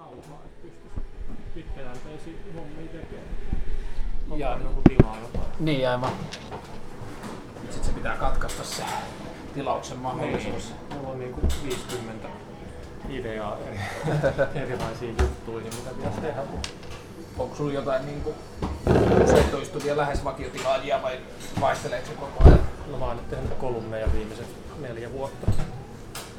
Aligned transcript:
rauhaa, 0.00 0.40
että 0.44 0.62
pystyisi 0.62 1.00
pitkäjänteisiä 1.54 2.32
hommia 2.54 2.86
tekemään. 2.92 3.36
Ja- 4.36 4.50
Onko 4.50 4.68
joku 4.68 4.82
tilaa 4.88 5.16
jotain? 5.22 5.46
Niin 5.60 5.88
aivan. 5.88 6.12
Sitten 7.70 7.84
se 7.84 7.92
pitää 7.92 8.16
katkaista 8.16 8.64
se 8.64 8.82
tilauksen 9.54 9.98
mahdollisuus. 9.98 10.68
Niin, 10.88 10.96
mulla 10.98 11.08
on 11.12 11.18
niinku 11.18 11.40
50 11.64 12.28
ideaa 13.08 13.56
eri, 13.66 13.78
erilaisiin 14.64 15.16
juttuihin, 15.20 15.72
mitä 15.78 15.90
pitäisi 15.96 16.20
tehdä. 16.20 16.42
Onko 17.38 17.56
sulla 17.56 17.72
jotain 17.72 18.06
niinku 18.06 18.34
usein 19.24 19.48
toistuvia 19.50 19.96
lähes 19.96 20.24
vakiotilaajia 20.24 21.02
vai 21.02 21.18
vaihteleeko 21.60 22.06
se 22.06 22.12
koko 22.12 22.44
ajan? 22.44 22.60
No 22.90 22.98
mä 22.98 23.04
oon 23.04 23.16
nyt 23.16 23.30
tehnyt 23.30 23.54
kolumneja 23.54 24.12
viimeiset 24.12 24.46
neljä 24.80 25.12
vuotta 25.12 25.46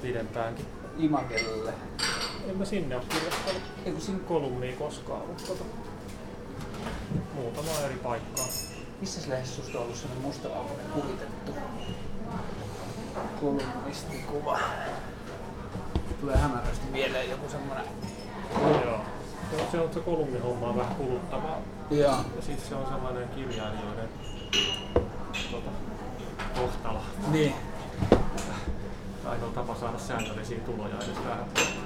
pidempäänkin. 0.01 0.65
Imagelle. 0.97 1.73
En 2.49 2.57
mä 2.57 2.65
sinne 2.65 2.95
ole 2.95 3.03
kirjoittanut 3.09 3.61
Eikö 3.85 3.99
siinä, 3.99 4.19
kolumnia 4.19 4.75
koskaan, 4.75 5.27
mutta 5.27 5.43
tota, 5.47 5.63
muutama 7.33 7.69
eri 7.85 7.95
paikkaa. 7.95 8.45
missä 9.01 9.29
lehdessä 9.29 9.55
susta 9.55 9.77
on 9.77 9.83
ollut 9.83 9.97
sellainen 9.97 10.25
mustavalkoinen 10.25 10.85
kuvitettu 10.91 11.51
kolumnistikuva? 13.41 14.59
Tulee 16.21 16.37
hämärästi 16.37 16.85
mieleen 16.91 17.29
joku 17.29 17.49
semmonen. 17.49 17.85
Joo. 18.85 18.99
Se 19.51 19.61
on, 19.61 19.71
se 19.71 19.79
on 19.79 19.93
se 19.93 19.99
kolumnihomma 19.99 20.67
on 20.67 20.77
vähän 20.77 20.95
kuluttavaa. 20.95 21.57
Joo. 21.91 22.11
Ja 22.35 22.41
sitten 22.41 22.69
se 22.69 22.75
on 22.75 22.85
sellainen 22.85 23.29
kirjailijoiden 23.29 24.09
tota, 25.51 25.69
kohtalo. 26.55 27.01
Niin. 27.31 27.53
Ainoa 29.25 29.49
tapa 29.55 29.75
saada 29.75 29.99
säännöllisiä 29.99 30.59
tuloja 30.59 30.95
edes 30.95 31.17
vähän. 31.25 31.45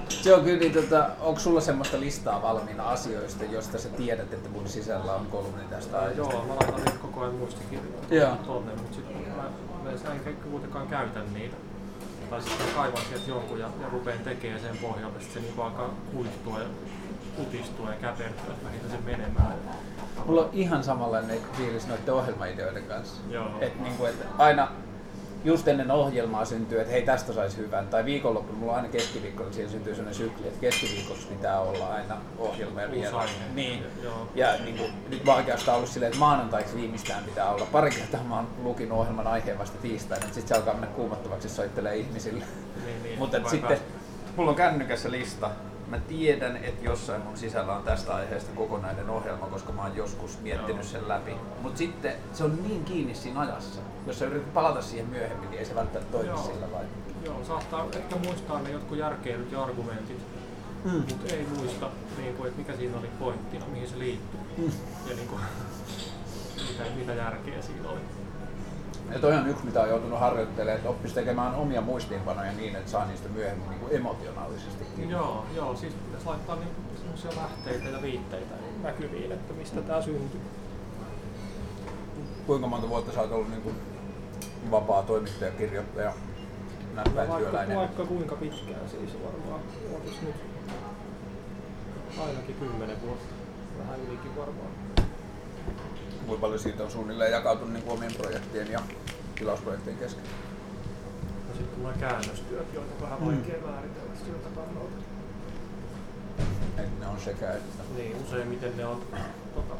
Se 0.09 0.33
on 0.33 0.43
kyllä, 0.43 0.59
niin, 0.59 0.73
tota, 0.73 1.09
onko 1.19 1.39
sulla 1.39 1.61
semmoista 1.61 1.99
listaa 1.99 2.41
valmiina 2.41 2.83
asioista, 2.89 3.43
josta 3.43 3.79
sä 3.79 3.89
tiedät, 3.89 4.33
että 4.33 4.49
mun 4.49 4.67
sisällä 4.67 5.13
on 5.13 5.25
kolumni 5.25 5.63
tästä 5.69 5.99
aiheesta? 5.99 6.33
Joo, 6.33 6.45
mä 6.45 6.55
laitan 6.55 6.75
niitä 6.75 6.91
koko 7.01 7.21
ajan 7.21 7.35
muistikirjoja 7.35 7.95
Joo. 8.09 8.35
tonne, 8.35 8.75
mutta 8.75 8.95
sitten 8.95 9.17
mä, 9.37 9.43
mä 9.83 10.13
en 10.25 10.35
kuitenkaan 10.51 10.87
käytä 10.87 11.19
niitä. 11.33 11.55
Tai 12.29 12.41
sitten 12.41 12.67
kaivan 12.75 13.01
sieltä 13.09 13.29
jonkun 13.29 13.59
ja, 13.59 13.69
ja 13.81 13.89
rupeen 13.91 14.19
tekemään 14.19 14.61
sen 14.61 14.77
pohjalta, 14.77 15.19
sitten 15.19 15.33
se 15.33 15.47
niinku 15.47 15.61
alkaa 15.61 15.89
kuihtua 16.13 16.59
ja 16.59 16.65
kutistua 17.35 17.89
ja 17.89 17.95
käpertyä, 17.95 18.53
että 18.53 18.65
mä 18.65 18.89
sen 18.89 19.03
menemään. 19.05 19.55
Mulla 20.25 20.41
on 20.41 20.49
ihan 20.53 20.83
samanlainen 20.83 21.39
fiilis 21.57 21.87
noiden 21.87 22.13
ohjelmaideoiden 22.13 22.83
kanssa. 22.83 23.21
Joo. 23.29 23.47
Et 23.61 23.79
niinku, 23.79 24.05
et 24.05 24.15
aina 24.37 24.67
just 25.45 25.67
ennen 25.67 25.91
ohjelmaa 25.91 26.45
syntyy, 26.45 26.79
että 26.79 26.91
hei 26.91 27.01
tästä 27.01 27.33
saisi 27.33 27.57
hyvän. 27.57 27.87
Tai 27.87 28.05
viikonloppuna, 28.05 28.59
mulla 28.59 28.71
on 28.71 28.77
aina 28.77 28.89
keskiviikkona 28.89 29.51
siihen 29.51 29.71
syntyy 29.71 29.95
sellainen 29.95 30.15
sykli, 30.15 30.47
että 30.47 30.59
keskiviikoksi 30.59 31.27
pitää 31.27 31.59
olla 31.59 31.87
aina 31.87 32.17
ohjelma 32.37 32.81
ja 32.81 32.91
vielä. 32.91 33.23
Niin. 33.53 33.83
Joo. 34.03 34.27
Ja 34.35 34.57
niin 34.63 34.77
kuin, 34.77 34.91
nyt 35.09 35.23
mä 35.23 35.35
oikeastaan 35.35 35.77
ollut 35.77 35.89
silleen, 35.89 36.07
että 36.07 36.19
maanantaiksi 36.19 36.75
viimeistään 36.75 37.23
pitää 37.23 37.51
olla. 37.51 37.65
Pari 37.71 37.91
kertaa 37.91 38.23
mä 38.23 38.35
oon 38.35 38.47
lukinut 38.63 38.99
ohjelman 38.99 39.27
aiheen 39.27 39.59
vasta 39.59 39.77
tiistaina, 39.77 40.25
että 40.25 40.35
sit 40.35 40.47
se 40.47 40.55
alkaa 40.55 40.73
mennä 40.73 40.87
kuumottavaksi, 40.87 41.47
jos 41.47 41.55
soittelee 41.55 41.95
ihmisille. 41.95 42.45
Niin, 42.85 43.03
niin, 43.03 43.19
Mutta 43.19 43.49
sitten. 43.49 43.77
Mulla 44.35 44.49
on 44.49 44.55
kännykässä 44.55 45.11
lista. 45.11 45.49
Mä 45.87 45.99
tiedän, 45.99 46.57
että 46.57 46.85
jossain 46.85 47.21
mun 47.21 47.37
sisällä 47.37 47.75
on 47.75 47.83
tästä 47.83 48.15
aiheesta 48.15 48.51
kokonainen 48.55 49.09
ohjelma, 49.09 49.45
koska 49.45 49.71
mä 49.73 49.81
oon 49.81 49.95
joskus 49.95 50.39
miettinyt 50.41 50.83
sen 50.83 51.07
läpi. 51.07 51.35
Mutta 51.61 51.77
sitten 51.77 52.13
se 52.33 52.43
on 52.43 52.63
niin 52.63 52.83
kiinni 52.85 53.15
siinä 53.15 53.39
ajassa. 53.39 53.81
Jos 54.07 54.19
sä 54.19 54.25
yrität 54.25 54.53
palata 54.53 54.81
siihen 54.81 55.07
myöhemmin, 55.09 55.49
niin 55.49 55.59
ei 55.59 55.65
se 55.65 55.75
välttämättä 55.75 56.11
toimi 56.11 56.29
Joo. 56.29 56.37
sillä 56.43 56.71
vai. 56.71 56.83
Joo, 57.25 57.43
saattaa 57.47 57.85
ehkä 57.93 58.15
muistaa 58.15 58.61
ne 58.61 58.71
jotkut 58.71 58.97
järkeilyt 58.97 59.51
ja 59.51 59.63
argumentit, 59.63 60.17
Mm. 60.85 60.91
mutta 60.91 61.33
ei 61.35 61.47
muista, 61.57 61.89
niin 62.17 62.33
kuin, 62.35 62.47
että 62.47 62.59
mikä 62.59 62.75
siinä 62.75 62.97
oli 62.99 63.09
pointtina, 63.19 63.65
mihin 63.65 63.87
se 63.89 63.99
liittyy. 63.99 64.39
Mm. 64.57 64.71
Ja 65.09 65.15
niin 65.15 65.27
kuin, 65.27 65.41
mitä, 66.69 66.83
mitä 66.95 67.13
järkeä 67.13 67.61
siinä 67.61 67.89
oli. 67.89 67.99
Ja 69.13 69.19
toi 69.19 69.33
on 69.33 69.47
yksi, 69.47 69.65
mitä 69.65 69.81
on 69.81 69.89
joutunut 69.89 70.19
harjoittelemaan, 70.19 70.77
että 70.77 70.89
oppisi 70.89 71.13
tekemään 71.13 71.55
omia 71.55 71.81
muistiinpanoja 71.81 72.51
niin, 72.51 72.75
että 72.75 72.91
saa 72.91 73.05
niistä 73.05 73.29
myöhemmin 73.29 73.69
niin 73.69 73.79
kuin 73.79 73.95
emotionaalisesti 73.95 74.85
kiinni. 74.95 75.13
Joo, 75.13 75.45
joo, 75.55 75.75
siis 75.75 75.93
pitäisi 75.93 76.25
laittaa 76.25 76.55
niin 76.55 76.69
semmoisia 76.97 77.41
lähteitä 77.41 77.89
ja 77.89 78.01
viitteitä 78.01 78.55
näkyviin, 78.83 79.31
että 79.31 79.53
mistä 79.53 79.81
tää 79.81 80.01
syntyy. 80.01 80.41
Kuinka 82.47 82.67
monta 82.67 82.89
vuotta 82.89 83.13
sä 83.13 83.21
oot 83.21 83.31
ollut 83.31 83.49
niin 83.49 83.61
kuin 83.61 83.75
vapaa 84.71 85.03
toimittaja, 85.03 85.51
kirjoittaja, 85.51 86.13
näppäin 86.95 87.29
Vaikka, 87.29 87.75
vaikka 87.75 88.05
kuinka 88.05 88.35
pitkään 88.35 88.89
siis 88.89 89.17
varmaan 89.23 89.61
olisi 89.95 90.25
nyt 90.25 90.35
ainakin 92.19 92.55
kymmenen 92.55 93.01
vuotta, 93.01 93.33
vähän 93.79 93.99
ylikin 93.99 94.35
varmaan. 94.35 94.84
Kuinka 96.25 96.41
paljon 96.41 96.59
siitä 96.59 96.83
on 96.83 96.91
suunnilleen 96.91 97.31
jakautunut 97.31 97.73
niin 97.73 97.83
omien 97.87 98.13
projektien 98.13 98.71
ja 98.71 98.79
tilausprojektien 99.35 99.97
kesken? 99.97 100.23
Ja 101.49 101.55
sitten 101.57 101.79
tulee 101.79 101.93
käännöstyöt, 101.99 102.73
joita 102.73 102.93
on 102.95 103.01
vähän 103.01 103.19
Mm. 103.19 103.25
vaikea 103.25 103.61
määritellä 103.67 104.11
siltä 104.25 104.49
kannalta. 104.55 104.95
Että 106.77 106.99
ne 106.99 107.07
on 107.07 107.19
sekä 107.19 107.51
että. 107.53 107.83
Niin, 107.97 108.15
useimmiten 108.27 108.77
ne 108.77 108.85
on 108.85 109.01
tota, 109.55 109.73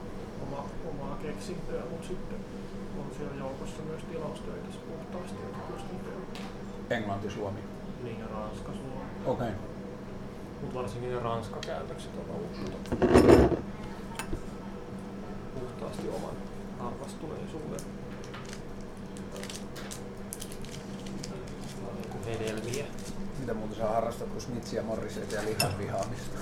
oma, 0.43 0.65
omaa 0.89 1.17
keksintöä, 1.21 1.81
mutta 1.89 2.07
sitten 2.07 2.37
on 2.99 3.05
siellä 3.17 3.35
joukossa 3.39 3.83
myös 3.89 4.03
tilaustöitä 4.11 4.67
puhtaasti, 4.87 5.37
jotka 5.43 5.73
kustantaa. 5.73 6.11
Englanti, 6.89 7.29
Suomi. 7.29 7.59
Niin 8.03 8.19
ja 8.19 8.25
Ranska, 8.27 8.71
Suomi. 8.71 9.05
Okei. 9.25 9.47
Okay. 9.47 9.59
Mutta 10.61 10.79
varsinkin 10.79 11.11
ne 11.11 11.19
Ranska-käännökset 11.19 12.11
on 12.17 12.35
ollut 12.35 13.59
puhtaasti 15.59 16.09
oman 16.09 16.35
arvastuneisuuden 16.79 17.79
niin 21.95 22.09
kuin 22.11 22.23
hedelmiä. 22.25 22.85
Mitä 23.39 23.53
muuta 23.53 23.75
sä 23.75 23.87
harrastat 23.87 24.29
kuin 24.29 24.41
snitsiä, 24.41 24.83
morriseita 24.83 25.35
ja 25.35 25.45
lihan 25.45 25.77
vihaamista? 25.77 26.37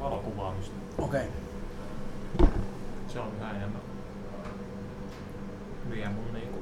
Valokuvaamista. 0.00 0.74
Okei. 0.98 1.26
Se 3.08 3.20
on 3.20 3.32
yhä 3.36 3.50
enemmän 3.50 3.82
vie 5.90 6.08
mun 6.08 6.32
niinku, 6.32 6.58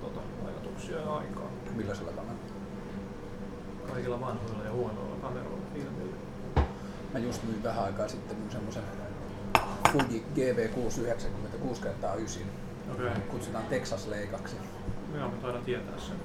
tota, 0.00 0.20
ajatuksia 0.46 0.98
ja 0.98 1.14
aikaa. 1.16 1.50
Millaisella 1.74 2.12
kameralla? 2.12 2.42
Kaikilla 3.92 4.20
vanhoilla 4.20 4.64
ja 4.64 4.72
huonoilla 4.72 5.16
kameroilla. 5.16 5.57
Mä 7.12 7.18
just 7.18 7.42
myin 7.42 7.62
vähän 7.62 7.84
aikaa 7.84 8.08
sitten 8.08 8.36
mun 8.38 8.50
semmosen 8.50 8.82
Fuji 9.92 10.24
GV690 10.36 11.58
6 11.62 11.80
x 11.80 11.96
9 12.16 12.42
Okei. 12.94 13.10
Kutsutaan 13.30 13.64
Texas 13.64 14.06
leikaksi. 14.06 14.56
Joo, 15.14 15.28
mä 15.28 15.36
taidan 15.42 15.62
tietää 15.62 15.98
sen. 15.98 16.16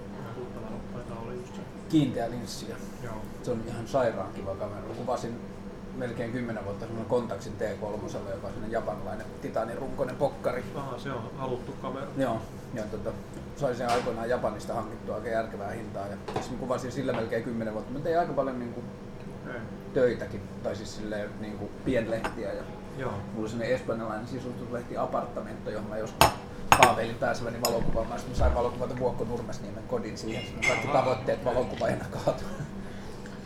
Taitaa 0.94 1.20
olla 1.20 1.34
just 1.34 1.56
se. 1.56 1.62
Kiinteä 1.90 2.30
linssi 2.30 2.68
Joo. 3.04 3.14
se 3.44 3.52
on 3.52 3.64
ihan 3.68 3.88
sairaan 3.88 4.34
kiva 4.34 4.56
kamera. 4.56 4.82
Kuvasin 4.98 5.40
melkein 5.98 6.32
10 6.32 6.66
vuotta 6.66 6.86
semmonen 6.86 7.10
Kontaxin 7.10 7.54
T3, 7.60 8.14
joka 8.32 8.48
on 8.48 8.72
japanilainen 8.72 9.26
titaanirunkoinen 9.42 10.16
pokkari. 10.16 10.64
Aha, 10.76 11.00
se 11.00 11.12
on 11.12 11.32
haluttu 11.38 11.72
kamera. 11.82 12.08
Joo, 12.18 12.42
ja 12.74 12.84
tota, 12.84 13.12
sain 13.56 13.76
sen 13.76 13.90
aikoinaan 13.90 14.30
Japanista 14.30 14.74
hankittua 14.74 15.16
aika 15.16 15.30
järkevää 15.30 15.72
hintaa. 15.72 16.08
Ja 16.08 16.18
siis 16.34 16.52
mä 16.52 16.58
kuvasin 16.58 16.92
sillä 16.92 17.14
melkein 17.14 17.44
10 17.44 17.74
vuotta. 17.74 17.94
Mä 17.94 18.00
tein 18.00 18.20
aika 18.20 18.34
paljon 18.34 18.60
niin 18.60 18.74
kuin. 18.74 18.86
Töitäkin, 19.94 20.42
tai 20.64 20.76
siis 20.76 20.96
silleen 20.96 21.30
niin 21.40 21.58
kuin 21.58 21.72
pienlehtiä. 21.86 22.54
Ja 22.54 22.64
Joo. 22.98 23.12
mulla 23.12 23.24
oli 23.40 23.50
sellainen 23.50 23.76
espanjalainen 23.76 24.28
sisustuslehti 24.28 24.98
Apartamento, 24.98 25.70
johon 25.70 25.90
mä 25.90 25.98
joskus 25.98 26.30
haaveilin 26.72 27.16
pääseväni 27.16 27.62
valokuvaamaan. 27.62 28.20
Sitten 28.20 28.36
mä 28.36 28.38
sain 28.38 28.56
valokuvata 28.56 29.00
Vuokko 29.00 29.24
Nurmesniemen 29.24 29.84
kodin 29.88 30.18
siihen. 30.18 30.46
Sitten 30.46 30.70
kaikki 30.70 30.88
tavoitteet 30.88 31.46
valokuvaajana 31.46 32.06
kaatu. 32.12 32.44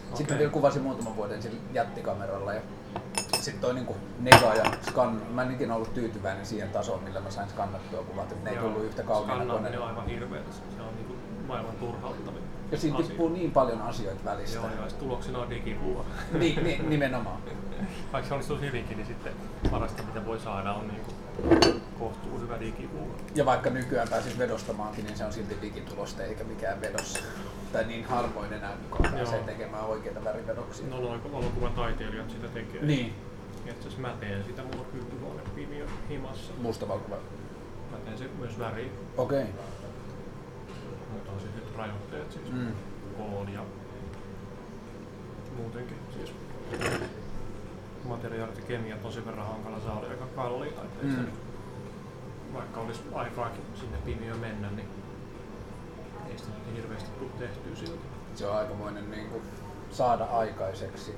Sitten 0.07 0.25
Okei. 0.25 0.35
mä 0.35 0.39
vielä 0.39 0.51
kuvasin 0.51 0.81
muutaman 0.81 1.15
vuoden 1.15 1.41
sillä 1.41 1.59
jättikameralla. 1.73 2.53
Ja 2.53 2.61
sitten 3.39 3.61
toi 3.61 3.73
niinku 3.73 3.95
nega 4.19 4.53
ja 4.53 4.63
skan, 4.89 5.21
mä 5.31 5.41
en 5.41 5.51
ikinä 5.51 5.75
ollut 5.75 5.93
tyytyväinen 5.93 6.45
siihen 6.45 6.69
tasoon, 6.69 7.03
millä 7.03 7.19
mä 7.19 7.29
sain 7.29 7.49
skannattua 7.49 8.03
kuvat, 8.03 8.43
ne 8.43 8.49
ei 8.49 8.57
tullut 8.57 8.83
yhtä 8.83 9.03
kauniina 9.03 9.35
Skannaaminen 9.35 9.71
ne. 9.71 9.79
on 9.79 9.87
aivan 9.87 10.07
hirveetä. 10.07 10.51
Se 10.51 10.81
on 10.81 10.95
niinku 10.95 11.15
maailman 11.47 11.75
turhauttavin 11.75 12.43
Ja 12.71 12.77
siinä 12.77 12.95
asia. 12.97 13.07
tippuu 13.07 13.29
niin 13.29 13.51
paljon 13.51 13.81
asioita 13.81 14.25
välistä. 14.25 14.55
Joo, 14.55 14.65
ja 14.81 14.89
sit 14.89 14.99
tuloksena 14.99 15.39
on 15.39 15.49
digikuva. 15.49 16.05
Niin, 16.31 16.63
niin, 16.63 16.89
nimenomaan. 16.89 17.37
Vaikka 18.13 18.27
se 18.27 18.33
onnistuisi 18.33 18.65
hyvinkin, 18.65 18.97
niin 18.97 19.07
sitten 19.07 19.33
parasta 19.71 20.03
mitä 20.03 20.25
voi 20.25 20.39
saada 20.39 20.73
on 20.73 20.87
niinku 20.87 21.11
kohtuu 21.99 22.39
hyvä 22.39 22.59
digikuva. 22.59 23.13
Ja 23.35 23.45
vaikka 23.45 23.69
nykyään 23.69 24.07
pääsis 24.09 24.37
vedostamaankin, 24.37 25.05
niin 25.05 25.17
se 25.17 25.25
on 25.25 25.33
silti 25.33 25.57
digitulosta 25.61 26.23
eikä 26.23 26.43
mikään 26.43 26.81
vedossa. 26.81 27.19
Tai 27.73 27.83
niin 27.85 28.05
harvoin 28.05 28.53
enää 28.53 28.73
kukaan 28.89 29.13
pääsee 29.13 29.37
Joo. 29.37 29.45
tekemään 29.45 29.83
oikeita 29.85 30.23
värivedoksia. 30.23 30.87
No 30.87 30.99
noin 31.01 31.31
valokuvan 31.33 31.73
taiteilijat 31.73 32.29
sitä 32.29 32.47
tekee. 32.47 32.81
Niin, 32.81 33.13
Itse 33.65 33.79
asiassa 33.79 33.99
mä 34.01 34.13
teen 34.19 34.43
sitä, 34.43 34.61
mulla 34.63 34.77
on 34.79 34.85
kylpyhuone 34.91 35.41
pimiö 35.55 35.85
himassa. 36.09 36.53
mustavalkuva. 36.61 37.15
Mä 37.91 37.97
teen 37.97 38.17
se 38.17 38.25
myös 38.39 38.59
väriin, 38.59 38.91
Okei. 39.17 39.45
mutta 41.13 41.31
on 41.31 41.39
sitten 41.39 41.63
rajoitteet 41.77 42.31
siis 42.31 42.51
Mm. 42.51 42.71
koon 43.17 43.53
ja 43.53 43.61
muutenkin. 45.57 45.97
Siis 46.13 46.33
materiaalit 48.07 48.57
ja 48.57 48.63
kemia 48.67 48.97
tosi 48.97 49.25
verran 49.25 49.47
hankala 49.47 49.79
saada 49.79 50.07
aika 50.09 50.25
kalliita. 50.35 50.81
Että 50.81 51.05
mm. 51.21 51.27
vaikka 52.53 52.79
olisi 52.81 53.01
aikaakin 53.13 53.61
sinne 53.75 53.97
pimiöön 54.05 54.39
mennä, 54.39 54.69
niin 54.71 54.87
ei 56.31 56.37
sitä 56.37 56.49
niin 56.65 56.75
hirveästi 56.75 57.09
tule 57.19 57.29
tehtyä 57.39 57.75
siltä. 57.75 58.01
Se 58.35 58.47
on 58.47 58.57
aikamoinen 58.57 59.11
niin 59.11 59.29
kuin, 59.29 59.41
saada 59.91 60.23
aikaiseksi 60.25 61.15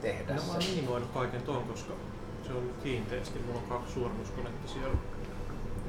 tehdä 0.00 0.34
No 0.34 0.40
mä 0.40 0.46
se. 0.46 0.50
oon 0.50 0.64
minimoinut 0.70 1.10
kaiken 1.14 1.42
ton, 1.42 1.62
koska 1.62 1.92
se 2.46 2.52
on 2.52 2.70
kiinteästi. 2.82 3.38
Mulla 3.46 3.58
on 3.60 3.68
kaksi 3.68 3.92
suurennuskonetta 3.94 4.68
siellä 4.68 4.94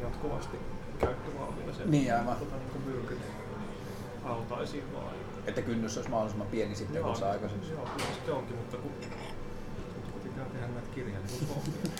jatkuvasti 0.02 0.58
käyttövalmiina. 1.00 1.74
Se 1.74 1.86
Niin, 1.86 2.16
aivan. 2.16 2.36
Tota, 2.36 2.56
niin 2.86 3.20
kuin 4.30 4.40
myrkyt 4.40 4.52
altaisiin 4.52 4.94
vaan. 4.94 5.14
Että 5.48 5.62
kynnys 5.62 5.98
olisi 5.98 6.10
mahdollisimman 6.10 6.48
pieni 6.48 6.76
sitten, 6.76 7.04
kun 7.04 7.16
saa 7.16 7.32
aikaiseksi. 7.32 7.72
Joo, 7.72 7.86
kyllä 7.86 8.10
sitten 8.14 8.34
onkin, 8.34 8.56
mutta 8.56 8.78
kun, 8.78 8.92
kun 10.12 10.22
pitää 10.22 10.46
tehdä 10.46 10.68
näitä 10.68 10.90
kirjallisuushommia. 10.96 11.92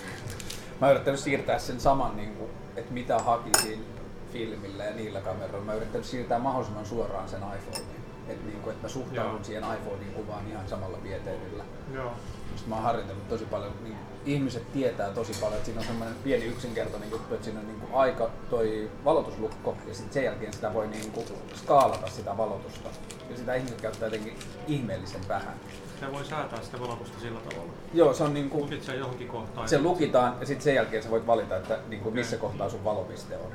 Mä 0.80 0.86
oon 0.86 0.90
yrittänyt 0.90 1.20
siirtää 1.20 1.58
sen 1.58 1.80
saman, 1.80 2.16
niin 2.16 2.34
kuin, 2.34 2.50
että 2.76 2.92
mitä 2.92 3.18
hakisin 3.18 3.84
filmillä 4.32 4.84
ja 4.84 4.94
niillä 4.94 5.20
kameroilla. 5.20 5.64
Mä 5.64 5.72
oon 5.72 5.80
yrittänyt 5.80 6.06
siirtää 6.06 6.38
mahdollisimman 6.38 6.86
suoraan 6.86 7.28
sen 7.28 7.40
iPhoneen. 7.40 8.00
Että 8.28 8.46
niin 8.46 8.60
kuin, 8.62 8.72
että 8.72 8.86
mä 8.86 8.88
suhtaudun 8.88 9.32
Joo. 9.32 9.44
siihen 9.44 9.64
iPhonein 9.64 10.12
kuvaan 10.12 10.48
ihan 10.50 10.68
samalla 10.68 10.98
pieteydellä. 10.98 11.64
Joo. 11.94 12.12
Sitten 12.54 12.68
mä 12.68 12.74
oon 12.74 12.84
harjoitellut 12.84 13.28
tosi 13.28 13.44
paljon, 13.44 13.72
niin 13.82 13.96
ihmiset 14.26 14.72
tietää 14.72 15.10
tosi 15.10 15.32
paljon, 15.40 15.54
että 15.54 15.64
siinä 15.64 15.80
on 15.80 15.86
semmoinen 15.86 16.16
pieni 16.24 16.44
yksinkertainen 16.44 17.10
juttu, 17.10 17.34
että 17.34 17.44
siinä 17.44 17.60
on 17.60 17.66
niin 17.66 17.80
kuin 17.80 17.94
aika 17.94 18.30
toi 18.50 18.90
valotuslukko 19.04 19.76
ja 19.88 19.94
sitten 19.94 20.12
sen 20.12 20.24
jälkeen 20.24 20.52
sitä 20.52 20.74
voi 20.74 20.86
niin 20.86 21.10
kuin 21.12 21.26
skaalata 21.54 22.06
sitä 22.08 22.36
valotusta. 22.36 22.88
Ja 23.30 23.36
sitä 23.36 23.54
ihmiset 23.54 23.80
käyttää 23.80 24.06
jotenkin 24.06 24.38
ihmeellisen 24.68 25.28
vähän. 25.28 25.54
Se 26.00 26.12
voi 26.12 26.24
säätää 26.24 26.62
sitä 26.62 26.80
valotusta 26.80 27.20
sillä 27.20 27.40
tavalla. 27.40 27.72
Joo, 27.94 28.14
se 28.14 28.24
on 28.24 28.34
niin 28.34 28.50
kuin, 28.50 28.62
Lukit 28.62 28.82
sen 28.82 28.98
johonkin 28.98 29.28
kohtaan. 29.28 29.68
se 29.68 29.80
lukitaan 29.82 30.36
ja 30.40 30.46
sitten 30.46 30.64
sen 30.64 30.74
jälkeen 30.74 31.02
sä 31.02 31.10
voit 31.10 31.26
valita, 31.26 31.56
että 31.56 31.78
niin 31.88 32.02
kuin 32.02 32.14
missä 32.14 32.36
kohtaa 32.36 32.70
sun 32.70 32.84
valopiste 32.84 33.36
on. 33.36 33.52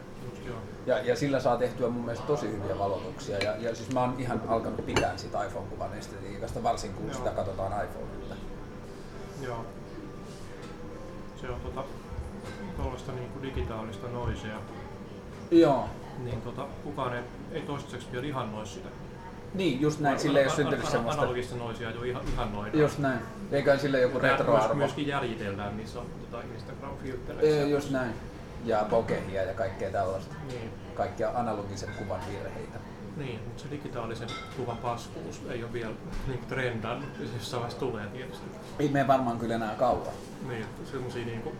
Joo. 0.48 0.58
Ja, 0.86 1.00
ja 1.00 1.16
sillä 1.16 1.40
saa 1.40 1.58
tehtyä 1.58 1.90
mun 1.90 2.06
mielestä 2.06 2.28
tosi 2.28 2.48
hyviä 2.48 2.80
valotuksia. 2.80 3.38
Ja, 3.38 3.56
ja 3.60 3.76
siis 3.76 3.94
mä 3.94 4.02
oon 4.02 4.16
ihan 4.20 4.42
alkanut 4.48 4.86
pitää 4.86 5.18
siitä 5.18 5.44
iPhone-kuvan 5.44 5.94
estetiikasta, 5.94 6.64
varsinkin 6.64 6.98
kun 6.98 7.08
Joo. 7.08 7.18
sitä 7.18 7.30
katsotaan 7.30 7.86
iPhoneilta. 7.86 8.36
Joo. 9.42 9.66
Se 11.42 11.50
on 11.50 11.60
tota, 11.62 11.84
tuollaista 12.78 13.12
niinku 13.12 13.42
digitaalista 13.42 14.08
noisea. 14.08 14.56
Joo. 15.52 15.90
Niin 16.24 16.42
tota, 16.42 16.66
kukaan 16.84 17.14
ei, 17.16 17.24
ei 17.52 17.62
toistaiseksi 17.62 18.08
vielä 18.12 18.26
ihannoi 18.28 18.66
sitä. 18.68 18.90
Niin, 19.54 19.82
just 19.82 20.00
näin. 20.00 20.20
Sille 20.20 20.40
ei 20.40 20.46
ole 20.46 20.56
syntynyt 20.56 20.86
semmoista... 20.86 21.22
Analogista 21.22 21.56
noisia 21.56 21.92
jo 21.92 22.04
ihan, 22.04 22.24
ihannoidaan. 22.34 22.80
Just 22.80 22.98
näin. 23.00 23.20
Eiköhän 23.52 23.80
sille 23.80 24.00
joku 24.00 24.20
Myös- 24.20 24.32
retroarvo. 24.32 24.74
Myöskin 24.74 25.08
jäljitellään 25.08 25.78
niissä 25.78 26.00
on 26.00 26.06
tota 26.22 26.44
Ee, 26.44 26.48
Instagram-filtereissä. 26.56 27.68
Just 27.70 27.90
näin. 27.92 28.14
Ja 28.66 28.86
bokehia 28.90 29.44
ja 29.44 29.54
kaikkea 29.54 29.90
tällaista. 29.92 30.36
Niin, 30.48 30.72
Kaikkia 30.96 31.32
analogisen 31.36 31.90
kuvan 31.98 32.20
virheitä. 32.32 32.80
Niin, 33.18 33.40
mutta 33.46 33.64
se 33.64 33.70
digitaalisen 33.72 34.30
kuvan 34.58 34.78
paskuus 34.78 35.42
ei 35.50 35.64
ole 35.64 35.74
vielä 35.74 35.94
niin 36.28 36.46
trendannut. 36.48 37.10
Se 37.18 37.24
jossain 37.24 37.62
vaiheessa 37.62 37.80
tulee 37.80 38.08
tietysti. 38.08 38.46
Ei 38.80 38.90
mene 38.90 39.08
varmaan 39.08 39.40
kyllä 39.40 39.56
enää 39.56 39.76
kauan. 39.76 40.14
Niin, 40.48 40.66
semmosia 40.92 41.26
niinku 41.26 41.52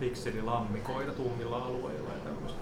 pikselilammikoita 0.00 1.12
tummilla 1.12 1.56
alueilla 1.56 2.08
ja 2.08 2.18
tämmöistä. 2.24 2.58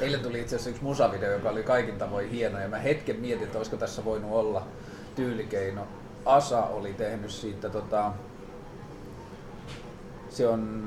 Eilen 0.00 0.20
tuli 0.20 0.40
itse 0.40 0.56
asiassa 0.56 0.70
yksi 0.70 0.82
musavideo, 0.82 1.32
joka 1.32 1.50
oli 1.50 1.62
kaikin 1.62 1.98
tavoin 1.98 2.30
hieno 2.30 2.60
ja 2.60 2.68
mä 2.68 2.78
hetken 2.78 3.16
mietin, 3.16 3.44
että 3.44 3.58
olisiko 3.58 3.76
tässä 3.76 4.04
voinut 4.04 4.32
olla 4.32 4.66
tyylikeino. 5.16 5.86
Asa 6.26 6.62
oli 6.62 6.92
tehnyt 6.92 7.30
siitä 7.30 7.68
tota, 7.68 8.12
se 10.36 10.48
on 10.48 10.84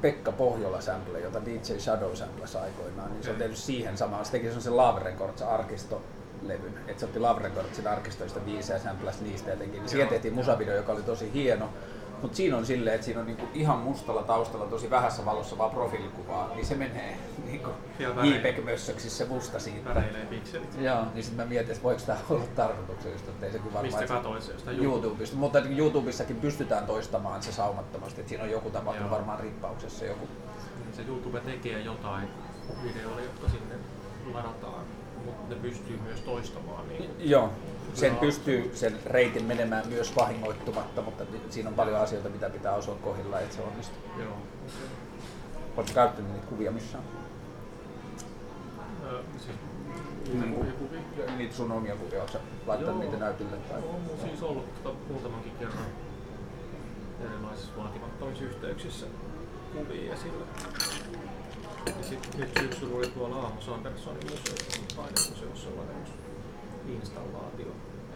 Pekka 0.00 0.32
Pohjola 0.32 0.80
sample, 0.80 1.20
jota 1.20 1.44
DJ 1.44 1.78
Shadow 1.78 2.14
samplasi 2.14 2.58
aikoinaan, 2.58 3.12
niin 3.12 3.22
se 3.22 3.30
on 3.30 3.36
Okei. 3.36 3.44
tehnyt 3.48 3.58
siihen 3.58 3.98
samaan. 3.98 4.24
Se 4.24 4.32
teki 4.32 4.60
sen 4.60 4.76
Love 4.76 5.00
Records 5.04 5.42
arkistolevyn, 5.42 6.74
että 6.88 7.00
se 7.00 7.06
otti 7.06 7.20
Love 7.20 7.42
Recordsin 7.42 7.88
arkistoista 7.88 8.40
biisejä 8.40 8.78
samplasi 8.78 9.24
niistä 9.24 9.50
ja 9.50 9.56
teki. 9.56 9.78
Niin 9.78 9.88
siihen 9.88 10.08
tehtiin 10.08 10.34
musavideo, 10.34 10.76
joka 10.76 10.92
oli 10.92 11.02
tosi 11.02 11.32
hieno. 11.32 11.68
Mutta 12.22 12.36
siinä 12.36 12.56
on 12.56 12.66
silleen, 12.66 12.94
että 12.94 13.04
siinä 13.04 13.20
on 13.20 13.26
niinku 13.26 13.46
ihan 13.54 13.78
mustalla 13.78 14.22
taustalla 14.22 14.66
tosi 14.66 14.90
vähässä 14.90 15.24
valossa 15.24 15.58
vaan 15.58 15.70
profiilikuvaa, 15.70 16.54
niin 16.54 16.66
se 16.66 16.74
menee 16.74 17.18
niinku. 17.46 17.70
JPEG-mössöksi 18.22 19.10
se 19.10 19.24
musta 19.24 19.58
siitä. 19.58 19.88
Väreilee 19.88 20.26
pikselit. 20.26 20.76
Joo, 20.80 21.04
niin 21.14 21.24
sitten 21.24 21.44
mä 21.44 21.48
mietin, 21.48 21.70
että 21.70 21.82
voiko 21.82 22.00
tämä 22.06 22.18
olla 22.30 22.44
tarkoituksellista, 22.56 23.30
että 23.30 23.46
ei 23.46 23.52
se 23.52 23.58
kyllä 23.58 23.74
varmaan... 23.74 24.02
Mistä 24.02 24.46
se 24.46 24.52
jostain 24.52 24.84
YouTubesta, 24.84 25.36
mutta 25.36 25.58
YouTubessakin 25.58 26.36
pystytään 26.36 26.86
toistamaan 26.86 27.42
se 27.42 27.52
saumattomasti, 27.52 28.20
että 28.20 28.28
siinä 28.28 28.44
on 28.44 28.50
joku 28.50 28.70
tapahtunut 28.70 29.10
Joo. 29.10 29.16
varmaan 29.18 29.40
rippauksessa 29.40 30.04
joku. 30.04 30.28
Se 30.92 31.02
YouTube 31.08 31.40
tekee 31.40 31.80
jotain 31.80 32.28
videoita, 32.84 33.20
jotka 33.20 33.48
sinne 33.48 33.74
ladataan, 34.32 34.84
mutta 35.26 35.54
ne 35.54 35.60
pystyy 35.60 35.98
myös 36.04 36.20
toistamaan. 36.20 36.88
Niin 36.88 37.10
Joo, 37.18 37.50
sen 37.94 38.16
pystyy 38.16 38.70
sen 38.74 38.98
reitin 39.06 39.44
menemään 39.44 39.88
myös 39.88 40.16
vahingoittumatta, 40.16 41.02
mutta 41.02 41.24
siinä 41.50 41.68
on 41.68 41.74
paljon 41.74 42.00
asioita, 42.00 42.28
mitä 42.28 42.50
pitää 42.50 42.72
osua 42.74 42.98
kohdilla, 43.02 43.40
että 43.40 43.56
se 43.56 43.62
onnistuu. 43.62 43.98
Joo. 44.18 44.36
Oletko 45.76 45.94
käyttänyt 45.94 46.32
niitä 46.32 46.46
kuvia 46.46 46.70
missään? 46.70 47.04
Öö, 49.04 49.22
siis, 49.38 49.56
Niin 50.32 50.54
kuin-. 50.54 51.38
Niitä 51.38 51.54
sun 51.54 51.72
omia 51.72 51.96
kuvia, 51.96 52.20
oletko 52.20 52.38
laittanut 52.66 53.02
Joo. 53.02 53.10
niitä 53.10 53.24
näytille? 53.24 53.56
Tai? 53.56 53.78
On 53.78 54.00
mun 54.00 54.18
siis 54.28 54.42
ollut 54.42 54.82
tota, 54.82 54.96
muutamankin 55.08 55.52
kerran 55.58 55.86
erilaisissa 57.24 57.72
vaatimattomissa 57.76 58.44
yhteyksissä 58.44 59.06
kuvia 59.72 60.14
esillä. 60.14 60.44
Ja 61.86 62.04
sitten 62.08 62.40
nyt 62.40 62.50
syksyllä 62.60 62.96
oli 62.96 63.06
tuolla 63.06 63.36
Aamu 63.36 63.60
Sandersonin 63.60 64.22
museo, 64.30 64.54
taidemuseossa 64.96 65.68
sellainen 65.68 65.96
yksi 66.00 66.12
installaatio. 66.94 67.66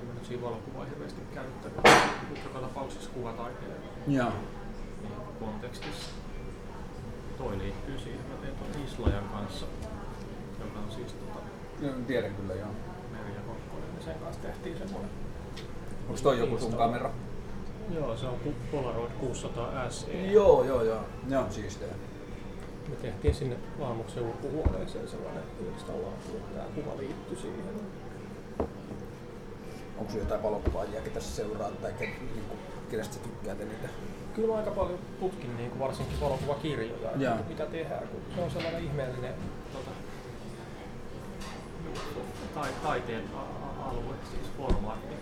En 0.01 0.07
mä 0.07 0.15
nyt 0.15 0.27
siinä 0.27 0.43
valokuvaa 0.43 0.85
hirveästi 0.85 1.21
käyttänyt, 1.35 1.77
mutta 2.29 2.49
joka 2.49 2.59
tapauksessa 2.59 3.11
kuvataiteen 3.11 3.77
Joo. 4.07 4.33
niin 5.03 5.13
kontekstissa. 5.41 6.11
Toi 7.39 7.59
liittyy 7.59 7.99
siihen, 7.99 8.21
mä 8.21 8.37
teen 8.37 8.55
tuon 8.55 8.85
Islajan 8.87 9.25
kanssa, 9.25 9.67
joka 10.61 10.79
on 10.79 10.93
siis 10.93 11.13
tota, 11.13 11.39
Joo, 11.81 11.95
Tiedän 12.07 12.35
kyllä, 12.35 12.55
joo. 12.55 12.71
Merja 13.13 13.41
Kokkonen, 13.41 13.95
niin 13.95 14.05
sen 14.05 14.15
kanssa 14.15 14.43
tehtiin 14.43 14.79
semmoinen 14.79 15.11
Onko 16.09 16.21
toi 16.23 16.39
joku 16.39 16.59
sun 16.59 16.75
kamera? 16.75 17.11
Joo, 17.95 18.17
se 18.17 18.27
on 18.27 18.39
Polaroid 18.71 19.13
600 19.21 19.91
SE. 19.91 20.27
Joo, 20.27 20.65
joo, 20.65 20.83
joo. 20.83 21.01
Ne 21.27 21.39
on 21.39 21.53
siistiä. 21.53 21.89
Me 22.91 22.97
tehtiin 22.97 23.35
sinne 23.35 23.57
aamuksen 23.83 24.23
ulkohuoneeseen 24.23 25.09
sellainen 25.09 25.43
installaatio, 25.75 26.37
että 26.37 26.55
tämä 26.55 26.67
kuva 26.75 26.97
liittyi 26.99 27.37
siihen. 27.37 27.81
Onko 29.99 30.13
jotain 30.19 30.43
valokuvaajia, 30.43 31.01
ketä 31.01 31.21
sä 31.21 31.31
seuraat 31.31 31.83
tai 31.83 31.93
ken, 31.93 32.09
niin 32.09 32.45
kuin, 32.49 32.59
kenestä 32.91 33.15
sä 33.15 33.21
tykkäät 33.21 33.61
eniten? 33.61 33.91
Kyllä 34.35 34.49
mä 34.49 34.59
aika 34.59 34.71
paljon 34.71 34.99
tutkin 35.21 35.57
niin 35.57 35.71
kuin 35.71 35.81
varsinkin 35.81 36.21
valokuvakirjoja, 36.21 37.11
että 37.11 37.49
mitä 37.49 37.67
tehdään, 37.67 38.09
kun 38.09 38.21
se 38.35 38.41
on 38.43 38.51
sellainen 38.51 38.85
ihmeellinen 38.85 39.35
tota, 39.73 39.91
tai, 42.55 42.71
taiteen 42.83 43.25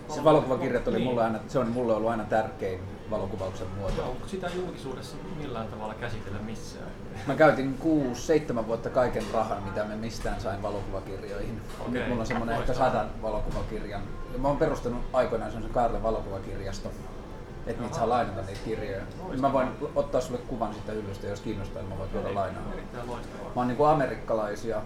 Se 0.08 0.24
valokuvakirjat 0.24 0.88
oli 0.88 0.98
mulle 0.98 1.24
aina, 1.24 1.38
se 1.48 1.58
on 1.58 1.68
mulle 1.68 1.94
ollut 1.94 2.10
aina 2.10 2.24
tärkein 2.24 2.80
valokuvauksen 3.10 3.66
muoto. 3.78 3.96
Joo, 3.96 4.08
onko 4.08 4.28
sitä 4.28 4.50
julkisuudessa 4.56 5.16
millään 5.38 5.68
tavalla 5.68 5.94
käsitellä 5.94 6.38
missään? 6.38 6.90
Mä 7.26 7.34
käytin 7.34 7.74
kuusi, 7.78 8.22
seitsemän 8.22 8.66
vuotta 8.66 8.90
kaiken 8.90 9.24
rahan, 9.32 9.62
mitä 9.62 9.84
mä 9.84 9.96
mistään 9.96 10.40
sain 10.40 10.62
valokuvakirjoihin. 10.62 11.60
Okei, 11.80 11.92
Nyt 11.92 12.08
mulla 12.08 12.20
on 12.20 12.26
semmonen 12.26 12.60
ehkä 12.60 12.74
sadan 12.74 13.10
valokuvakirjan. 13.22 14.02
Ja 14.32 14.38
mä 14.38 14.48
oon 14.48 14.56
perustanut 14.56 15.02
aikoinaan 15.12 15.50
semmosen 15.50 15.74
Kaarlen 15.74 16.02
valokuvakirjasto. 16.02 16.90
Että 17.66 17.82
niitä 17.82 17.96
saa 17.96 18.08
lainata 18.08 18.40
niitä 18.42 18.60
kirjoja. 18.64 19.02
Mä 19.40 19.52
voin 19.52 19.68
ottaa 19.94 20.20
sulle 20.20 20.38
kuvan 20.38 20.74
siitä 20.74 20.92
hyllystä, 20.92 21.26
jos 21.26 21.40
kiinnostaa, 21.40 21.82
niin 21.82 21.92
mä 21.92 21.98
voin 21.98 22.10
tuoda 22.10 22.34
lainaa. 22.34 22.62
Mä 23.02 23.52
oon 23.56 23.68
niinku 23.68 23.84
amerikkalaisia, 23.84 24.82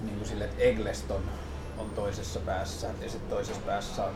niinku 0.00 0.24
sille, 0.24 0.44
että 0.44 0.62
Eggleston 0.62 1.22
on 1.78 1.90
toisessa 1.90 2.40
päässä 2.40 2.86
ja 3.02 3.10
sitten 3.10 3.30
toisessa 3.30 3.60
päässä 3.66 4.04
on 4.04 4.14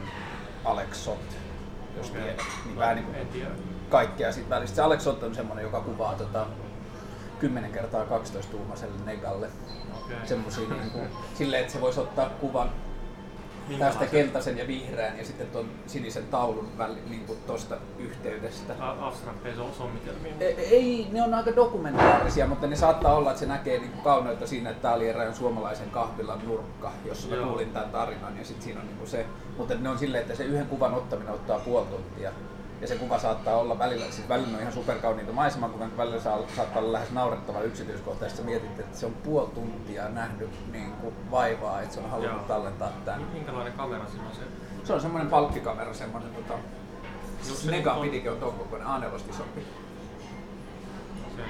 Alex 0.65 0.97
Sott, 0.97 1.23
jos 1.97 2.11
Okei. 2.11 2.23
tiedät. 2.23 2.43
Niin 2.67 2.79
vähän 2.79 2.97
niinku 2.97 3.13
En 3.15 3.29
tiedä. 3.29 3.51
kaikkea 3.91 4.33
sit 4.33 4.49
välistä. 4.49 4.77
Se 4.77 4.83
Alex 4.83 5.03
Sott 5.03 5.23
on 5.23 5.35
semmonen, 5.35 5.63
joka 5.63 5.81
kuvaa 5.81 6.15
tota 6.15 6.47
10 7.39 7.73
kertaa 7.73 8.05
12 8.05 8.51
tuumaiselle 8.51 8.95
negalle. 9.05 9.49
Okei. 10.05 10.17
Semmosia 10.25 10.69
niinku, 10.69 10.99
silleen, 11.35 11.61
että 11.61 11.73
se 11.73 11.81
voisi 11.81 12.01
ottaa 12.01 12.29
kuvan 12.29 12.71
tästä 13.79 14.07
keltaisen 14.07 14.59
ja 14.59 14.67
vihreän 14.67 15.19
ja 15.19 15.25
sitten 15.25 15.47
tuon 15.47 15.69
sinisen 15.87 16.27
taulun 16.27 16.69
väli, 16.79 16.99
niin 17.11 17.27
kuin 17.27 17.39
tuosta 17.47 17.77
yhteydestä. 17.99 18.75
Abstrakteja 19.01 19.57
so- 19.57 19.73
sommitelmia. 19.79 20.33
E- 20.41 20.45
Ei, 20.47 21.07
ne 21.13 21.23
on 21.23 21.35
aika 21.35 21.57
dokumentaarisia, 21.57 22.47
mutta 22.47 22.67
ne 22.67 22.77
saattaa 22.77 23.15
olla, 23.17 23.31
että 23.31 23.41
se 23.41 23.47
näkee 23.47 23.79
niin 23.79 23.93
kuin 23.93 24.03
kauneutta 24.03 24.47
siinä, 24.47 24.71
että 24.71 24.83
tämä 24.83 24.95
oli 24.95 25.09
erään 25.09 25.35
suomalaisen 25.35 25.91
kahvilan 25.91 26.41
nurkka, 26.47 26.93
jossa 27.05 27.29
mä 27.29 27.37
Joo. 27.37 27.47
kuulin 27.47 27.71
tämän 27.73 27.91
tarinan 27.91 28.39
ja 28.39 28.45
sitten 28.45 28.65
siinä 28.65 28.81
on 28.81 28.87
niin 28.87 28.99
kuin 28.99 29.09
se. 29.09 29.27
Mutta 29.57 29.75
ne 29.75 29.89
on 29.89 29.99
silleen, 29.99 30.23
että 30.23 30.35
se 30.35 30.45
yhden 30.45 30.67
kuvan 30.67 30.95
ottaminen 30.95 31.35
ottaa 31.35 31.59
puoli 31.59 31.87
tuntia. 31.87 32.31
Ja 32.81 32.89
se 32.89 32.95
kuva 32.97 33.19
saattaa 33.19 33.57
olla 33.57 33.79
välillä, 33.79 34.05
siis 34.11 34.29
välillä 34.29 34.55
on 34.57 34.61
ihan 34.61 34.73
superkauniita 34.73 35.33
maisemakuvia, 35.33 35.87
mutta 35.87 36.03
välillä 36.03 36.21
saa, 36.21 36.39
saattaa 36.57 36.83
olla 36.83 36.93
lähes 36.93 37.11
naurettava 37.11 37.61
yksityiskohta, 37.61 38.25
ja 38.25 38.31
mietit, 38.45 38.81
että 38.81 38.99
se 38.99 39.07
on 39.07 39.13
puoli 39.13 39.51
tuntia 39.55 40.09
nähnyt 40.09 40.51
niin 40.73 40.93
kuin 40.93 41.15
vaivaa, 41.31 41.81
että 41.83 41.95
se 41.95 42.01
on 42.01 42.11
halunnut 42.11 42.37
Joo. 42.37 42.49
tallentaa 42.49 42.91
tämän. 43.05 43.23
Minkälainen 43.33 43.73
kamera 43.73 44.07
siinä 44.07 44.25
on 44.29 44.35
se? 44.35 44.41
Se 44.85 44.93
on 44.93 45.01
semmoinen 45.01 45.31
palkkikamera, 45.31 45.95
semmoinen 45.95 46.35
tota, 46.35 46.55
se 47.43 47.53
on- 47.91 48.03
pidikin 48.03 48.31
on 48.31 48.39
ton 48.39 48.53
kokoinen, 48.53 48.89
A4 48.89 49.31
isompi. 49.31 49.67
Se, 51.37 51.43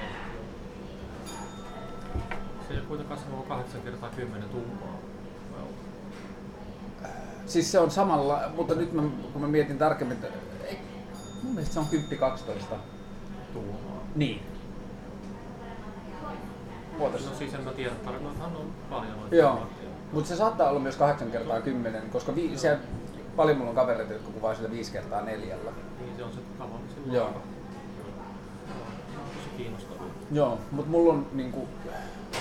se 2.67 2.73
ei 2.73 2.77
ole 2.79 2.85
kuitenkaan 2.87 3.19
sama 3.19 3.43
8 3.47 3.81
kertaa 3.81 4.09
10 4.09 4.49
tuumaa. 4.49 4.97
Siis 7.45 7.71
se 7.71 7.79
on 7.79 7.91
samalla, 7.91 8.39
mutta 8.55 8.75
nyt 8.75 8.93
mä, 8.93 9.01
kun 9.33 9.41
mä 9.41 9.47
mietin 9.47 9.77
tarkemmin, 9.77 10.17
mun 11.43 11.53
mielestä 11.53 11.73
se 11.73 11.79
on 11.79 11.85
10-12. 12.73 12.75
tuumaa. 13.53 14.03
Niin. 14.15 14.41
Ootas. 16.99 17.25
No 17.25 17.35
siis 17.35 17.53
en 17.53 17.63
mä 17.63 17.71
tiedä 17.71 17.95
tarkkaan, 17.95 18.37
hän 18.37 18.55
on 18.55 18.71
paljon 18.89 19.17
noita 19.19 19.35
Joo. 19.35 19.67
Mutta 20.11 20.27
se 20.27 20.35
saattaa 20.35 20.69
olla 20.69 20.79
myös 20.79 20.95
8 20.95 21.31
kertaa 21.31 21.61
10, 21.61 22.09
koska 22.09 22.35
vi, 22.35 22.57
se, 22.57 22.77
paljon 23.35 23.57
mulla 23.57 23.69
on 23.69 23.75
kavereita, 23.75 24.13
jotka 24.13 24.31
kuvaa 24.31 24.55
sillä 24.55 24.71
5 24.71 24.91
kertaa 24.91 25.21
neljällä. 25.21 25.71
Niin 25.99 26.15
se 26.17 26.23
on 26.23 26.31
se 26.31 26.39
tavallisen 26.57 27.13
Joo. 27.13 27.29
tosi 29.35 29.57
kiinnostavia. 29.57 30.01
Joo, 30.31 30.59
mutta 30.71 30.91
mulla 30.91 31.13
on 31.13 31.27
niinku, 31.33 31.67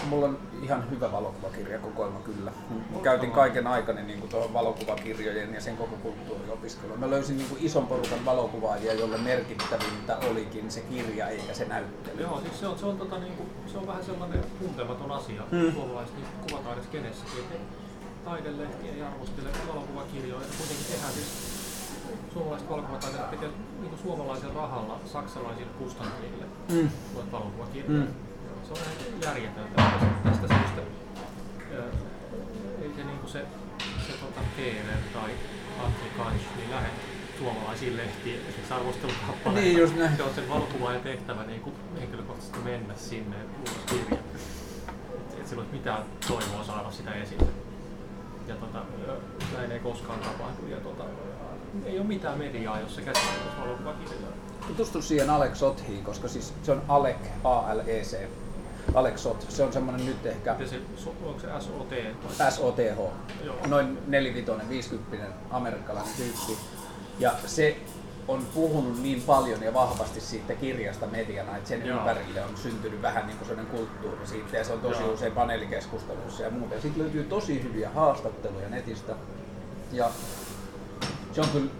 mulla 0.08 0.26
on 0.26 0.38
ihan 0.62 0.90
hyvä 0.90 1.12
valokuvakirjakokoelma 1.12 2.20
kyllä. 2.20 2.52
Mä 2.94 3.00
käytin 3.02 3.30
kaiken 3.30 3.66
aikani 3.66 4.02
niinku 4.02 4.26
tuohon 4.26 4.52
valokuvakirjojen 4.52 5.54
ja 5.54 5.60
sen 5.60 5.76
koko 5.76 5.96
kulttuuriopiskeluun. 6.02 7.00
Mä 7.00 7.10
löysin 7.10 7.36
niinku 7.38 7.56
ison 7.60 7.86
porukan 7.86 8.24
valokuvaajia, 8.24 8.92
jolle 8.94 9.18
merkittävintä 9.18 10.16
olikin 10.30 10.70
se 10.70 10.80
kirja 10.80 11.28
eikä 11.28 11.54
se 11.54 11.64
näyttely. 11.64 12.22
Joo, 12.22 12.40
siis 12.40 12.60
se 12.60 12.66
on, 12.66 12.78
se 12.78 12.86
on, 12.86 12.98
tota, 12.98 13.18
niinku, 13.18 13.46
se 13.66 13.78
on 13.78 13.86
vähän 13.86 14.04
sellainen 14.04 14.44
tuntematon 14.58 15.12
asia 15.12 15.42
Mm. 15.50 15.58
mm. 15.58 15.72
suomalaisessa 15.72 16.18
niin 16.18 16.28
kuvataidessa 16.48 16.90
kenessäkin. 16.90 17.38
Että 17.40 17.56
taidelehtiä 18.24 18.92
ja 18.98 19.06
arvostelee 19.08 19.52
valokuvakirjoja. 19.68 20.42
Ja 20.42 20.48
kuitenkin 20.58 20.86
tehdään 20.92 21.12
siis 21.12 21.60
suomalaiset 22.32 22.70
valokuvataiteilijat 22.70 23.30
tekee 23.30 23.48
niin 23.80 23.98
suomalaisen 24.02 24.52
rahalla 24.54 24.98
saksalaisille 25.04 25.70
kustantajille 25.78 26.44
Mm. 26.68 26.90
valokuvakirjoja. 27.32 28.04
Mm. 28.04 28.29
Se 28.66 28.72
on 28.72 28.78
ihan 28.78 29.22
järjetöntä. 29.22 29.82
Tästä 30.24 30.46
syystä 30.48 30.82
ei 32.82 32.90
se, 32.96 33.04
niinku 33.04 33.28
se, 33.28 33.44
se 34.06 34.12
tota, 34.12 34.40
TV 34.56 34.84
tai 35.14 35.30
Kanch 36.16 36.56
niin 36.56 36.70
lähde 36.70 36.88
suomalaisiin 37.38 37.96
lehtiin 37.96 38.40
esimerkiksi 38.40 38.74
arvostelukappaleita. 38.74 39.60
Niin, 39.60 39.78
just 39.78 39.96
näin. 39.96 40.16
Se 40.16 40.22
on 40.22 40.34
sen 40.34 40.48
valokuvaajan 40.48 41.02
tehtävä 41.02 41.44
niin 41.44 41.60
kuin 41.60 41.74
henkilökohtaisesti 42.00 42.58
mennä 42.58 42.94
sinne 42.96 43.36
ulos 43.60 43.80
kirja. 43.86 44.18
Et, 44.34 45.40
et 45.40 45.48
sillä 45.48 45.60
olisi 45.60 45.76
mitään 45.76 46.02
toivoa 46.28 46.64
saada 46.64 46.90
sitä 46.90 47.14
esille. 47.14 47.46
Ja 48.48 48.54
tota, 48.54 48.82
näin 49.56 49.72
ei 49.72 49.78
koskaan 49.78 50.20
tapahdu. 50.20 50.66
Ja 50.66 50.76
tota, 50.76 51.04
ei 51.84 51.98
ole 51.98 52.06
mitään 52.06 52.38
mediaa, 52.38 52.80
jos 52.80 52.94
se 52.94 53.02
käsittelisi 53.02 53.60
valokuvakirjaa. 53.60 54.32
Tutustu 54.66 55.02
siihen 55.02 55.30
Alex 55.30 55.56
Sothiin, 55.56 56.04
koska 56.04 56.28
siis 56.28 56.54
se 56.62 56.72
on 56.72 56.82
Alec, 56.88 57.16
A-L-E-C. 57.44 58.28
Alex 58.94 59.20
Sot, 59.20 59.46
se 59.48 59.62
on 59.62 59.72
semmonen 59.72 60.06
nyt 60.06 60.26
ehkä 60.26 60.52
Miten 60.52 60.68
se, 60.68 60.80
onko 61.26 61.40
se 61.40 61.46
SOT? 61.60 61.90
vai- 62.40 62.52
SOTH, 62.52 62.98
Joo. 63.44 63.56
noin 63.66 63.98
nelivitoinen, 64.06 64.68
50 64.68 65.26
amerikkalainen 65.50 66.12
tyyppi. 66.16 66.56
Ja 67.18 67.32
se 67.46 67.76
on 68.28 68.46
puhunut 68.54 69.02
niin 69.02 69.22
paljon 69.22 69.62
ja 69.62 69.74
vahvasti 69.74 70.20
siitä 70.20 70.54
kirjasta 70.54 71.06
mediana, 71.06 71.56
että 71.56 71.68
sen 71.68 71.86
Joo. 71.86 71.98
ympärille 71.98 72.42
on 72.44 72.56
syntynyt 72.56 73.02
vähän 73.02 73.26
niin 73.26 73.38
kuin 73.38 73.66
kulttuuri 73.66 74.26
siitä 74.26 74.56
ja 74.56 74.64
se 74.64 74.72
on 74.72 74.80
tosi 74.80 75.02
Joo. 75.02 75.12
usein 75.12 75.32
paneelikeskusteluissa 75.32 76.42
ja 76.42 76.50
muuta. 76.50 76.74
Ja 76.74 76.80
sitten 76.80 77.02
löytyy 77.02 77.24
tosi 77.24 77.62
hyviä 77.62 77.90
haastatteluja 77.90 78.68
netistä. 78.68 79.12
Ja 79.92 80.10
se 81.32 81.40
on 81.40 81.48
kyllä 81.52 81.70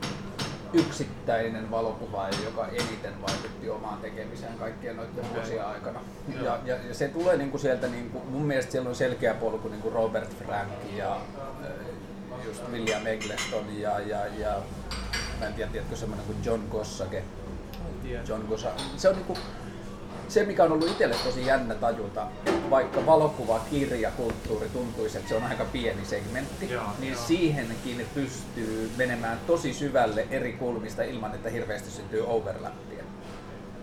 yksittäinen 0.73 1.71
valokuvaaja, 1.71 2.35
joka 2.45 2.67
eniten 2.67 3.23
vaikutti 3.23 3.71
omaan 3.71 4.01
tekemiseen 4.01 4.59
kaikkien 4.59 4.97
noiden 4.97 5.35
vuosien 5.35 5.67
aikana. 5.67 6.01
Joo. 6.35 6.45
Ja, 6.45 6.59
ja, 6.65 6.77
ja, 6.89 6.95
se 6.95 7.09
tulee 7.09 7.37
niinku 7.37 7.59
sieltä, 7.59 7.87
niinku, 7.87 8.23
mun 8.31 8.43
mielestä 8.43 8.73
siellä 8.73 8.89
on 8.89 8.95
selkeä 8.95 9.35
polku 9.35 9.69
niinku 9.69 9.91
Robert 9.91 10.37
Frank 10.39 10.73
ja 10.97 11.17
äh, 11.17 11.71
just 12.45 12.63
William 12.71 13.07
Eggleston 13.07 13.79
ja, 13.79 14.01
ja, 14.01 14.27
ja 14.27 14.63
mä 15.41 15.47
en 15.47 15.55
tiedä, 15.55 15.71
tiedätkö 15.71 15.97
semmoinen 15.97 16.27
kuin 16.27 16.39
John 16.45 16.63
Gossage. 16.71 17.25
John 18.29 18.45
Gossa. 18.49 18.71
Se 18.97 19.09
on 19.09 19.15
niinku, 19.15 19.39
se, 20.31 20.45
mikä 20.45 20.65
on 20.65 20.73
ollut 20.73 20.91
itselle 20.91 21.15
tosi 21.25 21.47
jännä 21.47 21.75
tajuta, 21.75 22.27
vaikka 22.71 23.07
valokuva, 23.07 23.61
kirja, 23.71 24.11
kulttuuri 24.11 24.69
tuntuisi, 24.69 25.19
että 25.19 25.29
se 25.29 25.37
on 25.37 25.43
aika 25.43 25.65
pieni 25.65 26.05
segmentti, 26.05 26.71
Joo, 26.71 26.85
niin 26.99 27.13
joo. 27.13 27.23
siihenkin 27.27 28.07
pystyy 28.15 28.91
menemään 28.97 29.39
tosi 29.47 29.75
syvälle 29.75 30.27
eri 30.31 30.53
kulmista 30.53 31.03
ilman, 31.03 31.35
että 31.35 31.51
hirveästi 31.51 31.91
syntyy 31.91 32.25
overlappia. 32.27 33.05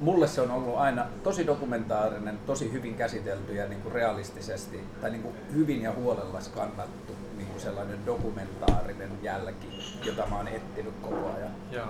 Mulle 0.01 0.27
se 0.27 0.41
on 0.41 0.51
ollut 0.51 0.77
aina 0.77 1.05
tosi 1.23 1.47
dokumentaarinen, 1.47 2.39
tosi 2.45 2.71
hyvin 2.71 2.95
käsitelty 2.95 3.53
ja 3.53 3.67
niin 3.67 3.81
kuin 3.81 3.93
realistisesti, 3.93 4.79
tai 5.01 5.09
niin 5.09 5.21
kuin 5.21 5.35
hyvin 5.53 5.81
ja 5.81 5.91
huolella 5.91 6.41
skannattu 6.41 7.13
niin 7.37 7.47
kuin 7.47 7.61
sellainen 7.61 8.05
dokumentaarinen 8.05 9.09
jälki, 9.21 9.67
jota 10.03 10.25
mä 10.29 10.37
oon 10.37 10.47
etsinyt 10.47 10.93
koko 11.01 11.31
ajan. 11.37 11.51
Joo. 11.71 11.87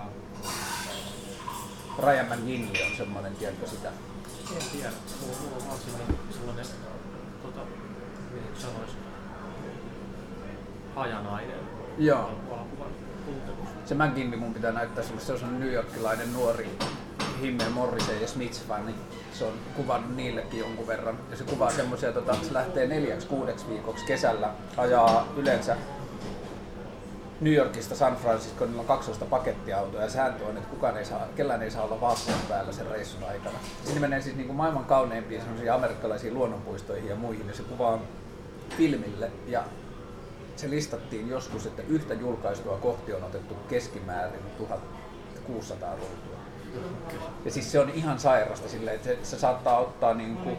Ryan 2.03 2.25
McGinley 2.25 2.83
on 2.91 2.97
semmoinen, 2.97 3.35
tiedätkö 3.35 3.67
sitä? 3.67 3.89
En 4.55 4.63
tiedä. 4.71 4.89
Mulla, 5.21 5.37
mulla 5.41 5.73
on 5.73 5.79
sellainen, 5.79 6.17
sellainen 6.31 6.65
tota, 7.43 7.59
miten 8.33 8.61
sanois, 8.61 8.91
hajanainen 10.95 11.59
Joo. 11.97 12.31
valokuvan 12.49 12.91
tuntemus. 13.25 13.69
Se 13.85 13.95
McGinley 13.95 14.39
mun 14.39 14.53
pitää 14.53 14.71
näyttää 14.71 15.03
sulle, 15.03 15.21
se 15.21 15.33
on 15.33 15.59
New 15.59 15.71
Yorkilainen 15.71 16.33
nuori 16.33 16.69
Himmel 17.41 17.69
Morrison 17.69 18.21
ja 18.21 18.27
Smiths-fani. 18.27 18.95
Se 19.33 19.45
on 19.45 19.53
kuvannut 19.75 20.15
niillekin 20.15 20.59
jonkun 20.59 20.87
verran. 20.87 21.19
Ja 21.31 21.37
se 21.37 21.43
kuvaa 21.43 21.71
semmoisia, 21.71 22.13
tota, 22.13 22.33
se 22.33 22.53
lähtee 22.53 22.87
neljäksi 22.87 23.27
kuudeksi 23.27 23.69
viikoksi 23.69 24.05
kesällä, 24.05 24.49
ajaa 24.77 25.27
yleensä 25.37 25.77
New 27.41 27.53
Yorkista 27.53 27.95
San 27.95 28.15
Francisco, 28.15 28.65
niillä 28.65 28.81
on 28.81 28.87
12 28.87 29.25
pakettiautoa 29.25 30.01
ja 30.01 30.09
sääntö 30.09 30.45
on, 30.45 30.57
että 30.57 30.69
kukaan 30.69 30.97
ei 30.97 31.05
saa, 31.05 31.27
kellään 31.35 31.61
ei 31.61 31.71
saa 31.71 31.83
olla 31.83 32.01
vaatteet 32.01 32.47
päällä 32.49 32.71
sen 32.71 32.87
reissun 32.87 33.23
aikana. 33.23 33.59
Sinne 33.85 33.99
menee 33.99 34.21
siis 34.21 34.35
niin 34.35 34.47
kuin 34.47 34.57
maailman 34.57 34.85
kauneimpiin 34.85 35.41
amerikkalaisiin 35.73 36.33
luonnonpuistoihin 36.33 37.09
ja 37.09 37.15
muihin 37.15 37.47
ja 37.47 37.53
se 37.53 37.63
kuvaa 37.63 37.99
filmille 38.77 39.31
ja 39.47 39.63
se 40.55 40.69
listattiin 40.69 41.29
joskus, 41.29 41.65
että 41.65 41.81
yhtä 41.87 42.13
julkaistua 42.13 42.77
kohti 42.77 43.13
on 43.13 43.23
otettu 43.23 43.55
keskimäärin 43.69 44.41
1600 44.57 45.91
ruutua. 45.91 46.37
Ja 47.45 47.51
siis 47.51 47.71
se 47.71 47.79
on 47.79 47.89
ihan 47.89 48.19
sairasta 48.19 48.69
silleen, 48.69 48.95
että 48.95 49.07
se, 49.07 49.17
se 49.23 49.39
saattaa 49.39 49.79
ottaa 49.79 50.13
niinku, 50.13 50.49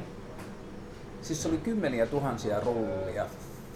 siis 1.23 1.43
se 1.43 1.49
oli 1.49 1.59
kymmeniä 1.59 2.07
tuhansia 2.07 2.61
rullia 2.61 3.27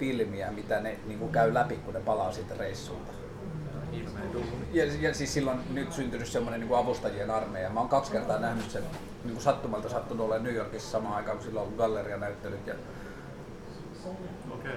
filmiä, 0.03 0.51
mitä 0.51 0.81
ne 0.81 0.99
niinku 1.07 1.29
käy 1.29 1.55
läpi, 1.55 1.77
kun 1.77 1.95
ne 1.95 2.01
palaa 2.01 2.33
siitä 2.33 2.55
reissulta. 2.59 3.13
Ja, 4.73 4.85
ja 5.01 5.15
siis 5.15 5.35
silloin 5.35 5.59
nyt 5.71 5.93
syntynyt 5.93 6.29
semmoinen 6.29 6.61
niin 6.61 6.77
avustajien 6.77 7.31
armeija. 7.31 7.71
Mä 7.71 7.81
oon 7.81 7.89
kaksi 7.89 8.13
kertaa 8.13 8.39
nähnyt 8.39 8.71
sen 8.71 8.83
niin 9.25 9.33
kuin 9.33 9.43
sattumalta 9.43 9.89
sattunut 9.89 10.27
olemaan 10.27 10.45
New 10.45 10.55
Yorkissa 10.55 10.91
samaan 10.91 11.15
aikaan, 11.15 11.37
kun 11.37 11.47
silloin 11.47 11.63
on 11.63 11.67
ollut 11.67 11.79
gallerianäyttelyt. 11.79 12.67
Ja 12.67 12.75
Okei. 14.51 14.73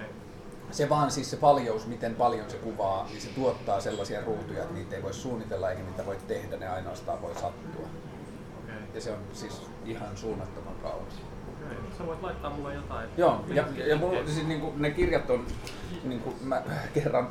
se 0.71 0.89
vaan 0.89 1.11
siis 1.11 1.31
se 1.31 1.37
paljous, 1.37 1.87
miten 1.87 2.15
paljon 2.15 2.49
se 2.49 2.57
kuvaa, 2.57 3.07
niin 3.09 3.21
se 3.21 3.29
tuottaa 3.29 3.81
sellaisia 3.81 4.21
ruutuja, 4.21 4.63
että 4.63 4.75
niitä 4.75 4.95
ei 4.95 5.03
voi 5.03 5.13
suunnitella 5.13 5.71
eikä 5.71 5.83
niitä 5.83 6.05
voi 6.05 6.17
tehdä, 6.27 6.57
ne 6.57 6.67
ainoastaan 6.67 7.21
voi 7.21 7.33
sattua. 7.33 7.87
Okei. 8.63 8.75
Ja 8.93 9.01
se 9.01 9.11
on 9.11 9.19
siis 9.33 9.61
ihan 9.85 10.17
suunnattoman 10.17 10.75
kaunis. 10.75 11.15
Sä 11.97 12.05
voit 12.05 12.21
laittaa 12.21 12.49
mulle 12.49 12.73
jotain. 12.73 13.09
Joo, 13.17 13.45
ja, 13.47 13.63
ja 13.85 13.95
mulla, 13.95 14.19
siis 14.25 14.47
niinku, 14.47 14.73
ne 14.75 14.91
kirjat 14.91 15.29
on, 15.29 15.45
niinku, 16.03 16.33
mä 16.41 16.61
kerran 16.93 17.29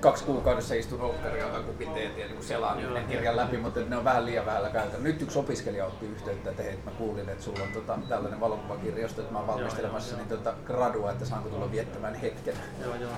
kaksi 0.00 0.24
kuukaudessa 0.24 0.74
istun 0.74 1.00
olkkaria 1.00 1.46
tai 1.46 1.62
kupin 1.62 1.90
teet 1.90 2.18
ja 2.18 2.26
niinku 2.26 2.42
selaan 2.42 2.82
Joo. 2.82 2.90
yhden 2.90 3.06
kirjan 3.06 3.36
läpi, 3.36 3.56
mutta 3.56 3.80
ne 3.80 3.96
on 3.96 4.04
vähän 4.04 4.26
liian 4.26 4.46
vähällä 4.46 4.70
käytetty. 4.70 5.02
Nyt 5.02 5.22
yksi 5.22 5.38
opiskelija 5.38 5.86
otti 5.86 6.06
yhteyttä, 6.06 6.50
että 6.50 6.62
hei, 6.62 6.78
mä 6.84 6.90
kuulin, 6.90 7.28
että 7.28 7.44
sulla 7.44 7.62
on 7.62 7.72
tota, 7.72 7.98
tällainen 8.08 8.40
valokuvakirjasto, 8.40 9.20
että 9.20 9.32
mä 9.32 9.38
oon 9.38 9.48
valmistelemassa 9.48 10.16
niin 10.16 10.28
tota, 10.28 10.54
gradua, 10.64 11.10
että 11.10 11.24
saanko 11.24 11.48
tulla 11.48 11.70
viettämään 11.70 12.14
hetken. 12.14 12.54
Joo, 12.84 12.94
joo. 12.94 13.10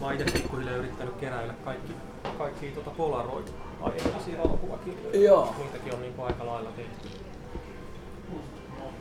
Mä 0.00 0.06
oon 0.06 0.12
itse 0.14 0.32
pikkuhiljaa 0.32 0.76
yrittänyt 0.76 1.14
keräillä 1.16 1.54
kaikki, 1.64 1.92
kaikki 2.38 2.66
tota 2.66 2.90
Polaroid 2.90 3.48
aiheellisia 3.82 4.38
valokuvakirjoja. 4.38 5.20
Joo. 5.20 5.54
Niitäkin 5.58 5.94
on 5.94 6.00
niin 6.00 6.14
aika 6.18 6.46
lailla 6.46 6.70
tehty. 6.70 7.08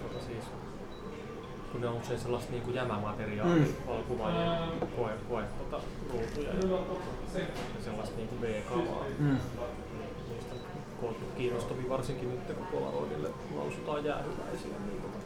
Tota 0.03 0.25
siis, 0.25 0.45
kun 1.73 1.81
ne 1.81 1.87
on 1.87 1.95
usein 2.01 2.19
sellaista 2.19 2.51
niin 2.51 2.63
kuin 2.63 2.75
jämämateriaalia, 2.75 3.55
Mm. 3.55 3.61
mm. 3.61 3.87
valokuvaajien 3.87 4.69
koe, 4.95 5.11
koe 5.29 5.43
tota, 5.59 5.83
ruutuja 6.13 6.49
ja, 6.49 6.77
ja 7.77 7.83
sellaista 7.83 8.15
niin 8.17 8.27
kuin 8.27 8.41
V-kavaa. 8.41 9.05
Mm. 9.19 9.37
Niistä 10.29 10.55
kiinnostavia, 11.37 11.89
varsinkin 11.89 12.29
nyt 12.31 12.57
kun 12.57 12.67
Polaroidille 12.67 13.29
lausutaan 13.55 14.05
jäähyväisiä. 14.05 14.75
Niin 14.85 15.01
tota. 15.01 15.17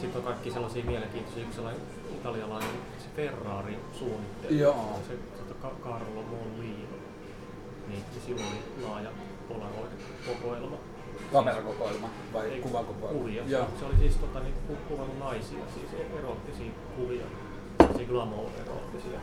Sitten 0.00 0.18
on 0.18 0.24
kaikki 0.26 0.50
sellaisia 0.50 0.84
mielenkiintoisia, 0.84 1.42
yksi 1.42 1.54
sellainen 1.56 1.82
italialainen 2.20 2.70
se 2.98 3.06
Ferrari 3.16 3.78
suunnittelija, 3.98 4.62
Joo. 4.62 5.00
se 5.08 5.14
tota, 5.48 5.74
Carlo 5.84 6.22
Monlino, 6.22 6.96
niin 7.88 8.04
sillä 8.26 8.42
oli 8.42 8.88
laaja 8.88 9.10
Polaroid-kokoelma. 9.48 10.76
Kamerakokoelma 11.32 12.08
vai 12.32 12.46
Ei, 12.50 12.60
kuvakokoelma? 12.60 13.18
Kuvia. 13.18 13.42
Joo. 13.46 13.66
Se 13.78 13.84
oli 13.84 13.94
siis 13.98 14.16
tota, 14.16 14.40
niin, 14.40 14.54
ku- 14.66 14.76
kuvannut 14.88 15.18
naisia, 15.18 15.64
siis 15.74 15.92
e- 16.00 16.18
erottisia 16.18 16.72
kuvia, 16.96 17.24
sellaisia 17.80 18.06
glamour-erottisia, 18.08 19.20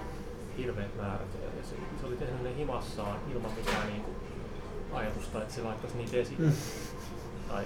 hirveät 0.57 0.95
määrät. 0.97 1.27
Ja 1.43 1.63
se, 1.63 1.75
se 2.01 2.07
oli 2.07 2.15
tehnyt 2.15 2.43
ne 2.43 2.55
himassaan 2.57 3.19
ilman 3.33 3.51
mitään 3.57 3.87
niin 3.87 4.01
kuin, 4.01 4.15
ajatusta, 4.93 5.41
että 5.41 5.53
se 5.53 5.61
laittaisi 5.61 5.97
niitä 5.97 6.17
esille. 6.17 6.47
Mm. 6.47 6.53
Tai 7.47 7.63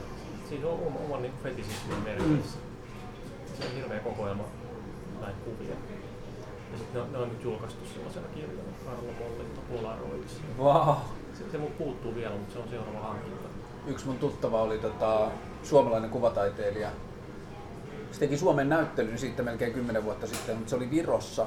siis 0.49 0.63
on 0.63 0.79
oma, 0.87 0.99
oman 1.05 1.21
niin 1.21 1.33
fetisismin 1.43 1.97
merkissä. 2.03 2.57
Se 3.59 3.65
on 3.65 3.71
hirveä 3.75 3.99
kokoelma 3.99 4.43
näitä 5.21 5.37
kuvia. 5.45 5.75
Ja 6.71 6.77
sitten 6.77 7.01
ne, 7.01 7.07
ne 7.11 7.17
on 7.17 7.29
nyt 7.29 7.43
julkaistu 7.43 7.85
sellaisena 7.93 8.27
kirjana, 8.27 8.69
Karlo 8.85 9.11
Molletta 9.19 9.61
Polaroidissa. 9.71 10.41
Wow. 10.59 10.95
Se, 11.33 11.51
se 11.51 11.57
mun 11.57 11.71
puuttuu 11.71 12.15
vielä, 12.15 12.35
mutta 12.35 12.53
se 12.53 12.59
on 12.59 12.69
seuraava 12.69 12.99
hankinta. 13.07 13.49
Yksi 13.87 14.05
mun 14.05 14.19
tuttava 14.19 14.61
oli 14.61 14.77
tota, 14.77 15.27
suomalainen 15.63 16.09
kuvataiteilija. 16.09 16.89
Se 18.11 18.19
teki 18.19 18.37
Suomen 18.37 18.69
näyttelyn 18.69 19.17
siitä 19.17 19.43
melkein 19.43 19.73
10 19.73 20.03
vuotta 20.03 20.27
sitten, 20.27 20.55
mutta 20.55 20.69
se 20.69 20.75
oli 20.75 20.91
Virossa 20.91 21.45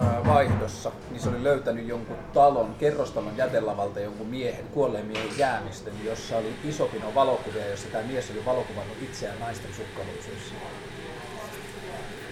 ää, 0.00 0.24
vaihdossa, 0.26 0.92
niin 1.10 1.20
se 1.20 1.28
oli 1.28 1.44
löytänyt 1.44 1.88
jonkun 1.88 2.16
talon, 2.34 2.74
kerrostalon 2.74 3.36
jätelavalta 3.36 4.00
jonkun 4.00 4.26
miehen, 4.26 4.64
kuolleen 4.66 5.06
miehen 5.06 5.38
jäämistön, 5.38 5.94
jossa 6.04 6.36
oli 6.36 6.54
iso 6.64 6.86
pino 6.86 7.14
valokuvia, 7.14 7.68
jossa 7.68 7.88
tämä 7.88 8.04
mies 8.04 8.30
oli 8.30 8.44
valokuvannut 8.44 8.96
itseään 9.02 9.40
naisten 9.40 9.74
sukkaluisuissa. 9.74 10.54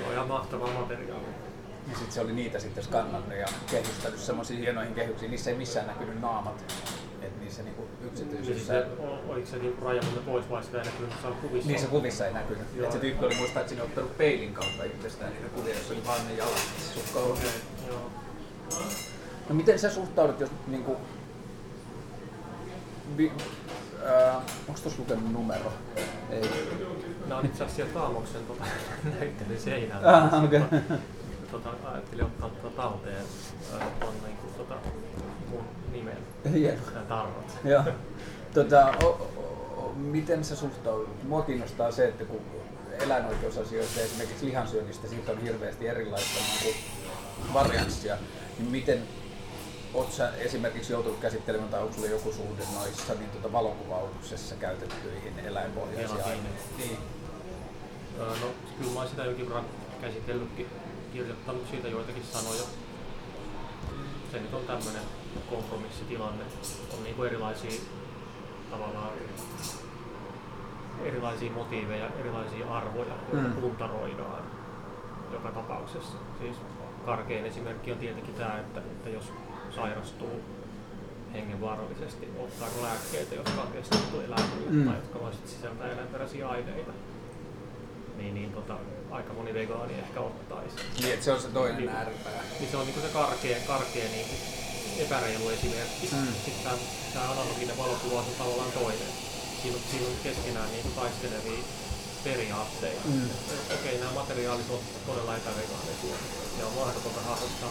On 0.07 0.13
ihan 0.13 0.29
mahtavaa 0.29 0.81
materiaalia. 0.81 1.29
Ja 1.91 1.95
sitten 1.95 2.13
se 2.13 2.21
oli 2.21 2.33
niitä 2.33 2.59
sitten 2.59 2.85
skannannut 2.85 3.39
ja 3.39 3.47
kehystänyt 3.71 4.19
semmoisiin 4.19 4.61
hienoihin 4.61 4.95
kehyksiin. 4.95 5.31
Niissä 5.31 5.51
ei 5.51 5.57
missään 5.57 5.87
näkynyt 5.87 6.21
naamat. 6.21 6.75
Et 7.27 7.41
niissä 7.41 7.63
niinku 7.63 7.83
Siis 7.83 8.13
yksityisissä... 8.13 8.73
se, 8.73 8.87
o- 9.03 9.33
oliko 9.33 9.47
se 9.47 9.57
niinku 9.57 9.85
rajannut 9.85 10.15
ne 10.15 10.21
pois 10.21 10.51
vai 10.51 10.65
sitä 10.65 10.79
ei 10.79 10.85
näkynyt 10.85 11.11
jossain 11.11 11.35
kuvissa? 11.35 11.71
Niissä 11.71 11.89
kuvissa 11.89 12.27
ei 12.27 12.33
näkynyt. 12.33 12.67
Joo. 12.77 12.87
Et 12.87 12.93
se 12.93 12.99
tyyppi 12.99 13.27
oli 13.27 13.35
muistaakseni 13.37 13.81
ottanut 13.81 14.19
peilin 14.19 14.55
kautta 14.55 14.85
itsestään 14.85 15.33
niitä 15.33 15.49
kuvia, 15.49 15.75
joissa 15.75 15.95
oli 15.95 16.07
vaan 16.07 16.27
ne 16.27 16.35
jalat 16.35 16.63
sukka 16.95 17.21
okay. 17.21 17.45
joo. 17.89 18.11
No 19.49 19.55
miten 19.55 19.79
sä 19.79 19.91
suhtaudut, 19.91 20.41
jos 20.41 20.51
niinku... 20.67 20.97
Vi, 23.17 23.33
äh, 24.07 24.37
onks 24.69 24.81
tossa 24.81 24.99
lukenut 24.99 25.33
numero? 25.33 25.73
Ei. 26.31 26.51
Nämä 27.21 27.39
on 27.39 27.47
itse 27.47 27.65
asiassa 27.65 27.77
siellä 27.77 27.93
Taamoksen 27.93 28.47
tota, 28.47 28.65
näyttelyn 29.19 29.61
seinällä. 29.61 30.19
Ah, 30.19 30.45
okei. 30.45 30.61
Tota, 31.51 31.71
ajattelin 31.85 32.25
ottaa 32.25 32.49
tota 32.49 32.77
talteen 32.77 33.25
äh, 33.75 33.87
ton 34.01 34.15
niinku, 34.25 34.47
tota, 34.57 34.75
tarrat. 37.09 37.59
Joo. 37.65 37.85
Tota, 38.55 38.95
o, 39.03 39.07
o, 39.07 39.93
miten 39.97 40.45
sä 40.45 40.57
suhtaudut? 40.57 41.25
Mua 41.25 41.43
kiinnostaa 41.43 41.91
se, 41.91 42.09
että 42.09 42.25
kun 42.25 42.41
eläinoikeusasioista 43.01 44.01
ja 44.01 44.07
esimerkiksi 44.07 44.47
lihansyönnistä 44.47 45.09
siitä 45.09 45.33
on 45.33 45.43
hirveästi 45.43 45.89
erilaista 45.89 46.41
niin 46.63 46.77
varianssia, 47.55 48.17
niin 48.59 48.71
miten 48.71 49.03
oot 49.95 50.13
sä 50.13 50.33
esimerkiksi 50.37 50.93
joutunut 50.93 51.21
käsittelemään 51.21 51.71
tai 51.71 51.83
onko 51.83 51.95
sulla 51.95 52.09
joku 52.09 52.33
suhde 52.33 52.63
noissa 52.75 53.15
niin 53.15 53.31
tuota 53.31 53.53
valokuvauksessa 53.53 54.55
käytettyihin 54.55 55.39
eläinpohjaisiin 55.39 56.25
aineisiin? 56.25 56.77
Niin. 56.79 56.99
Öö, 58.21 58.27
no, 58.27 58.47
kyllä 58.79 58.93
mä 58.93 58.99
oon 58.99 59.09
sitä 59.09 59.25
jonkin 59.25 59.47
verran 59.47 59.65
käsitellytkin, 60.01 60.67
kirjoittanut 61.13 61.67
siitä 61.71 61.89
joitakin 61.89 62.25
sanoja. 62.33 62.63
Se 64.33 64.41
nyt 64.41 64.55
on 64.55 64.65
tämmöinen 64.67 65.03
kompromissitilanne. 65.51 66.45
On 66.97 67.05
niinku 67.05 67.23
erilaisia 67.25 67.81
tavallaan 68.71 69.11
erilaisia 71.05 71.51
motiiveja, 71.53 72.07
erilaisia 72.21 72.67
arvoja, 72.71 73.15
joita 73.33 73.49
Mm. 73.49 73.55
puntaroidaan 73.55 74.43
joka 75.33 75.49
tapauksessa. 75.49 76.19
Siis 76.41 76.57
karkein 77.07 77.45
esimerkki 77.47 77.93
on 77.93 77.99
tietenkin 77.99 78.35
tämä, 78.35 78.59
että, 78.59 78.81
että 78.81 79.11
jos 79.11 79.33
sairastuu 79.75 80.41
hengenvaarallisesti, 81.35 82.29
ottaako 82.39 82.83
lääkkeitä, 82.83 83.35
jotka 83.35 83.63
on 83.63 83.69
testettu 83.73 84.21
eläimille 84.21 84.71
Mm. 84.71 84.85
tai 84.87 84.95
jotka 84.97 85.21
voisivat 85.21 85.49
sisältää 85.49 85.91
eläinperäisiä 85.93 86.49
aineita. 86.49 86.93
Niin, 88.17 88.35
niin 88.35 88.53
tota, 88.53 88.77
aika 89.11 89.33
moni 89.33 89.55
vegaani 89.55 89.93
ehkä 89.95 90.21
ottaisi. 90.21 90.77
niin, 91.01 91.13
että 91.15 91.25
se 91.25 91.33
on 91.33 91.41
se 91.41 91.49
toinen 91.49 91.77
Niin. 91.77 91.89
ääripää. 91.91 92.43
Niin 92.61 92.71
se 92.71 92.77
on 92.77 92.87
niinku 92.87 93.01
se 93.01 93.09
karkea, 93.13 93.57
karkea 93.67 94.05
niinku 94.05 94.35
epäreilu 94.99 95.49
esimerkki. 95.49 96.09
Mm. 96.13 96.27
Sitten 96.45 96.65
tämä, 96.65 96.77
tämä 97.15 97.31
analoginen 97.31 97.79
valokuvaus 97.79 98.27
on 98.27 98.35
tavallaan 98.39 98.73
toinen. 98.73 99.09
Siinä 99.63 99.77
on, 99.77 99.83
siinä 99.91 100.07
on 100.07 100.13
keskenään 100.23 100.71
niinku 100.73 100.89
taistelevia 101.01 101.65
periaatteita. 102.25 103.01
Mm. 103.05 103.29
Okei, 103.75 103.99
nämä 103.99 104.13
materiaalit 104.13 104.71
on 104.71 104.79
todella 105.07 105.37
epävegaanisia. 105.37 106.15
Ja 106.59 106.67
on 106.67 106.73
mahdotonta 106.73 107.21
analogista 107.21 107.67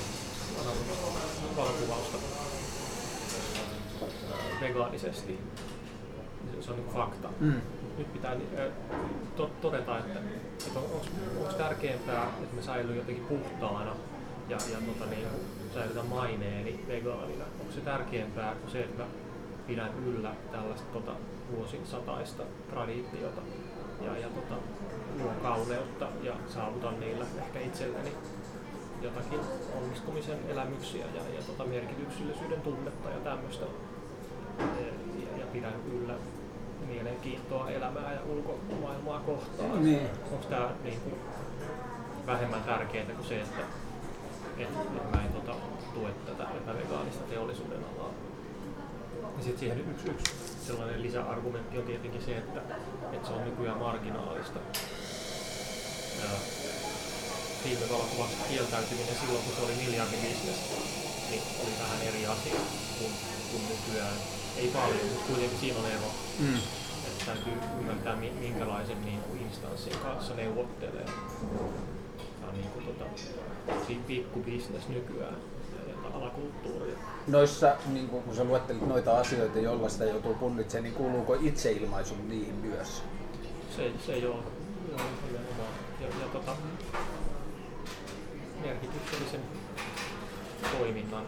valokuvausta 1.57 2.17
vegaanisesti. 4.62 5.39
Se- 6.55 6.62
Se 6.63 6.69
on 6.71 6.75
niinku 6.77 6.93
fakta. 6.93 7.29
Mm. 7.39 7.62
Nyt 7.97 8.13
pitää 8.13 8.31
äh, 8.31 8.71
to- 9.36 9.51
todeta, 9.62 9.99
että, 9.99 10.19
että 10.67 10.79
on, 10.79 10.86
onko 11.39 11.53
tärkeämpää, 11.53 12.27
että 12.43 12.55
me 12.55 12.62
säilyy 12.62 12.95
jotenkin 12.95 13.25
puhtaana 13.25 13.95
ja, 14.49 14.57
ja 14.71 14.77
tota, 14.86 15.05
niin, 15.09 15.27
säilytän 15.73 16.05
maineeni 16.05 16.86
vegaanina. 16.88 17.45
Onko 17.59 17.71
se 17.71 17.81
tärkeämpää 17.81 18.55
kuin 18.55 18.71
se, 18.71 18.79
että 18.79 19.03
mä 19.03 19.09
pidän 19.67 19.91
yllä 20.05 20.31
tällaista 20.51 20.93
tota, 20.93 21.12
vuosisataista 21.55 22.43
traditiota 22.69 23.41
ja, 24.01 24.17
ja 24.17 24.27
tota, 24.27 24.55
luon 25.21 25.36
kauneutta 25.36 26.07
ja 26.23 26.33
saavutan 26.47 26.99
niillä 26.99 27.25
ehkä 27.38 27.59
itselleni 27.59 28.12
jotakin 29.01 29.39
onnistumisen 29.81 30.38
elämyksiä 30.49 31.05
ja, 31.05 31.36
ja 31.36 31.41
tota 31.47 31.65
merkityksellisyyden 31.65 32.62
tunnetta 32.62 33.09
ja 33.09 33.17
tämmöistä. 33.17 33.65
Ja, 34.59 35.38
ja 35.39 35.45
pidän 35.53 35.73
yllä 35.93 36.13
mielenkiintoa 36.88 37.69
elämää 37.69 38.13
ja 38.13 38.19
ulkomaailmaa 38.29 39.19
kohtaan. 39.19 39.83
Niin. 39.83 40.09
Onko 40.31 40.45
tämä 40.49 40.69
niin 40.83 40.99
kuin, 40.99 41.15
vähemmän 42.25 42.63
tärkeää 42.63 43.05
kuin 43.05 43.27
se, 43.27 43.41
että 43.41 43.62
et, 44.57 44.69
et 44.97 45.11
mä 45.11 45.23
en 45.25 45.33
tota, 45.33 45.55
tue 45.93 46.09
tätä 46.25 46.43
epävegaanista 46.57 47.23
teollisuuden 47.23 47.83
alaa? 47.95 48.11
Ja 49.37 49.43
sitten 49.43 49.59
siihen 49.59 49.79
yksi, 49.91 50.09
yksi 50.11 50.31
sellainen 50.67 51.01
lisäargumentti 51.01 51.77
on 51.77 51.83
tietenkin 51.83 52.21
se, 52.21 52.37
että, 52.37 52.61
että 53.13 53.27
se 53.27 53.33
on 53.33 53.43
nykyään 53.45 53.77
marginaalista. 53.77 54.59
Ja 56.23 56.29
filmivalokuvasta 57.63 58.43
kieltäytyminen 58.49 59.15
silloin, 59.21 59.43
kun 59.43 59.53
se 59.55 59.61
oli 59.61 59.85
miljardibisnes, 59.85 60.59
niin 61.29 61.41
oli 61.63 61.73
vähän 61.79 62.01
eri 62.01 62.25
asia 62.25 62.59
kuin, 62.99 63.13
kuin 63.51 63.63
nykyään. 63.69 64.13
Ei 64.57 64.67
paljon, 64.67 65.05
mutta 65.07 65.25
kuitenkin 65.27 65.59
siinä 65.59 65.79
on 65.79 65.85
ero. 65.85 66.11
Mm. 66.39 66.57
Että 67.07 67.25
täytyy 67.25 67.53
ymmärtää, 67.79 68.15
mi- 68.15 68.33
minkälaisen 68.39 69.05
niin 69.05 69.19
instanssin 69.45 69.97
kanssa 70.03 70.33
neuvottelee. 70.33 71.05
On 72.49 72.53
niin 72.53 72.69
kuin, 72.69 72.86
tota, 72.86 73.06
pi- 73.88 74.01
pikkubisnes 74.08 74.88
nykyään 74.89 75.36
alakulttuuria. 76.13 76.97
Noissa, 77.27 77.75
niin 77.93 78.08
kun, 78.08 78.23
kun 78.23 78.36
sä 78.36 78.43
luettelit 78.43 78.88
noita 78.88 79.17
asioita, 79.17 79.60
joilla 79.60 79.89
sitä 79.89 80.06
joutuu 80.06 80.34
punnitsemaan, 80.34 80.84
niin 80.84 80.93
kuuluuko 80.93 81.38
itseilmaisu 81.41 82.15
niihin 82.27 82.56
myös? 82.56 83.03
se, 83.75 83.91
se 84.06 84.17
joo, 84.17 84.43
joo 84.89 84.99
nimenomaan. 85.25 85.73
Ja, 86.01 86.08
ja 86.08 86.27
tota, 86.34 86.51
merkityksellisen 88.65 89.41
toiminnan 90.77 91.25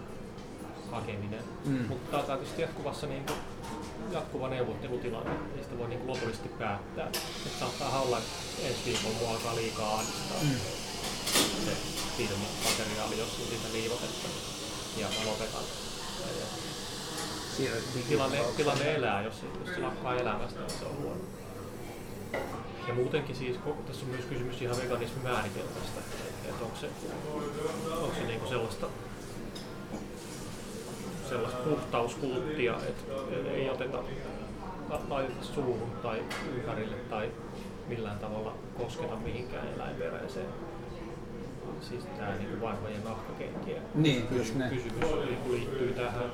hakeminen. 0.91 1.43
Mm. 1.65 1.85
Mutta 1.87 2.11
tämä 2.11 2.33
on 2.33 2.39
tietysti 2.39 2.61
jatkuvassa 2.61 3.07
niin 3.07 3.25
kuin, 3.25 3.39
jatkuva 4.11 4.47
neuvottelutilanne, 4.47 5.31
ei 5.57 5.63
sitä 5.63 5.77
voi 5.77 5.87
niin 5.87 5.99
kuin 5.99 6.09
lopullisesti 6.09 6.49
päättää. 6.49 7.07
Et 7.45 7.51
saattaa 7.59 8.01
olla, 8.01 8.17
että 8.17 8.67
ensi 8.67 8.79
viikolla 8.85 9.15
mua 9.21 9.31
alkaa 9.31 9.55
liikaa 9.55 9.93
ahdistaa 9.93 10.37
Mm. 10.43 10.84
Se 11.65 11.71
filmimateriaali, 12.17 13.17
jos 13.19 13.29
on 13.41 13.47
siitä 13.49 13.67
liivotetta. 13.73 14.27
Ja 14.97 15.07
mä 15.07 15.29
lopetan. 15.31 15.63
Ja 16.39 16.45
Siinä 17.57 17.75
tilanne, 18.09 18.37
tilanne 18.57 18.95
elää, 18.95 19.21
jos, 19.23 19.39
se- 19.39 19.45
jos 19.65 19.75
se 19.75 19.81
lakkaa 19.81 20.15
elämästä, 20.15 20.59
niin 20.59 20.69
se 20.79 20.85
on 20.85 20.97
huono. 21.01 21.21
Ja 22.87 22.93
muutenkin 22.93 23.35
siis, 23.35 23.57
tässä 23.87 24.05
on 24.05 24.11
myös 24.11 24.25
kysymys 24.25 24.61
ihan 24.61 24.77
veganismin 24.77 25.23
määritelmästä, 25.23 25.99
että 25.99 26.49
et 26.49 26.61
onko 26.61 26.77
se, 26.81 26.89
onko 28.01 28.15
se 28.15 28.23
niinku 28.27 28.47
sellaista, 28.49 28.87
sellaista 31.29 31.57
puhtauskulttia, 31.63 32.75
että 32.87 33.13
ei 33.51 33.69
oteta, 33.69 33.97
la- 34.89 35.01
laiteta 35.09 35.45
suuhun 35.55 35.91
tai 36.03 36.23
ympärille 36.55 36.95
tai 36.95 37.31
millään 37.87 38.19
tavalla 38.19 38.53
kosketa 38.77 39.15
mihinkään 39.15 39.73
eläinperäiseen. 39.73 40.47
Siis 41.89 42.03
tämä 42.17 42.35
niinku 42.35 42.65
vanhojen 42.65 43.03
nahkakenkien 43.03 43.81
Niin, 43.95 44.27
just 44.31 44.55
ne. 44.55 44.69
kysymys 44.69 45.11
li- 45.11 45.37
liittyy 45.49 45.93
tähän 45.93 46.29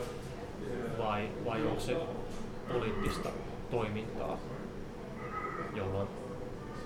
vai, 0.98 1.30
vai 1.46 1.66
onko 1.66 1.80
se 1.80 1.98
poliittista 2.74 3.30
toimintaa, 3.72 4.38
jolloin 5.74 6.08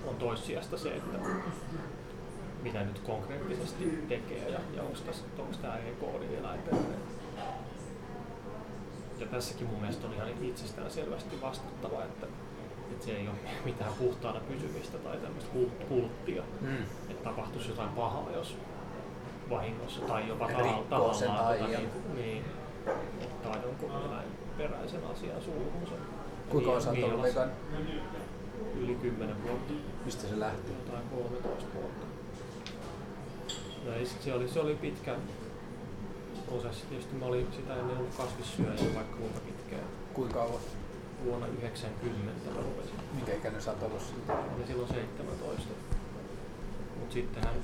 on 0.06 0.16
toissijasta 0.16 0.78
se, 0.78 0.96
että 0.96 1.18
mitä 2.62 2.84
nyt 2.84 2.98
konkreettisesti 2.98 4.04
tekee 4.08 4.48
ja, 4.48 4.58
ja 4.76 4.82
onko, 4.82 4.94
tämä 5.62 5.76
e-koodi 5.76 6.36
eläinperäinen. 6.38 6.98
Ja 9.18 9.26
tässäkin 9.26 9.66
mun 9.66 9.80
mielestä 9.80 10.06
on 10.06 10.14
ihan 10.14 10.28
itsestään 10.42 10.90
selvästi 10.90 11.40
vastattava, 11.42 12.04
että, 12.04 12.26
että 12.92 13.04
se 13.04 13.12
ei 13.16 13.28
ole 13.28 13.36
mitään 13.64 13.92
puhtaana 13.98 14.40
pysymistä 14.40 14.98
tai 14.98 15.16
tämmöistä 15.16 15.50
kult- 15.54 15.84
kulttia, 15.88 16.42
Mm. 16.60 16.76
että 17.10 17.24
tapahtuisi 17.24 17.68
jotain 17.68 17.88
pahaa, 17.88 18.26
jos 18.34 18.56
vahingossa 19.50 20.00
tai 20.00 20.28
jopa 20.28 20.46
tahallaan 20.48 20.84
tota, 20.84 21.46
ajan. 21.48 21.70
niin, 21.70 21.88
niin, 22.14 22.44
ottaa 23.24 23.62
jonkun 23.62 23.90
eläinperäisen 23.90 25.00
asian 25.12 25.42
suuhunsa. 25.42 25.92
Kuinka 26.48 26.70
on 26.72 26.82
niin 26.92 27.04
ollut 27.04 27.22
vegan? 27.22 27.50
Yli 28.80 28.94
10 28.94 29.42
vuotta, 29.42 29.72
Mistä 30.04 30.28
se 30.28 30.40
lähti? 30.40 30.72
jotain 30.86 31.08
13 31.08 31.66
vuotta. 31.74 32.06
No 33.86 33.92
ei, 33.92 34.06
se, 34.06 34.34
oli, 34.34 34.48
se 34.48 34.60
oli 34.60 34.74
pitkä 34.74 35.14
prosessi. 36.48 36.86
Tietysti 36.86 37.14
mä 37.14 37.26
olin 37.26 37.46
sitä 37.56 37.76
ennen 37.76 37.96
ollut 37.98 38.14
kasvissyöjä 38.16 38.94
vaikka 38.94 39.16
kuinka 39.16 39.40
pitkään. 39.46 39.82
Kuinka 40.14 40.34
kauan? 40.34 40.60
Vuonna 41.24 41.46
90 41.46 42.50
mä 42.50 42.60
rupesin. 42.62 42.94
Mikä 43.14 43.32
ikäinen 43.32 43.62
sä 43.62 43.70
oot 43.70 43.82
ollut 43.82 44.02
siltä? 44.02 44.32
Oli 44.32 44.66
silloin 44.66 44.88
17. 44.88 45.72
Mutta 46.98 47.14
sittenhän 47.14 47.54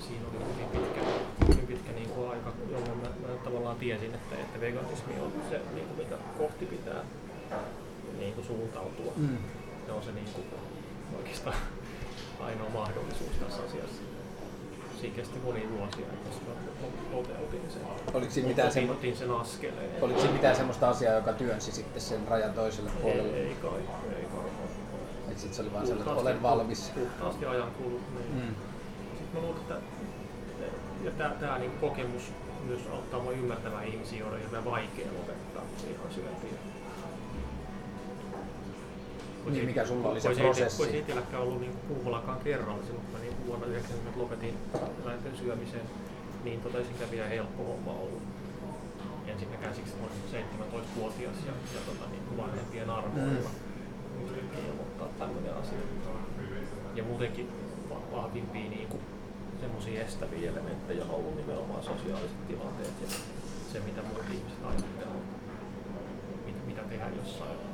siinä 0.00 0.24
oli 0.28 0.44
hyvin 0.44 0.68
pitkä, 0.68 1.00
hyvin 1.48 1.66
pitkä 1.66 1.92
niin 1.92 2.08
kuin 2.08 2.30
aika, 2.30 2.52
jolloin 2.70 2.98
mä, 2.98 3.08
mä 3.28 3.34
tavallaan 3.44 3.76
tiesin, 3.76 4.14
että, 4.14 4.34
että 4.34 4.60
veganismi 4.60 5.20
on 5.20 5.32
se, 5.50 5.60
niin 5.74 5.86
kuin 5.86 5.98
mitä 5.98 6.16
kohti 6.38 6.66
pitää 6.66 7.04
niin 8.18 8.34
kuin 8.34 8.46
suuntautua. 8.46 9.12
Mm. 9.16 9.38
Se 9.86 9.92
on 9.92 10.02
se 10.02 10.12
niin 10.12 10.28
kuin, 10.32 10.44
oikeastaan 11.16 11.56
ainoa 12.46 12.70
mahdollisuus 12.70 13.32
tässä 13.40 13.62
asiassa. 13.62 14.02
Siinä 15.02 15.16
kesti 15.16 15.38
monia 15.44 15.68
vuosia, 15.78 16.06
että 16.12 16.30
mä 16.48 16.86
toteutin 17.10 17.70
sen. 17.70 17.82
Oliko 18.14 18.32
siinä 18.32 18.48
mitään, 18.48 18.72
semmo- 18.72 18.92
otin 18.92 19.16
sen 19.16 19.30
askeleen. 19.30 20.02
oliko 20.02 20.20
siinä 20.20 20.34
mitään 20.34 20.56
semmoista 20.56 20.88
asiaa, 20.88 21.14
joka 21.14 21.32
työnsi 21.32 21.72
sitten 21.72 22.02
sen 22.02 22.28
rajan 22.28 22.52
toiselle 22.52 22.90
ei, 22.90 23.02
puolelle? 23.02 23.36
ei 23.36 23.56
kai, 23.62 23.80
ei 24.18 24.24
kai. 24.24 24.50
Et 25.30 25.38
sit 25.38 25.54
se 25.54 25.62
oli 25.62 25.72
vaan 25.72 25.86
sellainen, 25.86 26.12
että 26.12 26.22
olen 26.22 26.42
valmis. 26.42 26.92
Puhtaasti 26.94 27.46
ajan 27.46 27.70
kulut. 27.70 28.02
Niin. 28.14 28.44
Mm. 28.44 28.54
Sitten 29.18 29.40
mä 29.40 29.40
luulen, 29.40 29.60
että 29.60 29.74
ja 31.04 31.10
tää, 31.10 31.30
tää 31.30 31.58
niin 31.58 31.70
kokemus 31.80 32.22
myös 32.66 32.80
auttaa 32.92 33.20
mua 33.20 33.32
ymmärtämään 33.32 33.84
ihmisiä, 33.84 34.18
joiden 34.18 34.58
on 34.58 34.64
vaikea 34.64 35.06
lopettaa 35.18 35.62
ihan 35.90 36.12
syöntiä. 36.14 36.58
Niin, 39.50 39.66
mikä 39.66 39.86
sulla 39.86 40.08
oli 40.08 40.20
se 40.20 40.34
prosessi? 40.34 40.78
Voisi 40.78 40.98
itselläkään 40.98 41.42
ollut 41.42 41.60
niin 41.60 41.72
kummallakaan 41.88 42.40
kerralla. 42.40 42.82
Silloin 42.82 43.04
kun 43.04 43.12
mä 43.12 43.18
niin 43.18 43.46
vuonna 43.46 43.66
90 43.66 44.20
lopetin 44.20 44.54
eläinten 45.04 45.36
syömisen, 45.36 45.80
niin 46.44 46.60
tota 46.60 46.78
ei 46.78 46.84
sekään 46.84 47.10
vielä 47.10 47.28
helppo 47.28 47.64
homma 47.64 47.92
ollut. 47.92 48.22
Ensinnäkään 49.26 49.74
siksi, 49.74 49.94
olin 50.00 50.44
17-vuotias 50.44 51.36
ja, 51.46 51.52
ja 51.74 51.80
tota, 51.86 52.10
niin 52.10 52.36
vanhempien 52.36 52.90
armoilla. 52.90 53.48
Mm. 53.48 54.26
Ilmoittaa 54.68 55.08
tämmöinen 55.18 55.54
asia. 55.54 55.78
Ja 56.94 57.02
muutenkin 57.02 57.48
va- 57.90 58.16
vahvimpia 58.16 58.70
niin 58.70 58.88
kuin, 58.88 59.02
semmoisia 59.60 60.04
estäviä 60.04 60.50
elementtejä 60.50 61.04
on 61.04 61.10
ollut 61.10 61.36
nimenomaan 61.36 61.84
sosiaaliset 61.84 62.46
tilanteet 62.48 62.92
ja 63.02 63.08
se, 63.72 63.80
mitä 63.80 64.02
muut 64.02 64.24
ihmiset 64.30 64.64
ajattelee. 64.64 65.06
Mitä, 66.46 66.58
mitä 66.66 66.82
tehdä 66.82 67.06
jossain 67.16 67.71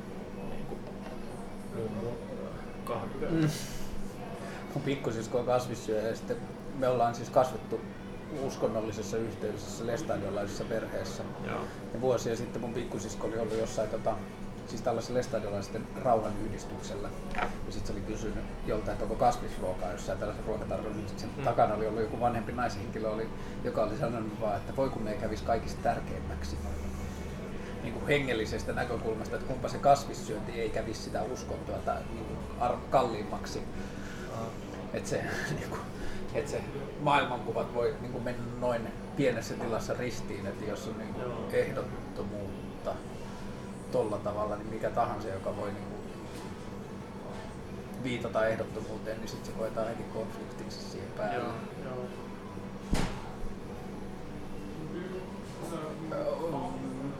kahvipöydässä. 2.85 3.63
Mm. 3.63 4.73
Mun 4.73 4.83
pikkusisko 4.83 5.39
on 5.39 5.45
kasvissyöjä 5.45 6.07
ja 6.07 6.15
sitten 6.15 6.37
me 6.79 6.87
ollaan 6.87 7.15
siis 7.15 7.29
kasvettu 7.29 7.81
uskonnollisessa 8.45 9.17
yhteydessä 9.17 9.87
lestadiolaisessa 9.87 10.63
perheessä. 10.63 11.23
Joo. 11.47 11.61
Ja 11.93 12.01
vuosia 12.01 12.35
sitten 12.35 12.61
mun 12.61 12.73
pikkusisko 12.73 13.27
oli 13.27 13.39
ollut 13.39 13.57
jossain 13.57 13.89
tota, 13.89 14.15
siis 14.67 14.81
tällaisessa 14.81 15.13
lestadiolaisten 15.13 15.87
rauhanyhdistyksellä. 16.03 17.09
Ja 17.35 17.71
sitten 17.71 17.87
se 17.87 17.93
oli 17.93 18.01
kysynyt 18.01 18.43
joltain, 18.65 18.91
että 18.91 19.03
onko 19.03 19.15
kasvisruokaa 19.15 19.91
jossain 19.91 20.19
tällaisessa 20.19 20.47
ruokatarkoituksessa. 20.47 21.19
Sen 21.19 21.29
Mm. 21.37 21.43
takana 21.43 21.75
oli 21.75 21.87
ollut 21.87 22.01
joku 22.01 22.19
vanhempi 22.19 22.51
naishenkilö, 22.51 23.09
oli, 23.09 23.29
joka 23.63 23.83
oli 23.83 23.97
sanonut 23.97 24.41
vaan, 24.41 24.55
että 24.57 24.75
voi 24.75 24.89
kun 24.89 25.01
me 25.01 25.13
kävisi 25.13 25.43
kaikista 25.43 25.83
tärkeimmäksi. 25.83 26.57
Niin 27.83 27.93
kuin 27.93 28.07
hengellisestä 28.07 28.73
näkökulmasta, 28.73 29.35
että 29.35 29.47
kumpa 29.47 29.69
se 29.69 29.77
kasvissyönti 29.77 30.51
ei 30.61 30.69
kävisi 30.69 31.01
sitä 31.01 31.21
uskontoa 31.21 31.77
tai 31.77 32.01
niin 32.13 32.25
kuin 32.25 32.79
kalliimmaksi. 32.89 33.63
Että 34.93 35.09
se, 35.09 35.23
niin 35.59 35.69
kuin, 35.69 35.81
että 36.33 36.51
se 36.51 36.61
maailmankuvat 37.01 37.73
voi 37.73 37.95
niin 38.01 38.11
kuin 38.11 38.23
mennä 38.23 38.43
noin 38.59 38.87
pienessä 39.17 39.53
tilassa 39.53 39.93
ristiin, 39.93 40.47
että 40.47 40.65
jos 40.65 40.87
on 40.87 40.97
niin 40.97 41.13
kuin 41.13 41.25
ehdottomuutta 41.51 42.95
tolla 43.91 44.17
tavalla, 44.17 44.55
niin 44.55 44.69
mikä 44.69 44.89
tahansa, 44.89 45.27
joka 45.27 45.55
voi 45.55 45.71
niin 45.71 45.85
kuin 45.85 45.99
viitata 48.03 48.47
ehdottomuuteen, 48.47 49.17
niin 49.17 49.27
sitten 49.27 49.51
se 49.51 49.57
koetaan 49.57 49.87
heti 49.87 50.03
konfliktiksi 50.03 50.81
siihen 50.81 51.11
päälle. 51.17 51.35
Joo. 51.35 51.53
Joo. 51.85 52.28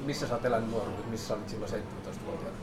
Missä 0.10 0.28
sä 0.28 0.34
oot 0.34 0.46
elänyt 0.46 0.70
nuoruudessa? 0.70 1.10
Missä 1.10 1.34
olit 1.34 1.50
silloin 1.50 1.72
17-vuotiaana? 1.72 2.58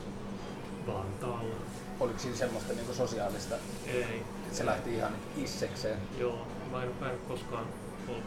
Vantaalla. 0.87 1.55
Oliko 2.01 2.19
siinä 2.19 2.37
semmoista 2.37 2.73
niin 2.73 2.95
sosiaalista, 2.95 3.55
Ei. 3.87 4.03
että 4.45 4.57
se 4.57 4.67
lähti 4.67 4.95
ihan 4.95 5.13
issekseen? 5.37 5.99
Joo, 6.19 6.47
mä 6.73 6.83
en, 6.83 6.91
mä 7.01 7.11
en 7.11 7.19
koskaan 7.29 7.67
ollut, 8.09 8.25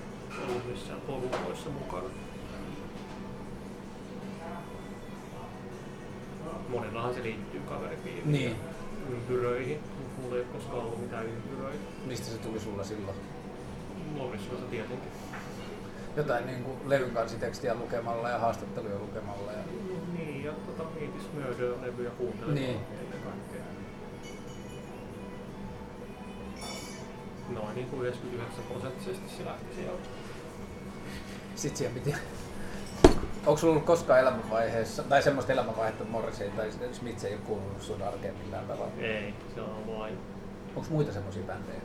ollut 0.47 0.71
missään 0.71 1.01
porukoissa 1.01 1.69
mukana. 1.69 2.09
Monellahan 6.69 7.13
se 7.13 7.23
liittyy 7.23 7.61
kaveripiiriin. 7.61 8.31
Niin. 8.31 8.55
Ympyröihin, 9.11 9.79
mutta 9.97 10.21
mulla 10.21 10.35
ei 10.35 10.41
ole 10.41 10.49
koskaan 10.53 10.83
ollut 10.83 11.01
mitään 11.01 11.25
ympyröitä. 11.25 11.83
Mistä 12.05 12.25
se 12.25 12.37
tuli 12.37 12.59
sulla 12.59 12.83
silloin? 12.83 13.17
Morrisonsa 14.17 14.65
tietenkin. 14.65 15.11
Jotain 16.19 16.45
niin 16.45 16.63
kuin 16.63 16.77
levyn 16.85 17.11
kansitekstiä 17.11 17.75
lukemalla 17.75 18.29
ja 18.29 18.39
haastatteluja 18.39 18.99
lukemalla. 18.99 19.51
Ja... 19.51 19.59
Niin, 20.13 20.43
ja 20.43 20.51
tota 20.51 20.83
Miitis 20.99 21.23
Murder-levyjä 21.33 22.09
kuuntelemalla 22.09 22.53
Niin. 22.53 22.79
ennen 23.01 23.19
kaikkea. 23.23 23.61
Noin 27.49 27.75
niin 27.75 27.87
kuin 27.87 28.01
99 28.01 28.63
prosenttisesti 28.63 29.29
se 29.37 29.45
lähti 29.45 29.75
sieltä. 29.75 30.09
Sitten 31.55 31.77
siihen 31.77 31.93
piti... 31.93 32.15
Onko 33.45 33.57
sulla 33.57 33.71
ollut 33.71 33.85
koskaan 33.85 34.19
elämänvaiheessa, 34.19 35.03
tai 35.03 35.23
semmoista 35.23 35.53
elämänvaihetta, 35.53 36.03
että 36.03 36.11
Morrissey 36.11 36.49
tai 36.49 36.69
Smith 36.91 37.25
ei 37.25 37.33
ole 37.33 37.41
kuulunut 37.41 37.81
sun 37.81 38.01
arkeen 38.01 38.35
millään 38.37 38.67
tavalla? 38.67 38.91
Ei, 38.99 39.33
se 39.55 39.61
on 39.61 40.01
aina. 40.01 40.17
Onko 40.75 40.87
muita 40.89 41.13
semmoisia 41.13 41.43
bändejä? 41.43 41.81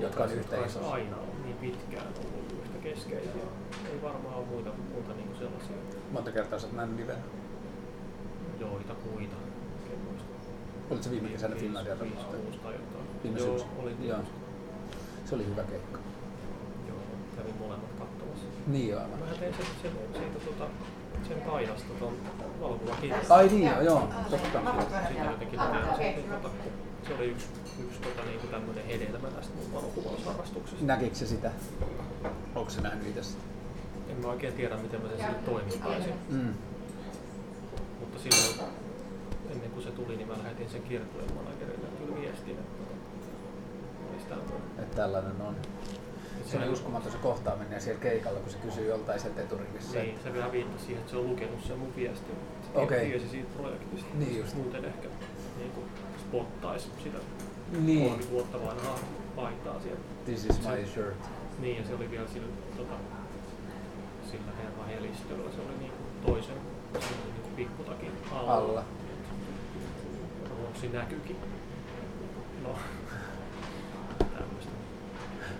Jotka 0.00 0.24
on 0.24 0.32
yhtä 0.32 0.56
isossa. 0.66 0.90
aina 0.90 1.16
on 1.16 1.42
niin 1.44 1.56
pitkään 1.56 2.06
ollut 2.06 2.41
yhtä 2.92 3.10
keskeisiä. 3.10 3.42
Ei 3.92 4.02
varmaan 4.02 4.34
ole 4.34 4.46
muita, 4.46 4.70
muuta 4.92 5.14
niin 5.14 5.28
sellaisia 5.38 5.76
Monta 6.12 6.32
kertaa 6.32 6.58
sä 6.58 6.66
oot 6.66 6.76
nähnyt 6.76 6.96
livenä. 6.96 7.18
joita 8.60 8.94
kuita. 8.94 9.36
Muista. 10.04 10.28
Olit 10.90 11.02
se 11.02 11.10
viime 11.10 11.28
kesänä 11.28 11.56
Finlandia 11.56 11.94
radiossa? 11.94 12.32
Viisi, 12.32 12.58
tai 12.58 12.72
jotain. 12.72 13.04
Viime 13.22 13.38
Joo, 13.38 13.58
syksy. 13.58 13.66
oli 13.78 13.96
Joo. 14.00 14.18
Se 15.24 15.34
oli 15.34 15.46
hyvä 15.46 15.62
keikka. 15.62 15.98
Joo, 16.88 16.98
kävin 17.36 17.54
molemmat 17.58 17.90
katsomassa. 17.98 18.44
Niin 18.66 18.98
aivan. 18.98 19.18
Mä 19.18 19.26
tein 19.40 19.54
sen, 19.54 19.66
sen, 19.82 19.92
siitä, 20.12 20.38
tota, 20.44 20.66
sen 21.28 21.42
valokuvakin. 22.60 23.14
Ai 23.28 23.48
niin, 23.48 23.72
joo, 23.84 24.08
totta. 24.30 24.60
Siitä 25.08 25.24
jotenkin 25.30 25.60
tota, 26.30 26.48
se 27.08 27.14
oli 27.14 27.24
yksi, 27.24 27.46
yksi 27.84 28.00
tota, 28.00 28.22
niin 28.22 28.40
tämmöinen 28.50 28.86
hedelmä 28.86 29.28
tästä 29.28 29.54
mun 29.56 29.72
valokuvausharrastuksesta. 29.72 30.84
Näkikö 30.84 31.14
se 31.14 31.26
sitä? 31.26 31.50
Onko 32.54 32.70
se 32.70 32.80
nähnyt 32.80 33.06
itse 33.06 33.22
sitä? 33.22 33.42
En 34.10 34.16
mä 34.16 34.28
oikein 34.28 34.52
tiedä, 34.52 34.76
miten 34.76 35.02
mä 35.02 35.08
sen 35.08 35.18
sille 35.18 35.38
toimittaisin. 35.44 36.14
Mm. 36.30 36.54
Mutta 38.00 38.18
silloin, 38.18 38.70
ennen 39.50 39.70
kuin 39.70 39.82
se 39.82 39.90
tuli, 39.90 40.16
niin 40.16 40.28
mä 40.28 40.34
lähetin 40.38 40.70
sen 40.70 40.82
kiertueen 40.82 41.34
managerille 41.34 41.88
kyllä 41.98 42.20
viestin, 42.20 42.52
että. 42.58 42.82
Että 44.78 44.96
tällainen 44.96 45.40
on. 45.40 45.56
Se 46.46 46.56
oli 46.58 46.68
uskomaton 46.68 47.12
se 47.12 47.18
kohtaaminen 47.18 47.80
siellä 47.80 48.00
keikalla, 48.00 48.40
kun 48.40 48.50
se 48.50 48.58
kysyi 48.58 48.86
joltain 48.88 49.20
sieltä 49.20 49.42
eturivissä. 49.42 49.98
Niin, 49.98 50.18
se 50.24 50.34
vähän 50.34 50.52
viittasi 50.52 50.84
siihen, 50.84 51.00
että 51.00 51.10
se 51.10 51.16
on 51.16 51.30
lukenut 51.30 51.64
sen 51.66 51.78
mun 51.78 51.96
viestin. 51.96 52.34
Se 52.72 52.78
Okei. 52.78 53.06
tiesi 53.06 53.28
siitä 53.28 53.48
projektista. 53.58 54.08
Niin 54.14 54.38
just. 54.38 54.54
Muuten 54.54 54.84
ehkä 54.84 55.08
niin 55.58 55.70
kuin 55.70 55.86
spottaisi 56.20 56.88
sitä 57.04 57.18
Niin. 57.80 58.08
kolme 58.10 58.30
vuotta 58.30 58.58
vanhaa 58.66 58.98
paitaa 59.36 59.80
sieltä. 59.80 60.00
This 60.24 60.44
is 60.44 60.60
my 60.68 60.86
shirt. 60.86 61.16
Niin, 61.58 61.76
ja 61.78 61.84
se 61.84 61.94
oli 61.94 62.10
vielä 62.10 62.28
sillä, 62.28 62.46
tota, 62.76 62.94
sillä 64.30 64.52
herra 64.58 64.84
helistöllä. 64.84 65.50
Se 65.56 65.60
oli 65.60 65.78
niin 65.78 65.92
kuin 65.92 66.32
toisen 66.34 66.54
niin 66.94 67.42
kuin 67.42 67.54
pikkutakin 67.56 68.10
alla. 68.32 68.54
Alla. 68.54 68.84
Ruotsi 70.50 70.88
näkyykin. 70.88 71.36
No. 72.62 72.68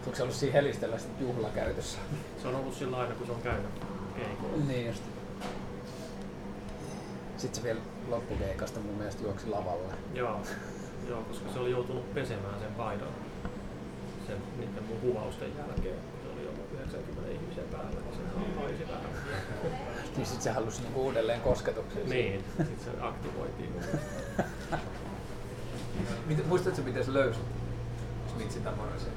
Onko 0.06 0.16
se 0.16 0.22
ollut 0.22 0.36
siinä 0.36 0.52
helistellä 0.52 0.98
sitten 0.98 1.26
juhlakäytössä? 1.26 1.98
Se 2.42 2.48
on 2.48 2.54
ollut 2.54 2.74
sillä 2.74 2.96
aina, 2.96 3.14
kun 3.14 3.26
se 3.26 3.32
on 3.32 3.42
käynyt 3.42 3.70
keikoilla. 4.16 4.64
niin 4.66 4.86
just. 4.86 5.02
Sitten 7.36 7.56
se 7.56 7.62
vielä 7.62 7.80
loppukeikasta 8.08 8.80
mun 8.80 8.94
mielestä 8.94 9.22
juoksi 9.22 9.46
lavalle. 9.46 9.94
Joo, 10.14 10.40
joo, 11.08 11.22
koska 11.22 11.52
se 11.52 11.58
oli 11.58 11.70
joutunut 11.70 12.14
pesemään 12.14 12.60
sen 12.60 12.74
paidan 12.74 13.08
sen 14.26 14.36
niiden 14.58 14.84
mun 14.84 14.98
kuvausten 15.00 15.48
jälkeen. 15.58 15.96
Se 16.22 16.28
oli 16.34 16.46
ollut 16.46 16.72
90 16.72 17.32
ihmisen 17.32 17.64
päällä, 17.72 17.90
niin 17.90 18.14
se 18.14 18.22
haisi 18.60 18.88
vähän. 18.88 19.10
Niin 20.16 20.26
sit 20.26 20.42
se 20.42 20.50
halusi 20.50 20.82
niinku 20.82 21.02
uudelleen 21.02 21.40
kosketuksen. 21.40 22.08
Niin, 22.10 22.44
sitten 22.56 22.80
se 22.84 22.90
aktivoitiin. 23.00 23.72
Muistatko 26.48 26.82
miten 26.82 27.04
se 27.04 27.12
löysi 27.12 27.40
Smitsin 28.32 28.62
Morrison? 28.62 29.12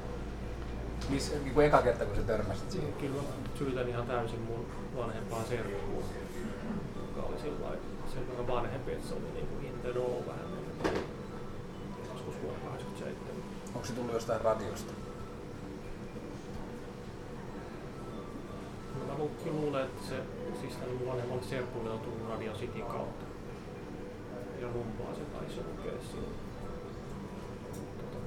Missä, 1.08 1.34
niin 1.34 1.54
kuin 1.54 1.66
eka 1.66 1.82
kerta 1.82 2.04
kun 2.04 2.16
sä 2.16 2.22
törmäsit 2.22 2.70
siihen? 2.70 2.92
Kyllä 2.92 3.22
syytän 3.58 3.88
ihan 3.88 4.06
täysin 4.06 4.40
mun 4.40 4.66
vanhempaa 4.96 5.44
serkkua, 5.44 6.02
joka 7.06 7.28
oli 7.28 7.40
sillä 7.40 7.66
lailla 7.66 7.82
sen 8.14 8.28
verran 8.28 8.46
vanhempi, 8.46 8.92
että 8.92 9.08
se 9.08 9.14
oli 9.14 9.32
niin 9.34 9.46
kuin 9.46 9.64
in 9.64 9.80
the 9.80 9.92
know 9.92 10.26
vähän. 10.26 10.46
Joskus 12.12 12.34
vuonna 12.42 12.70
87. 12.70 13.16
Onko 13.74 13.86
se 13.86 13.92
tullut 13.92 14.12
jostain 14.12 14.40
radiosta? 14.40 14.92
No, 18.98 19.06
mä 19.06 19.28
kyllä 19.44 19.56
luulen, 19.56 19.84
että 19.84 20.08
se, 20.08 20.14
siis 20.60 20.76
tälle 20.76 20.94
mun 20.94 21.08
vanhemmalle 21.08 21.42
serkulle 21.42 21.90
on 21.90 22.00
tullut 22.00 22.28
Radio 22.28 22.52
Cityn 22.52 22.86
kautta. 22.86 23.24
Ja 24.60 24.68
rumpaa 24.74 25.14
se 25.14 25.20
taisi 25.20 25.56
lukea 25.56 25.92
siinä. 26.10 26.26
Tota, 27.98 28.18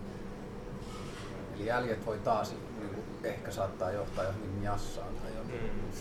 Eli 1.60 1.67
jäljet 1.67 2.06
voi 2.06 2.17
taas 2.17 2.52
niin 2.52 2.89
kuin, 2.95 3.06
ehkä 3.24 3.52
saattaa 3.52 3.91
johtaa 3.91 4.24
johonkin 4.24 4.63
jassaan 4.63 5.13
tai 5.22 5.32
jotain. 5.32 5.72
mm, 5.72 5.91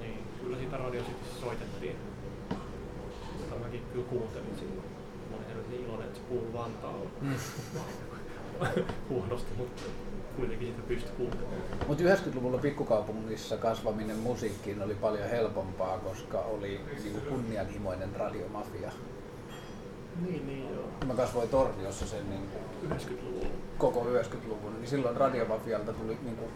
niin, 0.00 0.18
kyllä 0.42 0.58
sitä 0.58 0.76
Radio 0.76 1.02
Cityssä 1.02 1.40
soitettiin. 1.40 1.96
Jota 3.40 3.64
mäkin 3.64 3.82
kyllä 3.92 4.04
kuuntelin 4.04 4.56
silloin. 4.58 4.86
Mä 5.30 5.36
olin 5.36 5.46
helvetin 5.48 5.84
iloinen, 5.84 6.06
että 6.06 6.18
se 6.18 6.24
kuuluu 6.28 6.52
Vantaalla. 6.52 7.10
Mm. 7.20 7.34
Huonosti, 9.10 9.50
mutta 9.56 9.82
kuitenkin 10.36 10.68
sitä 10.68 10.82
pystyi 10.88 11.12
kuuntelemaan. 11.16 11.60
Mutta 11.88 12.04
90-luvulla 12.04 12.58
pikkukaupungissa 12.58 13.56
kasvaminen 13.56 14.16
musiikkiin 14.16 14.82
oli 14.82 14.94
paljon 14.94 15.28
helpompaa, 15.28 15.98
koska 15.98 16.38
oli 16.38 16.80
niin 17.04 17.20
kunnianhimoinen 17.28 18.16
radiomafia. 18.16 18.92
Niin, 20.20 20.46
niin 20.46 20.74
joo. 20.74 20.84
Mä 21.06 21.14
kasvoin 21.14 21.48
Torniossa 21.48 22.06
sen 22.06 22.30
niin 22.30 22.48
kuin 22.48 22.90
90-luvulla. 22.90 23.48
koko 23.78 24.04
90-luvun, 24.04 24.74
niin 24.74 24.88
silloin 24.88 25.16
radiomafialta 25.16 25.92
tuli 25.92 26.18
niin 26.22 26.36
kuin, 26.36 26.50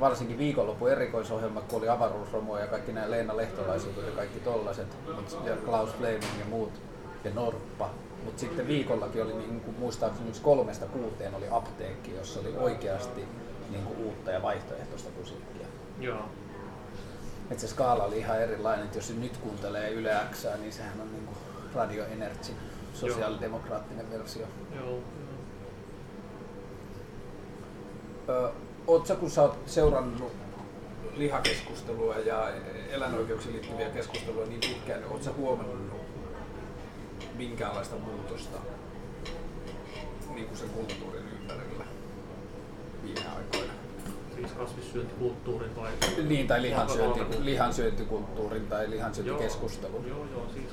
varsinkin 0.00 0.38
viikonlopun 0.38 0.90
erikoisohjelmat, 0.90 1.64
kun 1.64 1.78
oli 1.78 1.88
avaruusromoja 1.88 2.64
ja 2.64 2.70
kaikki 2.70 2.92
nämä 2.92 3.10
Leena 3.10 3.36
Lehtolaisuudet 3.36 4.06
ja 4.06 4.12
kaikki 4.12 4.40
tollaset, 4.40 4.96
ja 5.44 5.56
Klaus 5.56 5.90
Fleming 5.90 6.38
ja 6.38 6.44
muut, 6.48 6.72
ja 7.24 7.30
Norppa. 7.34 7.90
Mutta 8.24 8.40
sitten 8.40 8.66
viikollakin 8.66 9.22
oli, 9.22 9.32
niin 9.32 9.60
kuin, 9.60 9.76
muistaakseni 9.78 10.32
kolmesta 10.42 10.86
kuuteen 10.86 11.34
oli 11.34 11.46
apteekki, 11.50 12.14
jossa 12.14 12.40
oli 12.40 12.54
oikeasti 12.56 13.24
niin 13.70 13.84
kuin, 13.84 13.98
uutta 13.98 14.30
ja 14.30 14.42
vaihtoehtoista 14.42 15.10
musiikkia. 15.18 15.66
Joo. 16.00 16.24
Et 17.50 17.58
se 17.58 17.68
skaala 17.68 18.04
oli 18.04 18.18
ihan 18.18 18.42
erilainen, 18.42 18.84
että 18.84 18.98
jos 18.98 19.08
se 19.08 19.14
nyt 19.14 19.36
kuuntelee 19.36 19.90
Yle 19.90 20.16
X, 20.32 20.46
niin 20.60 20.72
sehän 20.72 21.00
on 21.00 21.12
niin 21.12 21.26
kuin 21.26 21.38
Radio 21.74 22.04
Energy, 22.04 22.52
sosiaalidemokraattinen 22.94 24.10
versio. 24.10 24.46
Joo, 24.76 24.88
joo. 24.88 25.00
Ö, 28.28 28.50
oot 28.86 29.06
sä, 29.06 29.14
kun 29.14 29.30
sä 29.30 29.42
oot 29.42 29.58
seurannut 29.66 30.32
lihakeskustelua 31.16 32.14
ja 32.14 32.48
eläinoikeuksiin 32.90 33.54
liittyviä 33.54 33.90
keskusteluja 33.90 34.46
niin 34.46 34.60
pitkään, 34.60 35.04
oot 35.10 35.22
sä 35.22 35.30
huomannut 35.32 36.00
minkäänlaista 37.36 37.96
muutosta 37.96 38.58
niin 40.34 40.46
kuin 40.46 40.58
sen 40.58 40.68
kulttuurin 40.68 41.24
ympärillä 41.40 41.84
viime 43.02 43.20
aikoina? 43.36 43.72
Siis 44.34 44.52
kasvissyöntikulttuurin 44.52 45.76
vai... 45.76 45.90
Niin, 46.28 46.46
tai 46.46 46.62
lihansyönti, 46.62 47.44
lihansyöntikulttuurin 47.44 48.66
tai 48.66 48.90
lihansyöntikeskustelun. 48.90 50.08
Joo, 50.08 50.26
joo, 50.32 50.46
siis 50.54 50.70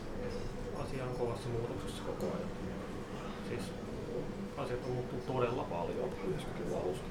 asia 0.87 1.03
on 1.03 1.15
kovassa 1.15 1.49
muutoksessa 1.49 2.03
koko 2.03 2.25
ajan. 2.25 2.49
Siis 3.47 3.61
asiat 4.57 4.79
on 4.85 4.91
muuttunut 4.91 5.25
todella 5.25 5.63
paljon 5.63 6.09
90-luvun 6.09 6.81
alusta. 6.81 7.05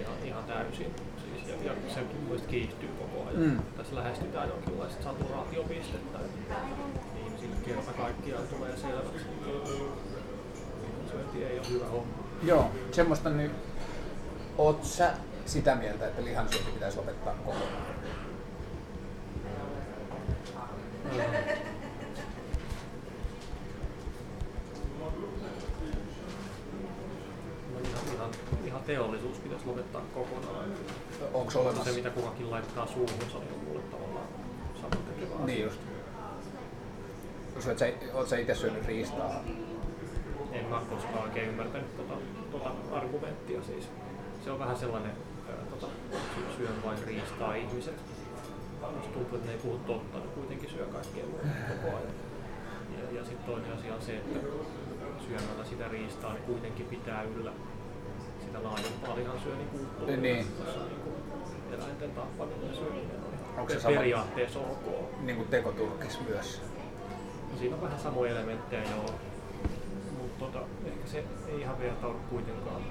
Ihan, 0.00 0.16
ihan 0.24 0.44
täysin. 0.44 0.94
Siis, 1.24 1.48
ja, 1.48 1.72
ja 1.72 1.94
se 1.94 2.00
mun 2.00 2.40
kiihtyy 2.48 2.88
koko 2.88 3.28
ajan. 3.28 3.42
Mm. 3.42 3.58
Tässä 3.76 3.94
lähestytään 3.94 4.48
jonkinlaista 4.48 5.04
saturaatiopistettä. 5.04 6.18
että 6.18 6.54
Ihmisille 7.26 7.56
kerta 7.64 7.92
kaikkiaan 7.92 8.48
tulee 8.48 8.76
selväksi. 8.76 9.24
Syönti 11.10 11.44
ei 11.44 11.58
ole 11.58 11.68
hyvä 11.70 11.86
homma. 11.86 12.14
Joo, 12.42 12.70
semmoista 12.92 13.30
nyt. 13.30 13.52
Oot 14.58 14.84
sä 14.84 15.14
sitä 15.46 15.74
mieltä, 15.74 16.06
että 16.06 16.24
lihansyönti 16.24 16.70
pitäisi 16.70 16.96
lopettaa 16.96 17.34
kokonaan? 17.34 17.94
No 27.72 27.80
ihan, 27.80 28.04
ihan, 28.14 28.30
ihan 28.64 28.73
teollisuus 28.86 29.38
pitäisi 29.38 29.66
lopettaa 29.66 30.02
kokonaan. 30.14 30.64
Onko 31.34 31.50
Se 31.50 31.58
olemassa? 31.58 31.92
mitä 31.92 32.10
kukakin 32.10 32.50
laittaa 32.50 32.86
suuhunsa 32.86 33.38
niin 33.38 33.52
on 33.54 33.64
mulle 33.68 33.80
tavallaan 33.80 34.26
samantekevä 34.76 35.34
asia. 35.34 35.46
Niin 35.46 35.62
just. 35.62 35.80
Syöt 37.60 37.78
sä, 37.78 37.86
oot 38.14 38.28
sä 38.28 38.36
itse 38.38 38.54
syönyt 38.54 38.86
riistaa? 38.86 39.40
En 40.52 40.64
mä 40.64 40.82
koskaan 40.90 41.22
oikein 41.24 41.48
ymmärtänyt 41.48 41.96
tota, 41.96 42.14
tota 42.52 42.70
argumenttia 42.92 43.62
siis. 43.62 43.88
Se 44.44 44.50
on 44.50 44.58
vähän 44.58 44.76
sellainen, 44.76 45.12
ää, 45.48 45.56
tota, 45.70 45.86
sy- 46.34 46.56
syön 46.56 46.84
vain 46.84 46.98
riistaa 47.06 47.54
ihmiset. 47.54 47.94
Musta 48.96 49.12
tuntuu, 49.12 49.36
että 49.36 49.46
ne 49.46 49.52
ei 49.52 49.58
puhu 49.58 49.78
totta, 49.86 50.18
ne 50.18 50.24
kuitenkin 50.34 50.70
syö 50.70 50.86
kaikkea 50.86 51.24
muuta 51.26 51.46
koko 51.68 51.96
ajan. 51.96 52.14
Ja, 52.98 53.18
ja 53.18 53.24
sitten 53.24 53.46
toinen 53.46 53.72
asia 53.72 53.94
on 53.94 54.02
se, 54.02 54.16
että 54.16 54.38
syömällä 55.28 55.64
sitä 55.64 55.88
riistaa, 55.88 56.32
niin 56.32 56.42
kuitenkin 56.44 56.86
pitää 56.86 57.22
yllä 57.22 57.52
sitä 58.54 58.68
laajempaa 58.68 59.16
lihansyönnin 59.16 59.68
kulttuuria. 59.68 60.16
Niin. 60.16 60.46
jossa 60.58 60.80
niinku 60.80 61.10
eläinten 61.72 62.10
tappaminen 62.10 62.74
syöminen 62.74 63.16
on 63.16 63.58
Onko 63.60 63.72
se 63.72 63.80
sama- 63.80 63.96
periaatteessa 63.96 64.58
ok. 64.58 65.20
Niin 65.20 65.36
kuin 65.36 65.48
tekoturkis 65.48 66.20
myös. 66.28 66.60
No 67.52 67.58
siinä 67.58 67.74
on 67.76 67.82
vähän 67.82 68.00
samoja 68.00 68.32
elementtejä 68.32 68.82
joo. 68.90 69.10
Mutta 70.18 70.44
tota, 70.44 70.58
ehkä 70.86 71.06
se 71.06 71.24
ei 71.48 71.60
ihan 71.60 71.78
vertaudu 71.78 72.18
kuitenkaan. 72.30 72.82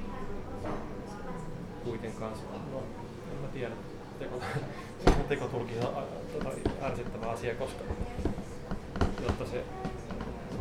Kuitenkaan, 1.83 2.35
se- 2.35 2.43
no 2.71 2.77
en 3.31 3.41
mä 3.41 3.47
tiedä. 3.47 3.75
Teko, 4.19 4.39
tekoturki 5.29 5.73
on 5.79 6.03
tota, 6.33 6.49
ärsyttävä 6.81 7.31
asia, 7.31 7.55
koska 7.55 7.83
jotta 9.21 9.45
se 9.45 9.63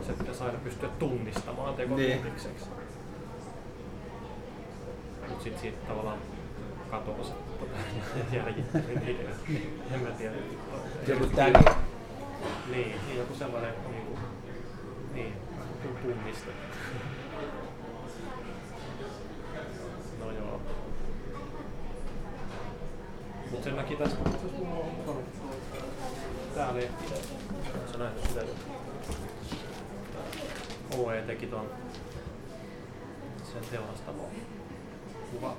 se 0.07 0.13
pitäisi 0.13 0.43
aina 0.45 0.59
pystyä 0.65 0.89
tunnistamaan 0.99 1.75
teko 1.75 1.97
Niin. 1.97 2.21
Tunnikseksi. 5.43 5.43
Mut 5.43 5.43
sit 5.43 5.59
siitä 5.59 5.87
tavallaan 5.89 6.19
katoaa 6.91 7.25
se 7.25 7.33
tota, 7.61 7.77
idea. 8.33 9.31
En 9.91 10.01
mä 10.01 10.09
tiedä. 10.11 10.37
Joku. 11.09 11.25
Niin, 12.71 12.95
niin 13.07 13.19
joku 13.19 13.35
sellainen 13.35 13.75
niinku, 13.91 14.19
niin, 15.15 15.35
joku 15.85 15.99
tunniste. 16.03 16.51
No 20.21 20.31
joo. 20.31 20.61
Mut 23.51 23.65
sen 23.65 23.77
näki 23.77 23.97
tästä, 23.97 24.31
tää 26.55 26.75
lehti. 26.75 27.05
Sä 27.93 27.99
nähnyt 27.99 28.23
sitä? 28.23 28.43
OE 30.99 31.23
teki 31.23 31.47
ton 31.47 31.67
sen 33.53 33.63
teurastamon 33.71 34.31
kuva 35.33 35.57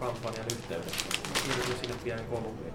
kampanjan 0.00 0.46
yhteydessä. 0.52 1.06
Kirjoitin 1.46 1.78
sinne 1.80 1.94
pienen 2.04 2.26
kolumnin. 2.26 2.74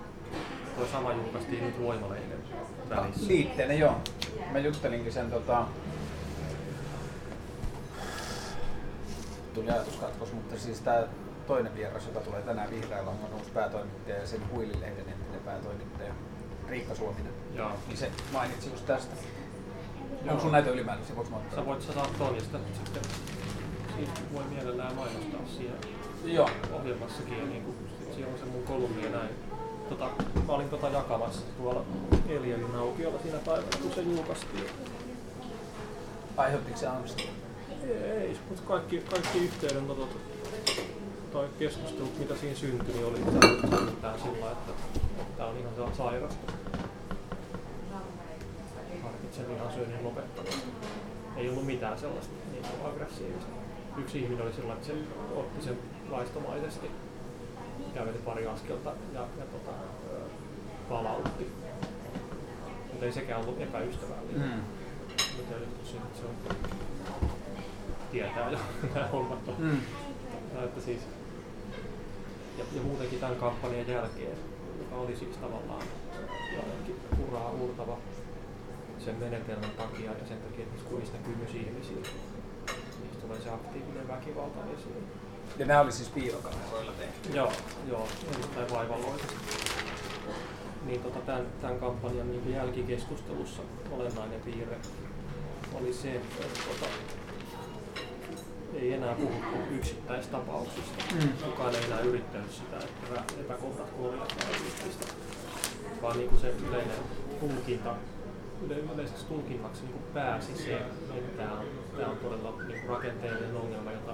Tuo 0.75 0.87
sama 0.91 1.13
julkaistiin 1.13 1.65
nyt 1.65 1.81
Voimalehden 1.81 2.43
välissä. 2.89 3.27
Liitteenä 3.27 3.73
joo. 3.73 4.01
Mä 4.51 4.59
juttelinkin 4.59 5.13
sen 5.13 5.31
tota... 5.31 5.65
Tuli 9.53 9.69
ajatuskatkos, 9.69 10.33
mutta 10.33 10.59
siis 10.59 10.79
tää 10.79 11.07
toinen 11.47 11.75
vieras, 11.75 12.05
joka 12.05 12.19
tulee 12.19 12.41
tänään 12.41 12.69
vihreällä, 12.69 13.09
on 13.09 13.33
uusi 13.37 13.51
päätoimittaja 13.51 14.17
ja 14.17 14.27
sen 14.27 14.49
Huililehden 14.51 15.09
entinen 15.09 15.41
päätoimittaja 15.45 16.13
Riikka 16.69 16.95
Suominen. 16.95 17.33
Joo. 17.55 17.71
Niin 17.87 17.97
se 17.97 18.11
mainitsi 18.31 18.69
just 18.69 18.85
tästä. 18.85 19.15
Onko 20.27 20.41
sun 20.41 20.51
näitä 20.51 20.69
ylimääräisiä? 20.69 21.15
Voinko 21.15 21.31
mä 21.31 21.37
ottaa? 21.37 21.59
Sä 21.59 21.65
voit 21.65 21.81
sä 21.81 21.93
saada 21.93 22.09
ton 22.17 22.35
ja 22.35 22.41
sitten, 22.41 22.61
siitä 24.05 24.33
voi 24.33 24.43
mielellään 24.43 24.95
mainostaa 24.95 25.41
siellä 25.57 25.77
Joo. 26.25 26.49
ohjelmassakin 26.73 27.37
ja 27.37 27.45
niin 27.45 27.63
kuin, 27.63 27.75
siellä 28.15 28.33
on 28.33 28.39
se 28.39 28.45
mun 28.45 28.63
kolumni 28.63 29.03
ja 29.03 29.09
näin. 29.09 29.29
Tota, 29.89 30.09
mä 30.47 30.53
olin 30.53 30.69
tota 30.69 30.89
jakamassa 30.89 31.41
tuolla 31.57 31.85
Elielin 32.29 32.75
aukiolla 32.75 33.19
siinä 33.21 33.37
päivänä, 33.45 33.77
kun 33.81 33.91
se 33.95 34.01
julkaistiin. 34.01 34.65
Aiheuttiko 36.37 36.77
se 36.77 36.87
angstia? 36.87 37.31
Ei, 38.03 38.37
mutta 38.49 38.63
kaikki, 38.67 38.99
kaikki 38.99 39.37
yhteydenotot 39.37 40.17
tai 41.33 41.45
keskustelut, 41.59 42.19
mitä 42.19 42.35
siinä 42.35 42.55
syntyi, 42.55 42.93
niin 42.93 43.05
oli 43.05 43.19
säilyttää 43.71 44.17
sillä, 44.17 44.51
että 44.51 44.71
tämä 45.37 45.49
on 45.49 45.57
ihan 45.57 45.73
sa- 45.75 45.97
sairasta. 45.97 46.51
Harkitsen 49.03 49.45
ihan 49.55 49.73
syönnin 49.73 50.03
lopettamista. 50.03 50.67
Ei 51.37 51.49
ollut 51.49 51.65
mitään 51.65 51.99
sellaista 51.99 52.33
niin 52.51 52.65
aggressiivista. 52.85 53.60
Yksi 53.97 54.19
ihminen 54.19 54.45
oli 54.45 54.53
sillä, 54.53 54.73
että 54.73 54.87
se 54.87 54.93
otti 55.35 55.61
sen 55.61 55.77
laistomaisesti, 56.09 56.91
käveli 57.93 58.17
pari 58.17 58.47
askelta 58.47 58.89
ja, 59.13 59.19
ja 59.19 59.45
tota, 59.51 59.71
palautti. 60.89 61.51
Mutta 62.91 63.05
ei 63.05 63.11
sekään 63.11 63.41
ollut 63.41 63.61
epäystävällinen. 63.61 64.49
Mm. 64.49 64.61
Mutta 65.37 65.55
siinä, 65.83 66.05
että 66.05 66.19
se 66.19 66.25
on 66.25 66.55
tietää 68.11 68.51
jo 68.51 68.59
nämä 68.95 69.07
hommat. 69.07 69.59
Mm. 69.59 69.81
Ja, 70.55 70.63
että 70.63 70.81
siis, 70.81 71.01
ja, 72.57 72.63
ja 72.75 72.81
muutenkin 72.81 73.19
tämän 73.19 73.35
kampanjan 73.35 73.87
jälkeen, 73.87 74.37
joka 74.79 74.95
oli 74.95 75.15
siis 75.15 75.37
tavallaan 75.37 75.83
jotenkin 76.55 76.95
uraa 77.27 77.51
uurtava 77.51 77.97
sen 78.99 79.15
menetelmän 79.15 79.71
takia 79.77 80.11
ja 80.11 80.27
sen 80.27 80.37
takia, 80.37 80.65
että 80.65 80.95
niistä 80.95 81.17
kymys 81.17 81.55
ihmisiä, 81.55 82.11
se 83.39 83.49
aktiivinen 83.49 84.07
väkivalta 84.07 84.59
esiin. 84.77 85.07
Ja 85.59 85.65
nämä 85.65 85.81
oli 85.81 85.91
siis 85.91 86.09
piilokameroilla 86.09 86.91
tehty. 86.91 87.37
Joo, 87.37 87.51
joo, 87.87 88.07
erittäin 88.33 88.71
vaivalloisesti. 88.71 89.35
Niin 90.85 91.01
tota, 91.01 91.19
tämän, 91.19 91.45
tämän 91.61 91.79
kampanjan 91.79 92.31
niin 92.31 92.53
jälkikeskustelussa 92.53 93.61
olennainen 93.91 94.41
piirre 94.41 94.77
oli 95.73 95.93
se, 95.93 96.15
että 96.15 96.43
tota, 96.43 96.91
ei 98.73 98.93
enää 98.93 99.15
puhuttu 99.15 99.75
yksittäistapauksista. 99.75 101.03
Mm. 101.13 101.29
Kukaan 101.45 101.75
ei 101.75 101.85
enää 101.85 101.99
yrittänyt 101.99 102.51
sitä, 102.51 102.77
että 102.77 103.21
epä- 103.21 103.41
epäkohdat 103.41 103.89
korjataan 103.89 104.47
vaan 106.01 106.17
niin 106.17 106.29
kuin 106.29 106.41
se 106.41 106.49
yleinen 106.67 106.97
tulkinta, 107.39 107.95
yle, 108.65 108.75
yleiseksi 108.75 109.25
tulkinnaksi 109.25 109.83
niin 109.83 110.03
pääsi 110.13 110.57
se, 110.57 110.77
että 110.77 111.37
tämä 111.37 111.51
on, 111.59 111.65
tämä 111.97 112.11
on 112.11 112.17
todella 112.17 112.53
niin 112.67 112.89
rakenteellinen 112.89 113.55
ongelma, 113.55 113.91
jota 113.91 114.13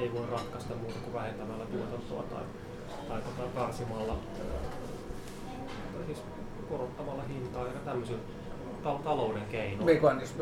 ei 0.00 0.12
voi 0.12 0.26
ratkaista 0.30 0.74
muuta 0.74 0.98
kuin 0.98 1.14
vähentämällä 1.14 1.64
tuotantoa 1.64 2.22
tai, 2.22 2.42
tai 3.08 3.20
tota, 3.22 3.60
karsimalla, 3.60 4.18
tai 5.92 6.04
siis 6.06 6.22
korottamalla 6.68 7.22
hintaa 7.22 7.66
ja 7.66 7.72
tämmöisillä 7.84 8.20
ta- 8.82 9.00
talouden. 9.04 9.42
Veikon, 9.86 10.20
jos 10.20 10.34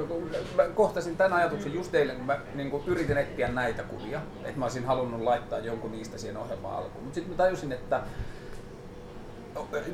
mä 0.56 0.62
kohtasin 0.74 1.16
tämän 1.16 1.32
ajatuksen 1.32 1.74
just 1.74 1.94
eilen, 1.94 2.16
kun 2.16 2.26
mä 2.26 2.38
niin 2.54 2.70
kuin 2.70 2.82
yritin 2.86 3.18
etsiä 3.18 3.48
näitä 3.48 3.82
kuvia, 3.82 4.20
että 4.44 4.58
mä 4.58 4.64
olisin 4.64 4.84
halunnut 4.84 5.20
laittaa 5.20 5.58
jonkun 5.58 5.92
niistä 5.92 6.18
siihen 6.18 6.36
ohjelmaan 6.36 6.76
alkuun. 6.76 7.04
Mutta 7.04 7.14
sitten 7.14 7.32
mä 7.32 7.36
tajusin, 7.36 7.72
että 7.72 8.02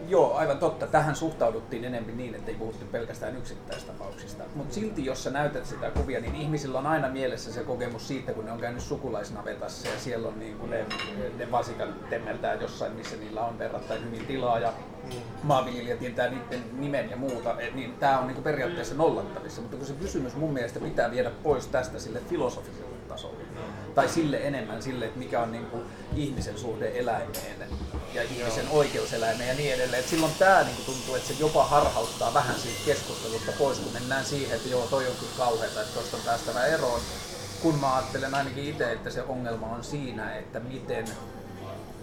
Joo, 0.09 0.35
aivan 0.35 0.59
totta. 0.59 0.87
Tähän 0.87 1.17
suhtauduttiin 1.17 1.85
enemmän 1.85 2.17
niin, 2.17 2.35
että 2.35 2.51
ei 2.51 2.57
puhuttu 2.57 2.87
pelkästään 2.93 3.37
yksittäistapauksista. 3.37 4.45
Mutta 4.55 4.75
silti, 4.75 5.05
jos 5.05 5.25
sä 5.25 5.31
näytät 5.31 5.67
sitä 5.67 5.91
kuvia, 5.91 6.21
niin 6.21 6.35
ihmisillä 6.35 6.79
on 6.79 6.87
aina 6.87 7.09
mielessä 7.09 7.53
se 7.53 7.65
kokemus 7.65 8.09
siitä, 8.09 8.33
kun 8.33 8.45
ne 8.45 8.53
on 8.53 8.61
käynyt 8.61 8.83
sukulaisnavetassa 8.83 9.89
ja 9.89 9.99
siellä 9.99 10.29
on 10.29 10.39
niin 10.39 10.59
kuin 10.59 10.71
ne, 10.71 10.87
ne 11.39 11.51
vasikat 11.51 12.09
temmeltää 12.11 12.55
jossain, 12.55 12.93
missä 12.93 13.17
niillä 13.17 13.45
on 13.45 13.59
verrattain 13.59 14.05
hyvin 14.05 14.27
tilaa 14.27 14.59
ja 14.59 14.73
maanviljelijä 15.43 15.97
tietää 15.97 16.31
niiden 16.31 16.65
nimen 16.73 17.11
ja 17.11 17.17
muuta, 17.17 17.61
et 17.61 17.75
niin 17.75 17.93
tämä 17.93 18.19
on 18.19 18.27
niinku 18.27 18.43
periaatteessa 18.43 18.95
nollattavissa, 18.95 19.61
mutta 19.61 19.77
kun 19.77 19.87
se 19.87 19.93
kysymys 19.93 20.37
mun 20.37 20.53
mielestä 20.53 20.81
pitää 20.81 21.11
viedä 21.11 21.31
pois 21.43 21.67
tästä 21.67 21.99
sille 21.99 22.21
filosofiselle 22.29 22.90
tasolle. 23.21 23.45
Tai 23.95 24.09
sille 24.09 24.37
enemmän 24.37 24.83
sille, 24.83 25.05
että 25.05 25.19
mikä 25.19 25.41
on 25.41 25.53
niinku 25.53 25.83
ihmisen 26.17 26.59
suhde 26.59 26.99
eläimeen 26.99 27.69
ja 28.15 28.23
ihmisen 28.23 28.69
oikeuseläimeen 28.71 29.49
ja 29.49 29.55
niin 29.55 29.75
edelleen. 29.75 30.01
Et 30.01 30.09
silloin 30.09 30.33
tämä 30.39 30.63
niinku 30.63 30.83
tuntuu, 30.83 31.15
että 31.15 31.29
se 31.29 31.35
jopa 31.41 31.65
harhauttaa 31.65 32.35
vähän 32.35 32.57
siitä 32.57 32.81
keskustelusta 32.87 33.53
pois, 33.59 33.79
kun 33.79 33.93
mennään 33.93 34.25
siihen, 34.25 34.57
että 34.57 34.69
joo, 34.69 34.87
toi 34.87 35.07
on 35.07 35.17
kyllä 35.21 35.33
kauheata, 35.39 35.81
että 35.81 35.95
tuosta 35.95 36.17
on 36.17 36.23
päästävä 36.23 36.65
eroon. 36.65 37.01
Kun 37.63 37.79
mä 37.79 37.97
ajattelen 37.97 38.35
ainakin 38.35 38.65
itse, 38.65 38.93
että 38.93 39.11
se 39.11 39.23
ongelma 39.23 39.67
on 39.67 39.85
siinä, 39.85 40.37
että 40.37 40.61
miten 40.61 41.05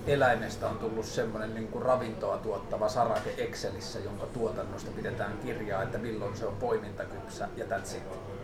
eläimestä 0.08 0.69
on 0.69 0.77
tullut 0.77 1.06
semmoinen 1.06 1.56
niin 1.56 1.67
kuin 1.67 1.82
ravintoa 1.82 2.38
tuottava 2.38 2.89
sarake 2.89 3.34
Excelissä, 3.38 3.99
jonka 3.99 4.25
tuotannosta 4.25 4.91
pidetään 4.95 5.38
kirjaa, 5.45 5.84
että 5.84 5.97
milloin 5.97 6.38
se 6.38 6.45
on 6.45 6.56
poimintakypsä 6.56 7.49
ja 7.58 7.65
that's 7.65 7.97
it. 7.97 8.37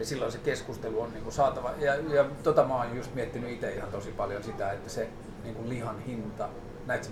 Ja 0.00 0.06
silloin 0.06 0.32
se 0.32 0.38
keskustelu 0.38 1.00
on 1.00 1.12
niin 1.12 1.22
kuin 1.22 1.32
saatava. 1.32 1.70
Ja, 1.78 1.94
ja 1.94 2.24
tota 2.42 2.64
mä 2.64 2.74
oon 2.74 2.96
just 2.96 3.14
miettinyt 3.14 3.50
itse 3.50 3.74
ihan 3.74 3.90
tosi 3.90 4.10
paljon 4.10 4.42
sitä, 4.42 4.72
että 4.72 4.90
se 4.90 5.08
niin 5.42 5.54
kuin 5.54 5.68
lihan 5.68 6.00
hinta, 6.00 6.48
näitä 6.86 7.08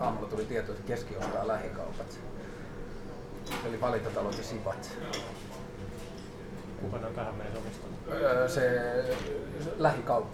aamulla 0.00 0.28
tuli 0.28 0.44
tieto, 0.44 0.72
että 0.72 0.84
keski 0.86 1.16
ostaa 1.16 1.48
lähikaupat. 1.48 2.20
Eli 3.68 3.80
valintatalot 3.80 4.38
ja 4.38 4.44
sivat. 4.44 4.98
Kuka 6.80 7.06
on 7.06 7.14
tähän 7.14 7.34
meidän 7.34 7.56
omistanut? 7.56 7.98
Öö, 8.12 8.48
se 8.48 8.80
lähikaup, 9.78 10.26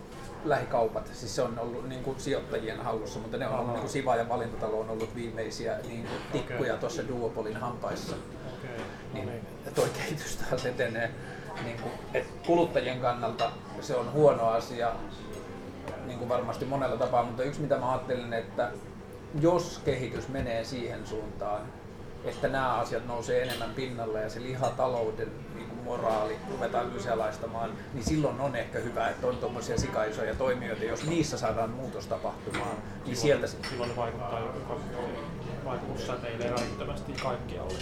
lähikaupat, 0.44 1.10
siis 1.12 1.36
se 1.36 1.42
on 1.42 1.58
ollut 1.58 1.88
niin 1.88 2.02
kuin 2.04 2.20
sijoittajien 2.20 2.80
hallussa, 2.80 3.18
mutta 3.18 3.36
ne 3.36 3.48
on 3.48 3.54
ollut 3.54 3.72
niin 3.72 3.80
kuin 3.80 3.90
Siva 3.90 4.16
ja 4.16 4.28
Valintatalo 4.28 4.80
on 4.80 4.90
ollut 4.90 5.14
viimeisiä 5.14 5.78
niin 5.88 6.02
kuin 6.02 6.20
tikkuja 6.32 6.72
Okei. 6.72 6.80
tuossa 6.80 7.08
Duopolin 7.08 7.56
hampaissa. 7.56 8.16
Niin, 9.12 9.26
no 9.26 9.32
niin. 9.32 9.46
ja 9.64 9.70
toi 9.70 9.88
kehitys 9.88 10.36
taas 10.36 10.66
etenee. 10.66 11.10
Niin 11.64 11.76
kuin, 11.82 11.92
et 12.14 12.26
kuluttajien 12.46 13.00
kannalta 13.00 13.50
se 13.80 13.96
on 13.96 14.12
huono 14.12 14.48
asia 14.48 14.92
niin 16.06 16.18
kuin 16.18 16.28
varmasti 16.28 16.64
monella 16.64 16.96
tapaa, 16.96 17.22
mutta 17.22 17.42
yksi 17.42 17.60
mitä 17.60 17.76
mä 17.78 17.90
ajattelin, 17.92 18.32
että 18.32 18.70
jos 19.40 19.80
kehitys 19.84 20.28
menee 20.28 20.64
siihen 20.64 21.06
suuntaan, 21.06 21.62
että 22.24 22.48
nämä 22.48 22.74
asiat 22.74 23.06
nousee 23.06 23.42
enemmän 23.42 23.70
pinnalle 23.70 24.20
ja 24.22 24.30
se 24.30 24.42
lihatalouden 24.42 25.28
niin 25.54 25.68
kuin 25.68 25.84
moraali 25.84 26.36
ruvetaan 26.50 26.90
kyseenalaistamaan, 26.90 27.70
niin 27.94 28.04
silloin 28.04 28.40
on 28.40 28.56
ehkä 28.56 28.78
hyvä, 28.78 29.08
että 29.08 29.26
on 29.26 29.36
tuommoisia 29.36 29.78
sikaisoja 29.78 30.34
toimijoita, 30.34 30.84
jos 30.84 31.06
niissä 31.06 31.38
saadaan 31.38 31.70
muutos 31.70 32.06
tapahtumaan, 32.06 32.76
niin 33.04 33.16
sieltä 33.16 33.46
se- 33.46 33.56
Silloin 33.70 33.96
vaikuttaa, 33.96 34.40
vaikutus 35.66 36.06
säteilee 36.06 36.50
välittömästi 36.54 37.12
kaikkialle. 37.22 37.74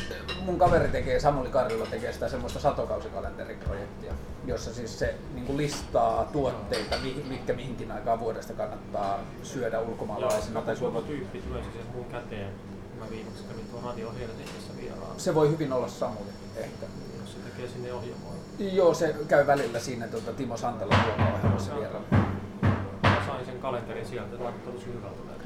mun 0.45 0.59
kaveri 0.59 0.89
tekee, 0.89 1.21
Samuli 1.21 1.49
Karjula 1.49 1.87
tekee 1.87 2.13
sitä 2.13 2.29
semmoista 2.29 2.61
satokausikalenteriprojektia, 2.61 4.13
jossa 4.47 4.75
siis 4.75 4.99
se 4.99 5.15
niin 5.35 5.47
kuin 5.47 5.57
listaa 5.57 6.25
tuotteita, 6.25 6.97
mi- 7.03 7.25
mitkä 7.29 7.53
mihinkin 7.53 7.93
aikaan 7.93 8.21
vuodesta 8.21 8.53
kannattaa 8.53 9.19
syödä 9.43 9.81
ulkomaalaisina 9.81 10.61
tai 10.63 10.73
Joku 10.75 10.79
suomalaisina. 10.79 11.17
tyyppi 11.19 11.39
tulee 11.49 11.63
siihen 11.63 11.87
mun 11.95 12.05
käteen 12.05 12.51
Mä 12.99 13.11
viimeksi 13.11 13.45
kävin 13.45 13.67
tuon 13.71 13.85
Radio 13.85 14.13
vieraan, 14.81 15.21
Se 15.21 15.35
voi 15.35 15.51
hyvin 15.51 15.73
olla 15.73 15.89
Samuli 15.89 16.31
ehkä. 16.57 16.87
jos 17.21 17.33
se 17.33 17.39
tekee 17.51 17.69
sinne 17.69 17.93
ohjelmoa. 17.93 18.33
Joo, 18.59 18.95
se 18.95 19.15
käy 19.29 19.47
välillä 19.47 19.79
siinä 19.79 20.07
tuota, 20.09 20.33
Timo 20.33 20.57
Santalan 20.57 21.05
ruokaohjelmassa 21.07 21.77
vieraana. 21.77 22.07
Mä 23.03 23.23
sain 23.27 23.45
sen 23.47 23.59
kalenterin 23.59 24.07
sieltä, 24.07 24.35
että 24.49 24.71
tosi 24.71 24.87
hyvältä. 24.87 25.44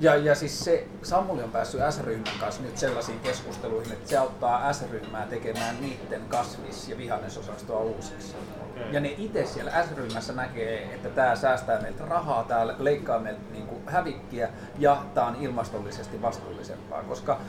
Ja, 0.00 0.16
ja 0.16 0.34
siis 0.34 0.64
se, 0.64 0.86
Samuli 1.02 1.42
on 1.42 1.50
päässyt 1.50 1.80
S-ryhmän 1.90 2.38
kanssa 2.40 2.62
nyt 2.62 2.78
sellaisiin 2.78 3.20
keskusteluihin, 3.20 3.92
että 3.92 4.08
se 4.08 4.16
auttaa 4.16 4.72
S-ryhmää 4.72 5.26
tekemään 5.26 5.80
niiden 5.80 6.22
kasvis- 6.28 6.88
ja 6.88 6.98
vihannesosastoa 6.98 7.80
uusiksi. 7.80 8.34
Okei. 8.70 8.92
Ja 8.92 9.00
ne 9.00 9.14
itse 9.18 9.46
siellä 9.46 9.84
S-ryhmässä 9.84 10.32
näkee, 10.32 10.94
että 10.94 11.08
tämä 11.08 11.36
säästää 11.36 11.80
meiltä 11.80 12.04
rahaa, 12.04 12.44
tämä 12.44 12.74
leikkaa 12.78 13.18
meiltä 13.18 13.40
niinku 13.52 13.80
hävikkiä 13.86 14.48
ja 14.78 15.02
tämä 15.14 15.26
on 15.26 15.36
ilmastollisesti 15.36 16.22
vastuullisempaa, 16.22 17.02
koska 17.02 17.40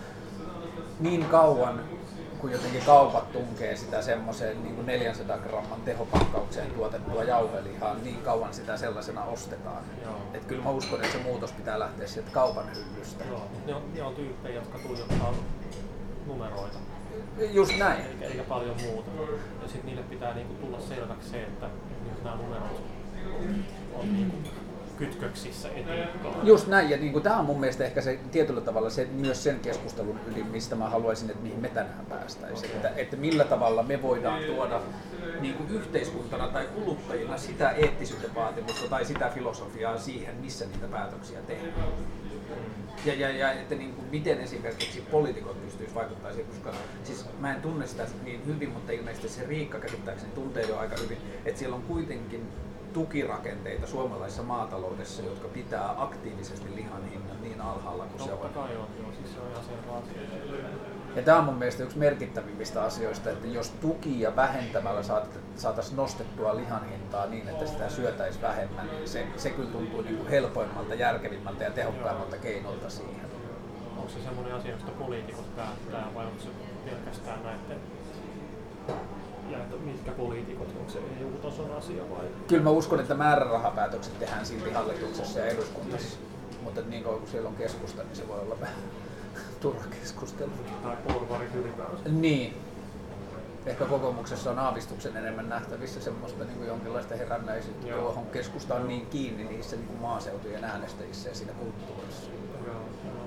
niin 0.99 1.25
kauan 1.25 1.83
kun 2.41 2.51
jotenkin 2.51 2.81
kaupat 2.85 3.31
tunkee 3.31 3.75
sitä 3.75 4.01
semmoiseen 4.01 4.63
niin 4.63 4.85
400 4.85 5.37
gramman 5.37 5.81
tehopakkaukseen 5.81 6.71
tuotettua 6.71 7.23
jauhelihaa, 7.23 7.95
niin 8.03 8.17
kauan 8.17 8.53
sitä 8.53 8.77
sellaisena 8.77 9.23
ostetaan. 9.23 9.83
Joo. 10.03 10.15
Et 10.33 10.45
kyllä 10.45 10.63
mä 10.63 10.69
uskon, 10.69 11.03
että 11.03 11.17
se 11.17 11.23
muutos 11.23 11.51
pitää 11.51 11.79
lähteä 11.79 12.07
sieltä 12.07 12.31
kaupan 12.31 12.65
hyllystä. 12.75 13.23
Joo, 13.29 13.47
ne 13.65 13.75
on, 13.75 13.81
ne 13.93 14.03
on 14.03 14.15
tyyppejä, 14.15 14.55
jotka 14.55 14.79
tuijottaa 14.79 15.33
numeroita, 16.25 16.77
Just 17.51 17.77
näin. 17.77 18.05
eikä, 18.05 18.25
eikä 18.25 18.43
paljon 18.43 18.75
muuta. 18.81 19.09
Ja 19.61 19.67
sitten 19.67 19.85
niille 19.85 20.03
pitää 20.03 20.33
niinku 20.33 20.53
tulla 20.53 20.79
selväksi 20.79 21.29
se, 21.29 21.43
että 21.43 21.65
nyt 22.05 22.23
nämä 22.23 22.35
numerot 22.35 22.81
on 23.93 24.13
niinku 24.13 24.37
kytköksissä 25.01 25.69
etiikkaan. 25.69 26.47
Just 26.47 26.67
näin, 26.67 26.89
ja 26.89 26.97
niin 26.97 27.21
tämä 27.21 27.39
on 27.39 27.45
mun 27.45 27.59
mielestä 27.59 27.85
ehkä 27.85 28.01
se 28.01 28.19
tietyllä 28.31 28.61
tavalla 28.61 28.89
se, 28.89 29.05
myös 29.05 29.43
sen 29.43 29.59
keskustelun 29.59 30.19
ydin, 30.31 30.47
mistä 30.47 30.75
mä 30.75 30.89
haluaisin, 30.89 31.29
että 31.29 31.43
mihin 31.43 31.59
me 31.59 31.69
tänään 31.69 32.05
päästäisiin. 32.09 32.71
Että, 32.71 32.89
että 32.89 33.15
millä 33.15 33.43
tavalla 33.43 33.83
me 33.83 34.01
voidaan 34.01 34.43
tuoda 34.43 34.81
niin 35.39 35.53
kuin 35.53 35.69
yhteiskuntana 35.69 36.47
tai 36.47 36.65
kuluttajina 36.65 37.37
sitä 37.37 37.71
eettisyyden 37.71 38.35
vaatimusta 38.35 38.89
tai 38.89 39.05
sitä 39.05 39.29
filosofiaa 39.29 39.97
siihen, 39.97 40.35
missä 40.35 40.65
niitä 40.65 40.87
päätöksiä 40.87 41.39
tehdään. 41.47 41.87
Ja, 43.05 43.13
ja, 43.13 43.29
ja 43.29 43.51
että 43.51 43.75
niin 43.75 43.93
kuin, 43.93 44.07
miten 44.11 44.41
esimerkiksi 44.41 45.01
poliitikot 45.11 45.63
pystyisivät 45.63 45.95
vaikuttamaan 45.95 46.33
siihen, 46.33 46.51
koska 46.51 46.73
siis 47.03 47.25
mä 47.39 47.55
en 47.55 47.61
tunne 47.61 47.87
sitä 47.87 48.05
niin 48.23 48.45
hyvin, 48.45 48.69
mutta 48.69 48.91
ilmeisesti 48.91 49.29
se 49.29 49.45
Riikka 49.45 49.79
käsittääkseni 49.79 50.31
tuntee 50.31 50.63
jo 50.63 50.77
aika 50.77 50.95
hyvin, 51.03 51.17
että 51.45 51.59
siellä 51.59 51.75
on 51.75 51.81
kuitenkin 51.81 52.47
tukirakenteita 52.93 53.87
suomalaisessa 53.87 54.43
maataloudessa, 54.43 55.21
jotka 55.21 55.47
pitää 55.47 55.93
aktiivisesti 55.97 56.75
lihan 56.75 57.05
hinnan 57.09 57.41
niin 57.41 57.61
alhaalla 57.61 58.05
kuin 58.05 58.23
se 58.23 58.29
Totta 58.29 58.47
on. 58.47 58.53
kai 58.53 58.77
on, 58.77 58.87
joo, 58.99 59.11
siis 59.21 59.33
se 59.33 59.39
on 59.39 59.51
ihan 59.51 59.63
selvä 59.63 59.97
asia. 59.97 60.21
Ja 61.15 61.21
tämä 61.21 61.37
on 61.37 61.43
mun 61.43 61.55
mielestä 61.55 61.83
yksi 61.83 61.97
merkittävimmistä 61.97 62.83
asioista, 62.83 63.29
että 63.29 63.47
jos 63.47 63.69
tukia 63.69 64.35
vähentämällä 64.35 65.01
saataisiin 65.55 65.97
nostettua 65.97 66.55
lihan 66.55 66.89
hintaa 66.89 67.25
niin, 67.25 67.49
että 67.49 67.65
sitä 67.65 67.89
syötäisi 67.89 68.41
vähemmän, 68.41 68.87
niin 68.87 69.07
se, 69.07 69.27
se 69.37 69.49
kyllä 69.49 69.71
tuntuu 69.71 70.01
niin 70.01 70.17
kuin 70.17 70.29
helpoimmalta, 70.29 70.95
järkevimmältä 70.95 71.63
ja 71.63 71.71
tehokkaimmalta 71.71 72.37
keinolta 72.37 72.89
siihen. 72.89 73.31
Onko 73.97 74.09
se 74.09 74.21
semmoinen 74.21 74.53
asia, 74.53 74.71
josta 74.71 74.91
poliitikot 74.91 75.55
päättää 75.55 76.07
vai 76.15 76.25
onko 76.25 76.39
se 76.39 76.49
pelkästään 76.85 77.43
näiden 77.43 77.79
ja 79.51 79.57
että 79.57 79.75
mitkä 79.75 80.11
poliitikot, 80.11 80.67
onko 80.79 80.91
se 80.91 80.99
EU-tason 81.21 81.71
asia 81.77 82.03
vai? 82.09 82.25
Kyllä 82.47 82.63
mä 82.63 82.69
uskon, 82.69 82.99
että 82.99 83.15
määrärahapäätökset 83.15 84.19
tehdään 84.19 84.45
silti 84.45 84.71
hallituksessa 84.71 85.39
ja 85.39 85.45
eduskunnassa, 85.45 86.17
mutta 86.63 86.81
niin 86.81 87.03
kauan 87.03 87.19
kun 87.19 87.29
siellä 87.29 87.49
on 87.49 87.55
keskusta, 87.55 88.03
niin 88.03 88.15
se 88.15 88.27
voi 88.27 88.39
olla 88.39 88.59
vähän 88.59 88.75
turha 89.61 89.85
keskustelu. 90.01 90.51
Tai 90.83 90.97
porvarit 91.07 91.55
ylipäänsä. 91.55 92.09
Niin. 92.09 92.57
Ehkä 93.65 93.85
kokoomuksessa 93.85 94.51
on 94.51 94.59
aavistuksen 94.59 95.17
enemmän 95.17 95.49
nähtävissä 95.49 96.01
semmoista 96.01 96.43
niin 96.43 96.57
kuin 96.57 96.67
jonkinlaista 96.67 97.15
herännäisyyttä, 97.15 97.87
Joo. 97.87 98.01
tuohon 98.01 98.25
keskusta 98.25 98.75
on 98.75 98.87
niin 98.87 99.05
kiinni 99.05 99.43
niissä 99.43 99.75
niin 99.75 99.87
kuin 99.87 99.99
maaseutujen 99.99 100.63
äänestäjissä 100.63 101.29
ja 101.29 101.35
siinä 101.35 101.53
kulttuurissa. 101.53 102.29
Joo, 102.65 102.75
joo. 103.05 103.21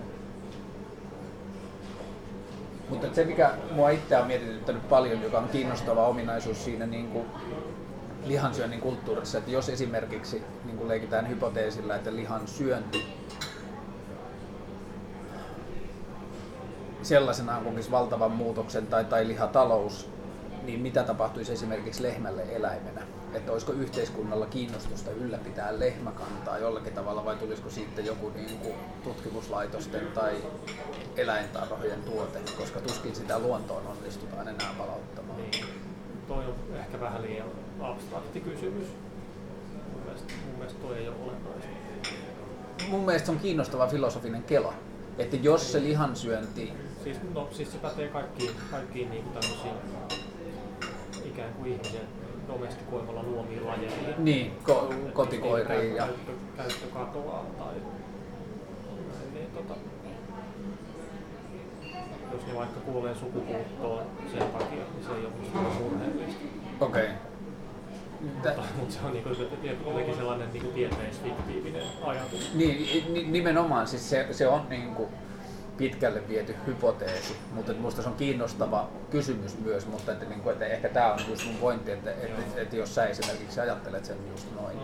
Mutta 2.88 3.14
se, 3.14 3.24
mikä 3.24 3.50
mua 3.70 3.90
itse 3.90 4.16
on 4.16 4.26
mietityttänyt 4.26 4.88
paljon, 4.88 5.22
joka 5.22 5.38
on 5.38 5.48
kiinnostava 5.48 6.06
ominaisuus 6.06 6.64
siinä 6.64 6.86
niin 6.86 7.10
kuin 7.10 7.26
lihansyönnin 8.24 8.80
kulttuurissa, 8.80 9.38
että 9.38 9.50
jos 9.50 9.68
esimerkiksi 9.68 10.42
niin 10.64 10.76
kuin 10.76 10.88
leikitään 10.88 11.28
hypoteesilla, 11.28 11.96
että 11.96 12.16
lihan 12.16 12.48
syönti 12.48 13.06
sellaisenaan 17.02 17.64
kokisi 17.64 17.90
valtavan 17.90 18.30
muutoksen 18.30 18.86
tai, 18.86 19.04
tai 19.04 19.28
lihatalous, 19.28 20.10
niin 20.62 20.80
mitä 20.80 21.02
tapahtuisi 21.02 21.52
esimerkiksi 21.52 22.02
lehmälle 22.02 22.42
eläimenä? 22.50 23.13
Että 23.34 23.52
olisiko 23.52 23.72
yhteiskunnalla 23.72 24.46
kiinnostusta 24.46 25.10
ylläpitää 25.10 25.78
lehmäkantaa 25.78 26.58
jollakin 26.58 26.92
tavalla 26.92 27.24
vai 27.24 27.36
tulisiko 27.36 27.70
siitä 27.70 28.00
joku 28.00 28.30
niin 28.34 28.58
kuin 28.58 28.74
tutkimuslaitosten 29.04 30.06
tai 30.14 30.36
eläintarhojen 31.16 32.02
tuote, 32.02 32.38
koska 32.58 32.80
tuskin 32.80 33.14
sitä 33.14 33.38
luontoon 33.38 33.86
onnistutaan 33.86 34.48
enää 34.48 34.74
palauttamaan. 34.78 35.40
Niin. 35.40 35.64
Toi 36.28 36.44
on 36.46 36.54
ehkä 36.74 37.00
vähän 37.00 37.22
liian 37.22 37.48
abstrakti 37.80 38.40
kysymys. 38.40 38.86
Mun 39.92 40.02
mielestä, 40.04 40.32
mun 40.46 40.58
mielestä 40.58 40.80
toi 40.82 40.98
ei 40.98 41.08
ole 41.08 41.16
olennaista. 41.16 41.68
Mun 42.88 43.04
mielestä 43.04 43.26
se 43.26 43.32
on 43.32 43.38
kiinnostava 43.38 43.86
filosofinen 43.86 44.42
kela, 44.42 44.74
että 45.18 45.36
jos 45.36 45.72
se 45.72 45.82
lihansyönti 45.82 46.72
Siis, 47.04 47.16
no, 47.34 47.48
siis 47.52 47.72
se 47.72 47.78
pätee 47.78 48.08
kaikkiin, 48.08 48.50
kaikkiin 48.70 49.10
niin 49.10 49.22
kuin 49.22 49.32
tämmöisiin 49.32 49.74
ikään 51.24 51.54
kuin 51.54 51.72
ihmisen 51.72 52.00
domestikoimalla 52.48 53.22
luomiin 53.22 53.66
lajeihin. 53.66 54.14
niin, 54.18 54.52
ko- 54.68 54.94
kotikoiriin 55.12 55.96
ja 55.96 56.08
käyttö, 56.56 56.86
katoaa 56.94 57.44
tai 57.58 57.74
näin, 57.74 59.34
niin, 59.34 59.46
tota, 59.54 59.74
jos 62.32 62.46
ne 62.46 62.54
vaikka 62.54 62.80
kuolee 62.80 63.14
sukupuuttoon 63.14 64.02
sen 64.32 64.42
takia, 64.52 64.84
niin 64.94 65.04
se 65.06 65.10
ei 65.10 65.24
ole 65.24 65.32
musta 65.40 65.58
murheellista. 65.82 66.44
okei. 66.80 67.08
Mutta, 68.20 68.52
mutta 68.78 68.94
se 68.94 69.00
on 69.06 69.12
niin 69.12 69.22
kuin, 69.24 69.36
jotenkin 69.86 70.14
sellainen 70.14 70.52
niin 70.52 70.62
kuin 70.62 70.74
tieteisfiktiivinen 70.74 71.82
ajatus. 72.04 72.54
Niin, 72.54 73.04
ni- 73.14 73.24
nimenomaan 73.30 73.86
siis 73.86 74.10
se, 74.10 74.26
se 74.30 74.48
on 74.48 74.60
niin 74.68 74.94
kuin 74.94 75.08
pitkälle 75.76 76.28
viety 76.28 76.54
hypoteesi, 76.66 77.36
mutta 77.52 77.72
musta 77.72 78.02
se 78.02 78.08
on 78.08 78.14
kiinnostava 78.14 78.88
kysymys 79.10 79.58
myös, 79.58 79.86
mutta 79.86 80.12
että, 80.12 80.24
niin 80.24 80.40
kuin, 80.40 80.52
että 80.52 80.66
ehkä 80.66 80.88
tämä 80.88 81.12
on 81.12 81.18
just 81.28 81.46
mun 81.46 81.56
pointti, 81.56 81.90
että, 81.90 82.10
että, 82.10 82.42
että, 82.42 82.60
että 82.60 82.76
jos 82.76 82.94
sä 82.94 83.06
esimerkiksi 83.06 83.60
ajattelet 83.60 84.04
sen 84.04 84.16
just 84.30 84.46
noin. 84.60 84.76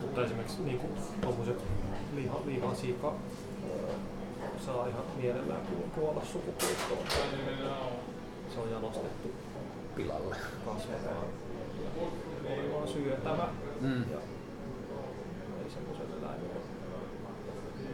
Mutta 0.00 0.24
esimerkiksi 0.24 0.62
niin 0.62 0.78
kuin, 0.78 0.92
tommoset 1.20 1.64
liha, 2.14 2.40
lihan 2.44 2.76
sika 2.76 3.14
öö, 3.70 3.92
saa 4.66 4.86
ihan 4.86 5.04
mielellään 5.16 5.60
ku- 5.60 6.00
kuolla 6.00 6.22
sukupuuttoon. 6.24 7.06
Se 8.54 8.60
on 8.60 8.70
jalostettu 8.70 9.30
pilalle. 9.96 10.36
kasvamaan. 10.64 11.26
Oli 12.44 12.72
vaan 12.74 12.88
syötävä. 12.88 13.48
Mm. 13.80 14.04
Ja 14.10 14.18
ei 15.64 15.70
semmoiselle 15.70 16.12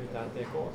mitään 0.00 0.30
tekoa 0.30 0.72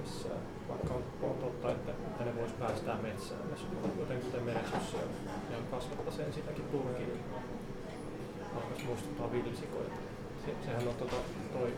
missään. 0.00 0.53
Vaikka 0.68 0.94
on 1.22 1.34
totta, 1.40 1.70
että, 1.70 1.90
että 1.90 2.24
ne 2.24 2.36
vois 2.36 2.52
päästää 2.52 2.96
metsään, 3.02 3.40
ne 3.50 3.56
sy- 3.56 3.98
joten 3.98 4.20
kuten 4.20 4.42
merensussa 4.42 4.96
ja 5.50 5.56
kasvattaa 5.70 6.12
sen 6.12 6.32
sitäkin 6.32 6.64
turkiin. 6.64 7.20
Alkaisi 8.56 8.84
muistuttaa 8.84 9.32
villisikoja. 9.32 9.90
Se, 10.44 10.54
sehän 10.64 10.88
on 10.88 10.94
tota, 10.94 11.16
toi, 11.52 11.72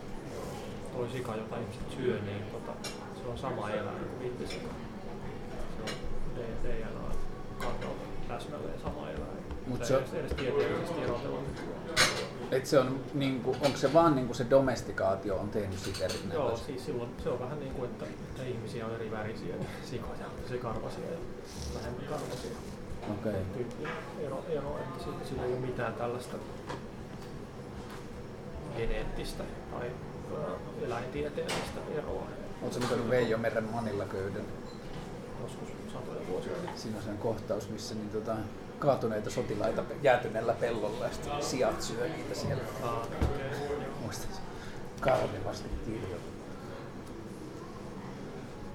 toi 0.93 1.09
sika, 1.11 1.37
jota 1.37 1.57
ihmiset 1.57 1.91
syö, 1.97 2.21
niin 2.21 2.43
tota, 2.53 2.73
se 3.23 3.29
on 3.29 3.39
sama 3.39 3.71
eläin 3.71 4.05
kuin 4.05 4.21
villisika. 4.21 4.69
Se 5.77 5.83
on 5.83 5.99
DNA 6.65 7.15
kannalta 7.59 8.05
täsmälleen 8.29 8.81
sama 8.81 9.11
eläin. 9.11 9.46
Mut 9.67 9.79
Mutta 9.79 9.87
se-. 9.87 10.05
Et 12.51 12.67
se 12.67 12.79
on, 12.79 13.01
niin 13.15 13.43
kuin, 13.43 13.57
onko 13.65 13.79
se 13.79 13.93
vaan 13.93 14.15
niin 14.15 14.27
kuin 14.27 14.37
se 14.37 14.47
domestikaatio 14.51 15.37
on 15.37 15.49
tehnyt 15.49 15.79
siitä 15.79 15.99
Joo, 15.99 16.09
erinäköistä? 16.09 16.67
siis 16.67 16.85
silloin 16.85 17.11
se 17.23 17.29
on 17.29 17.41
vähän 17.41 17.61
niin 17.61 17.73
kuin, 17.73 17.91
että, 17.91 18.05
että 18.05 18.43
ihmisiä 18.43 18.87
on 18.87 18.95
eri 18.95 19.11
värisiä, 19.11 19.55
sikoja, 19.85 20.27
se 20.49 20.59
karvasia 20.59 21.11
ja 21.11 21.19
vähemmän 21.75 22.05
karvasia. 22.05 22.51
Okei. 23.03 23.33
Okay. 23.33 23.43
Tyyppi 23.55 23.89
ero, 24.21 24.45
ero 24.49 24.79
että 24.79 25.05
sillä, 25.05 25.19
sillä 25.25 25.45
ei 25.45 25.53
ole 25.53 25.61
mitään 25.61 25.95
tällaista 25.95 26.37
geneettistä 28.77 29.45
tai 29.71 29.91
eläintieteellistä 30.87 31.81
eroa. 31.99 32.27
Oletko 32.63 32.81
lukenut 32.81 33.11
Veijo 33.11 33.39
Meren 33.39 33.65
Manilla-köyden? 33.65 34.45
Joskus 35.43 35.69
satoja 35.93 36.27
vuosia. 36.29 36.53
Siinä 36.77 36.97
on 36.99 37.05
sen 37.05 37.19
kohtaus, 37.19 37.71
missä 37.71 37.95
niin 37.95 38.11
tota, 38.11 38.37
kaatuneita 38.79 39.31
sotilaita 39.31 39.83
jäätyneellä 40.03 40.53
pellolla 40.53 41.05
ja 41.05 41.13
sitten 41.13 41.43
sijat 41.43 41.83
syö 41.83 42.09
niitä 42.09 42.35
siellä. 42.35 42.63
Se 44.11 44.27
karmivasti 45.01 45.69
kirjoitettu. 45.85 46.31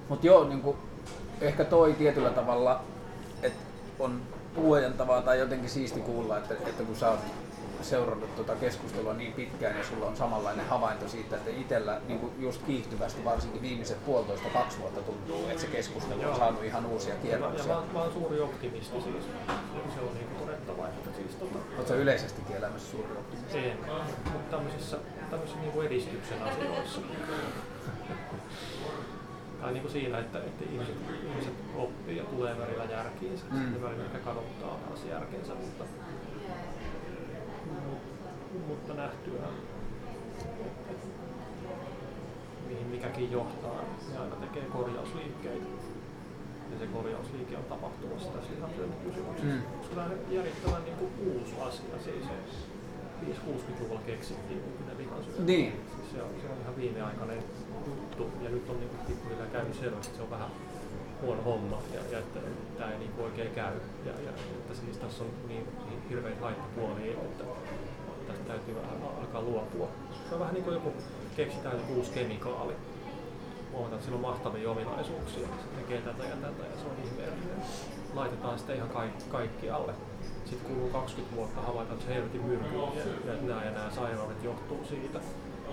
Mutta 0.08 0.26
joo, 0.26 0.44
niinku, 0.44 0.76
ehkä 1.40 1.64
toi 1.64 1.92
tietyllä 1.92 2.30
tavalla, 2.30 2.80
että 3.42 3.62
on 3.98 4.22
huojentavaa 4.56 5.22
tai 5.22 5.38
jotenkin 5.38 5.70
siisti 5.70 6.00
kuulla, 6.00 6.38
että, 6.38 6.54
että 6.66 6.82
kun 6.82 6.96
sä 6.96 7.10
oot 7.10 7.20
seurannut 7.84 8.34
tuota 8.36 8.54
keskustelua 8.56 9.14
niin 9.14 9.32
pitkään 9.32 9.78
ja 9.78 9.84
sulla 9.84 10.06
on 10.06 10.16
samanlainen 10.16 10.68
havainto 10.68 11.08
siitä, 11.08 11.36
että 11.36 11.50
itsellä 11.50 12.00
niin 12.08 12.18
kuin 12.20 12.32
just 12.38 12.62
kiihtyvästi 12.62 13.24
varsinkin 13.24 13.62
viimeiset 13.62 14.04
puolitoista 14.06 14.48
kaksi 14.48 14.78
vuotta 14.78 15.00
tuntuu, 15.00 15.46
että 15.48 15.60
se 15.60 15.66
keskustelu 15.66 16.28
on 16.30 16.36
saanut 16.36 16.64
ihan 16.64 16.86
uusia 16.86 17.14
Ja, 17.14 17.20
kierroksia. 17.20 17.66
mä, 17.66 17.78
oon- 17.78 17.88
mä 17.92 17.98
oon 18.02 18.12
suuri 18.12 18.40
optimisti 18.40 19.02
siis. 19.02 19.24
Se 19.94 20.00
on 20.00 20.14
niin 20.14 20.28
todettava, 20.46 20.88
että 20.88 21.10
siis 21.16 21.34
tota, 21.36 21.58
Oletko 21.76 21.94
yleisestikin 21.94 22.56
elämässä 22.56 22.90
suuri 22.90 23.12
optimisti? 23.18 23.58
en, 23.58 23.78
mutta 24.32 24.56
tämmöisissä, 24.56 24.96
tämmöisissä 25.30 25.60
niin 25.60 25.72
kuin 25.72 25.86
edistyksen 25.86 26.42
asioissa. 26.42 27.00
tai 29.60 29.72
niin 29.72 29.82
kuin 29.82 29.92
siinä, 29.92 30.18
että, 30.18 30.38
että 30.38 30.64
ihmiset, 30.72 30.94
ihmiset 31.30 31.52
oppii 31.76 32.16
ja 32.16 32.24
tulee 32.24 32.58
välillä 32.58 32.84
järkiinsä. 32.84 33.44
Mm. 33.50 33.60
Sitten 33.60 33.82
välillä 33.82 34.04
ehkä 34.04 34.18
kadottaa 34.18 34.76
taas 34.88 35.04
järkensä, 35.10 35.54
mutta, 35.54 35.84
mutta 38.68 38.94
nähtyä, 38.94 39.48
että 40.90 41.06
mihin 42.68 42.86
mikäkin 42.86 43.32
johtaa, 43.32 43.80
niin 44.08 44.20
aina 44.20 44.36
tekee 44.36 44.64
korjausliikkeitä. 44.64 45.66
Ja 46.72 46.78
se 46.78 46.86
korjausliike 46.86 47.56
on 47.56 47.64
tapahtumassa 47.64 48.28
tässä 48.28 48.52
lihansyöntikysymyksessä. 48.54 49.54
Mm. 49.54 49.62
Koska 49.78 49.94
tämä 49.94 50.06
on 50.06 50.12
järjettävän 50.30 50.84
niin 50.84 50.96
kuin 50.96 51.10
uusi 51.26 51.54
asia. 51.60 51.98
Siis 52.04 52.26
5-60-luvulla 53.22 54.00
keksittiin 54.06 54.62
nykyinen 54.66 54.98
lihansyönti. 54.98 55.52
Niin. 55.52 55.72
Siis 55.96 56.12
se, 56.12 56.22
on, 56.22 56.30
se 56.42 56.48
on 56.48 56.58
ihan 56.62 56.76
viimeaikainen 56.76 57.42
juttu 57.86 58.30
ja 58.42 58.50
nyt 58.50 58.70
on 58.70 58.80
niin 58.80 58.90
pikkuhiljaa 59.06 59.46
käynyt 59.46 59.74
selväksi, 59.74 60.08
että 60.08 60.16
se 60.16 60.22
on 60.22 60.30
vähän 60.30 60.50
huono 61.22 61.42
homma 61.42 61.82
ja, 61.94 62.00
ja 62.10 62.18
että 62.18 62.40
tämä 62.78 62.90
ei 62.90 62.98
niin 62.98 63.10
oikein 63.18 63.50
käy. 63.50 63.74
Ja, 64.04 64.12
ja 64.12 64.30
että 64.30 64.74
siis 64.74 64.96
tässä 64.96 65.24
on 65.24 65.30
niin, 65.48 65.66
niin 65.88 66.02
hirveitä 66.10 66.40
haittapuolia, 66.40 67.12
että 67.12 67.44
tästä 68.32 68.52
täytyy 68.52 68.74
vähän 68.74 68.96
alkaa 69.20 69.42
luopua. 69.42 69.88
Se 70.28 70.34
on 70.34 70.40
vähän 70.40 70.54
niin 70.54 70.64
kuin 70.64 70.74
joku 70.74 70.92
keksitään 71.36 71.76
joku 71.78 71.94
uusi 71.94 72.10
kemikaali. 72.12 72.72
Huomataan, 73.72 73.94
että 73.94 74.04
sillä 74.04 74.16
on 74.16 74.22
mahtavia 74.22 74.70
ominaisuuksia. 74.70 75.46
Se 75.46 75.80
tekee 75.80 76.00
tätä 76.00 76.24
ja 76.24 76.36
tätä 76.36 76.62
ja 76.70 76.76
se 76.80 76.84
on 76.90 76.96
ihmeellinen. 77.04 77.56
Laitetaan 78.14 78.58
sitä 78.58 78.74
ihan 78.74 78.88
kaikki, 78.88 79.24
kaikkialle. 79.30 79.92
Sitten 80.44 80.74
kuluu 80.74 80.88
20 80.88 81.36
vuotta 81.36 81.60
havaitaan, 81.60 81.98
että 81.98 82.06
se 82.06 82.14
helvetin 82.14 82.42
myrkky 82.44 82.76
ja, 83.26 83.32
että 83.34 83.46
nämä 83.46 83.64
ja 83.64 83.70
nämä 83.70 83.90
sairaudet 83.90 84.44
johtuu 84.44 84.84
siitä 84.88 85.18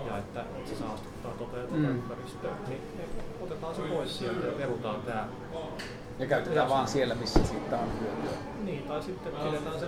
ja 0.06 0.18
että, 0.18 0.44
se 0.64 0.74
saastuttaa 0.76 1.30
ja 1.30 1.36
tota 1.38 1.56
Mm. 1.70 1.84
ympäristöä, 1.84 2.50
niin 2.68 2.80
otetaan 3.40 3.74
se 3.74 3.82
pois 3.82 4.18
sieltä 4.18 4.46
ja 4.46 4.52
perutaan 4.52 5.02
tämä. 5.02 5.28
Ja 6.18 6.26
käytetään 6.26 6.68
vaan 6.68 6.88
siellä, 6.88 7.14
missä 7.14 7.44
siitä 7.44 7.76
on 7.78 7.88
hyötyä. 8.00 8.38
Niin, 8.64 8.82
tai 8.82 9.02
sitten 9.02 9.32
pidetään 9.44 9.80
se 9.80 9.86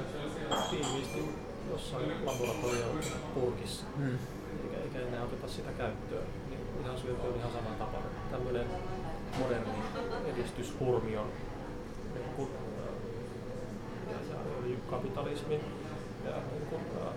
tiiviisti 0.71 1.25
jossain 1.73 2.27
laboratorion 2.27 2.99
purkissa, 3.35 3.85
Mm. 3.97 4.19
eikä, 4.65 4.77
eikä 4.85 4.99
enää 5.09 5.23
oteta 5.23 5.49
sitä 5.49 5.73
käyttöön. 5.79 6.25
Niin 6.51 6.61
ihan 6.85 6.99
syöty 6.99 7.21
on 7.29 7.37
ihan 7.39 7.53
saman 7.53 7.77
tapainen. 7.79 8.11
Tämmöinen 8.31 8.67
moderni 9.39 9.69
edistyshurmi 10.35 11.17
on 11.17 11.27
niin 12.15 12.25
kuin, 12.37 12.49
äh, 14.09 14.13
ja 14.31 14.37
öljykapitalismin 14.65 15.61
ja 16.25 16.33
niin 16.53 16.67
kuin, 16.71 16.83
äh, 17.03 17.13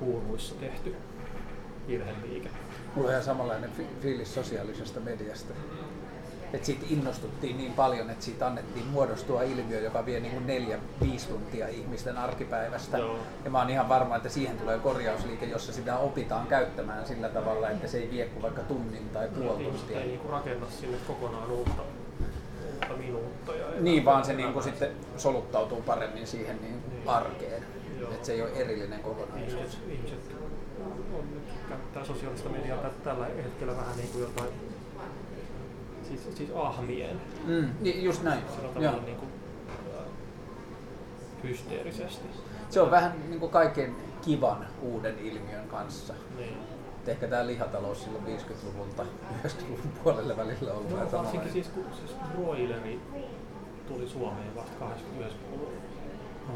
huuruissa 0.00 0.54
tehty 0.54 0.94
virheliike. 1.88 2.48
Mulla 2.94 3.08
on 3.08 3.12
ihan 3.12 3.24
samanlainen 3.24 3.70
fi- 3.70 3.86
fiilis 4.02 4.34
sosiaalisesta 4.34 5.00
mediasta. 5.00 5.54
Että 6.54 6.66
siitä 6.66 6.86
innostuttiin 6.90 7.56
niin 7.58 7.72
paljon, 7.72 8.10
että 8.10 8.24
siitä 8.24 8.46
annettiin 8.46 8.86
muodostua 8.86 9.42
ilmiö, 9.42 9.80
joka 9.80 10.06
vie 10.06 10.20
niin 10.20 10.32
kuin 10.32 10.46
neljä, 10.46 10.78
viisi 11.02 11.28
tuntia 11.28 11.68
ihmisten 11.68 12.18
arkipäivästä. 12.18 12.98
Joo. 12.98 13.16
Ja 13.44 13.50
mä 13.50 13.58
oon 13.58 13.70
ihan 13.70 13.88
varma, 13.88 14.16
että 14.16 14.28
siihen 14.28 14.58
tulee 14.58 14.78
korjausliike, 14.78 15.46
jossa 15.46 15.72
sitä 15.72 15.96
opitaan 15.98 16.46
käyttämään 16.46 17.06
sillä 17.06 17.28
tavalla, 17.28 17.70
että 17.70 17.88
se 17.88 17.98
ei 17.98 18.10
vie 18.10 18.26
kuin 18.26 18.42
vaikka 18.42 18.62
tunnin 18.62 19.08
tai 19.08 19.28
puoli 19.28 19.62
Ihmiset 19.62 19.80
tuntia. 19.80 20.00
ei 20.00 20.06
niinku 20.06 20.28
rakenna 20.28 20.66
sinne 20.70 20.98
kokonaan 21.06 21.50
uutta, 21.50 21.82
ja 23.52 23.80
Niin, 23.80 24.04
vaan 24.04 24.24
se 24.24 24.32
niin 24.34 24.52
kuin 24.52 24.62
sitten 24.62 24.90
soluttautuu 25.16 25.82
paremmin 25.82 26.26
siihen 26.26 26.58
niin 26.62 26.82
Niin. 26.90 27.08
arkeen. 27.08 27.62
Että 28.02 28.26
se 28.26 28.32
ei 28.32 28.42
ole 28.42 28.50
erillinen 28.50 29.00
kokonaisuus. 29.00 29.52
Ihmiset, 29.60 29.80
ihmiset 29.92 30.18
on 31.14 31.24
nyt 31.34 31.42
käyttää 31.68 32.04
sosiaalista 32.04 32.48
mediaa 32.48 32.78
tä- 32.78 32.90
tällä 33.04 33.26
hetkellä 33.26 33.76
vähän 33.76 33.96
niin 33.96 34.08
kuin 34.08 34.22
jotain, 34.22 34.48
siis, 36.18 36.36
siis 36.36 36.50
ahmien, 36.54 37.20
Mm, 37.46 37.68
niin, 37.80 38.04
just 38.04 38.22
näin. 38.22 38.42
Joo. 38.80 39.00
niin 39.04 39.16
kuin, 39.16 39.30
äh, 39.98 40.04
hysteerisesti. 41.44 42.28
Se 42.70 42.80
on 42.80 42.90
vähän 42.90 43.12
niin 43.28 43.40
kuin 43.40 43.52
kaiken 43.52 43.96
kivan 44.22 44.66
uuden 44.82 45.18
ilmiön 45.18 45.68
kanssa. 45.68 46.14
Niin. 46.36 46.56
Et 47.02 47.08
ehkä 47.08 47.26
tämä 47.28 47.46
lihatalous 47.46 48.04
silloin 48.04 48.24
50-luvulta 48.24 49.02
90-luvun 49.44 49.92
puolelle 50.04 50.36
välillä 50.36 50.72
on 50.72 50.78
ollut 50.78 50.92
vähän 50.92 51.08
No, 51.12 51.18
varsinkin 51.18 51.50
samanlainen. 51.50 51.52
siis 51.52 51.68
kun 51.68 51.84
siis 51.96 52.16
broileri 52.32 53.00
tuli 53.88 54.08
Suomeen 54.08 54.56
vasta 54.56 54.72
80-90-luvulla. 54.84 55.70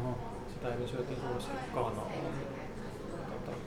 Oho. 0.03 0.17
Sitä 0.53 0.67
ennen 0.73 0.89
syötiin 0.89 1.19
Suomessakin 1.21 1.59
kanaa. 1.73 2.07
Tota, 3.11 3.57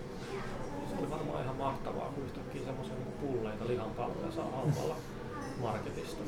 se 0.90 0.94
oli 0.98 1.10
varmaan 1.10 1.42
ihan 1.42 1.56
mahtavaa, 1.56 2.12
kun 2.14 2.24
yhtäkkiä 2.24 2.62
semmoisia 2.64 2.94
niin 2.94 3.12
pulleita 3.20 3.66
lihanpalloja 3.66 4.32
saa 4.32 4.44
halvalla 4.56 4.96
marketista. 5.60 6.22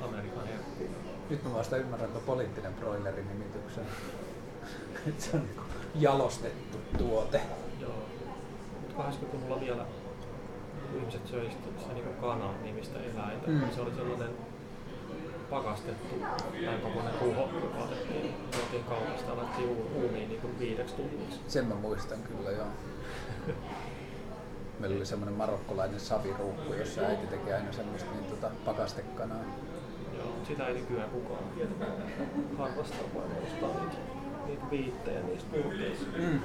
Amerikan 0.00 0.46
herkkuun. 0.46 0.90
Nyt 1.30 1.44
mä 1.44 1.54
vasta 1.54 1.76
ymmärrän 1.76 2.10
tuon 2.10 2.24
poliittinen 2.24 2.74
broilerin 2.74 3.28
nimityksen. 3.28 3.84
Et 5.08 5.20
se 5.20 5.30
on 5.36 5.42
niinku 5.42 5.62
jalostettu 5.94 6.78
tuote. 6.98 7.40
Joo. 7.80 7.92
Mutta 8.80 9.02
80-luvulla 9.02 9.60
vielä 9.60 9.86
ihmiset 10.96 11.26
söi 11.26 11.50
sitä 11.50 11.92
niin 11.94 12.14
kanan 12.20 12.62
nimistä 12.62 12.98
eläintä. 12.98 13.46
Mm. 13.46 13.70
Se 13.74 13.80
oli 13.80 13.94
sellainen 13.94 14.30
pakastettu 15.50 16.14
näin 16.64 16.80
kokoinen 16.80 17.14
ruho, 17.20 17.48
joka 17.54 17.78
otettiin, 17.78 18.34
tuotiin 18.50 18.84
kaupasta 18.84 19.32
uu- 19.62 19.90
uumiin 19.94 20.28
niin 20.28 20.40
kuin 20.40 20.58
viideksi 20.58 20.94
tunniksi. 20.94 21.40
Sen 21.48 21.66
mä 21.66 21.74
muistan 21.74 22.18
kyllä 22.22 22.50
joo. 22.50 22.66
Meillä 24.80 24.96
oli 24.96 25.06
semmoinen 25.06 25.38
marokkolainen 25.38 26.00
saviruukku, 26.00 26.72
jossa 26.72 27.00
äiti 27.00 27.26
teki 27.26 27.52
aina 27.52 27.72
semmoista 27.72 28.10
niin 28.10 28.30
tota, 28.30 28.50
pakastekanaa. 28.64 29.38
Joo, 30.16 30.32
sitä 30.46 30.66
ei 30.66 30.74
nykyään 30.74 31.10
kukaan 31.10 31.44
tiedä. 31.54 31.70
Harrastaa 32.58 33.00
ostaa 33.42 33.86
niitä, 34.46 34.70
viittejä 34.70 35.20
niistä 35.20 35.48
purkeista. 35.56 36.06
Mm. 36.18 36.40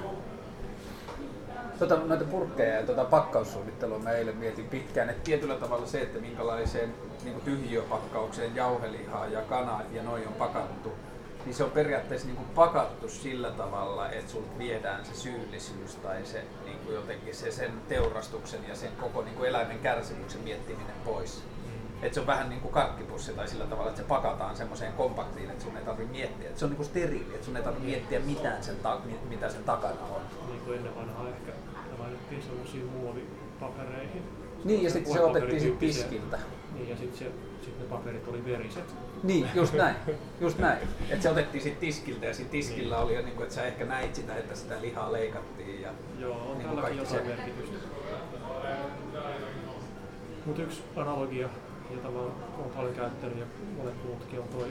Tota, 1.78 1.96
noita 1.96 2.24
purkkeja 2.24 2.74
ja 2.74 2.86
tota 2.86 3.04
pakkaussuunnittelua 3.04 3.98
mä 3.98 4.10
eilen 4.10 4.36
mietin 4.36 4.68
pitkään, 4.68 5.10
että 5.10 5.24
tietyllä 5.24 5.54
tavalla 5.54 5.86
se, 5.86 6.00
että 6.00 6.18
minkälaiseen 6.18 6.94
niin 7.24 7.40
tyhjiöpakkaukseen 7.40 8.56
jauhelihaa 8.56 9.26
ja 9.26 9.42
kanaa 9.42 9.82
ja 9.92 10.02
noin 10.02 10.28
on 10.28 10.34
pakattu, 10.34 10.92
niin 11.44 11.54
se 11.54 11.64
on 11.64 11.70
periaatteessa 11.70 12.26
niin 12.26 12.36
kuin 12.36 12.48
pakattu 12.48 13.08
sillä 13.08 13.50
tavalla, 13.50 14.10
että 14.10 14.32
sulta 14.32 14.58
viedään 14.58 15.04
se 15.04 15.14
syyllisyys 15.14 15.94
tai 15.94 16.24
se 16.26 16.44
niin 16.64 16.78
kuin 16.78 16.94
jotenkin 16.94 17.34
se 17.34 17.52
sen 17.52 17.72
teurastuksen 17.88 18.60
ja 18.68 18.74
sen 18.76 18.92
koko 19.00 19.22
niin 19.22 19.34
kuin 19.34 19.48
eläimen 19.48 19.78
kärsimyksen 19.78 20.40
miettiminen 20.40 20.96
pois. 21.04 21.42
Että 22.02 22.14
se 22.14 22.20
on 22.20 22.26
vähän 22.26 22.48
niin 22.48 22.60
kuin 22.60 22.72
karkkipussi 22.74 23.32
tai 23.32 23.48
sillä 23.48 23.64
tavalla, 23.64 23.90
että 23.90 24.02
se 24.02 24.08
pakataan 24.08 24.56
semmoiseen 24.56 24.92
kompaktiin, 24.92 25.50
että 25.50 25.64
sun 25.64 25.76
ei 25.76 25.84
tarvitse 25.84 26.12
miettiä. 26.12 26.48
Että 26.48 26.58
se 26.58 26.64
on 26.64 26.70
niin 26.70 26.76
kuin 26.76 26.86
steriili, 26.86 27.34
että 27.34 27.46
sun 27.46 27.56
ei 27.56 27.62
tarvitse 27.62 27.86
miettiä 27.86 28.20
mitään 28.20 28.62
sen 28.64 28.76
ta- 28.76 29.00
mi- 29.04 29.20
mitä 29.28 29.48
sen 29.50 29.64
takana 29.64 30.00
on. 30.16 30.22
Niin 30.48 30.60
kuin 30.60 30.76
ennen 30.78 30.96
vanhaa 30.96 31.28
ehkä 31.28 31.52
ne 31.90 31.98
laitettiin 31.98 32.42
sellaisiin 32.42 32.86
muovipapereihin. 32.86 34.43
Niin, 34.64 34.82
ja 34.82 34.90
sitten 34.90 35.12
se 35.12 35.20
otettiin 35.20 35.60
sit 35.60 35.78
tiskiltä. 35.78 36.38
Niin, 36.74 36.88
ja 36.88 36.96
sitten 36.96 37.32
sit 37.62 37.78
ne 37.78 37.84
paperit 37.84 38.28
oli 38.28 38.44
veriset. 38.44 38.94
Niin, 39.22 39.48
just 39.54 39.74
näin. 39.74 39.96
Just 40.40 40.58
näin. 40.58 40.78
Että 41.10 41.22
se 41.22 41.30
otettiin 41.30 41.62
sit 41.62 41.80
tiskiltä 41.80 42.26
ja 42.26 42.34
sit 42.34 42.50
tiskillä 42.50 42.98
oli 42.98 43.14
jo, 43.14 43.22
niin 43.22 43.34
kuin, 43.34 43.42
että 43.42 43.54
sä 43.54 43.62
ehkä 43.62 43.84
näit 43.84 44.14
sitä, 44.14 44.36
että 44.36 44.54
sitä 44.54 44.74
lihaa 44.80 45.12
leikattiin. 45.12 45.82
Ja... 45.82 45.90
Joo, 46.18 46.50
on 46.50 46.58
Niin 46.58 46.68
tälläkin 46.68 46.98
jotain 46.98 47.22
se. 47.22 47.28
merkitystä. 47.28 47.76
Mutta 50.46 50.62
yksi 50.62 50.82
analogia, 50.96 51.48
jota 51.90 52.10
mä 52.10 52.18
oon 52.18 52.70
paljon 52.76 52.94
käyttänyt 52.94 53.38
ja 53.38 53.46
monet 53.76 54.04
muutkin 54.04 54.40
on 54.40 54.48
toi 54.48 54.68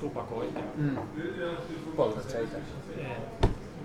tupakointi. 0.00 0.60
Mm. 0.76 0.98
Poltat 1.96 2.30
sä 2.30 2.38
itse? 2.40 2.56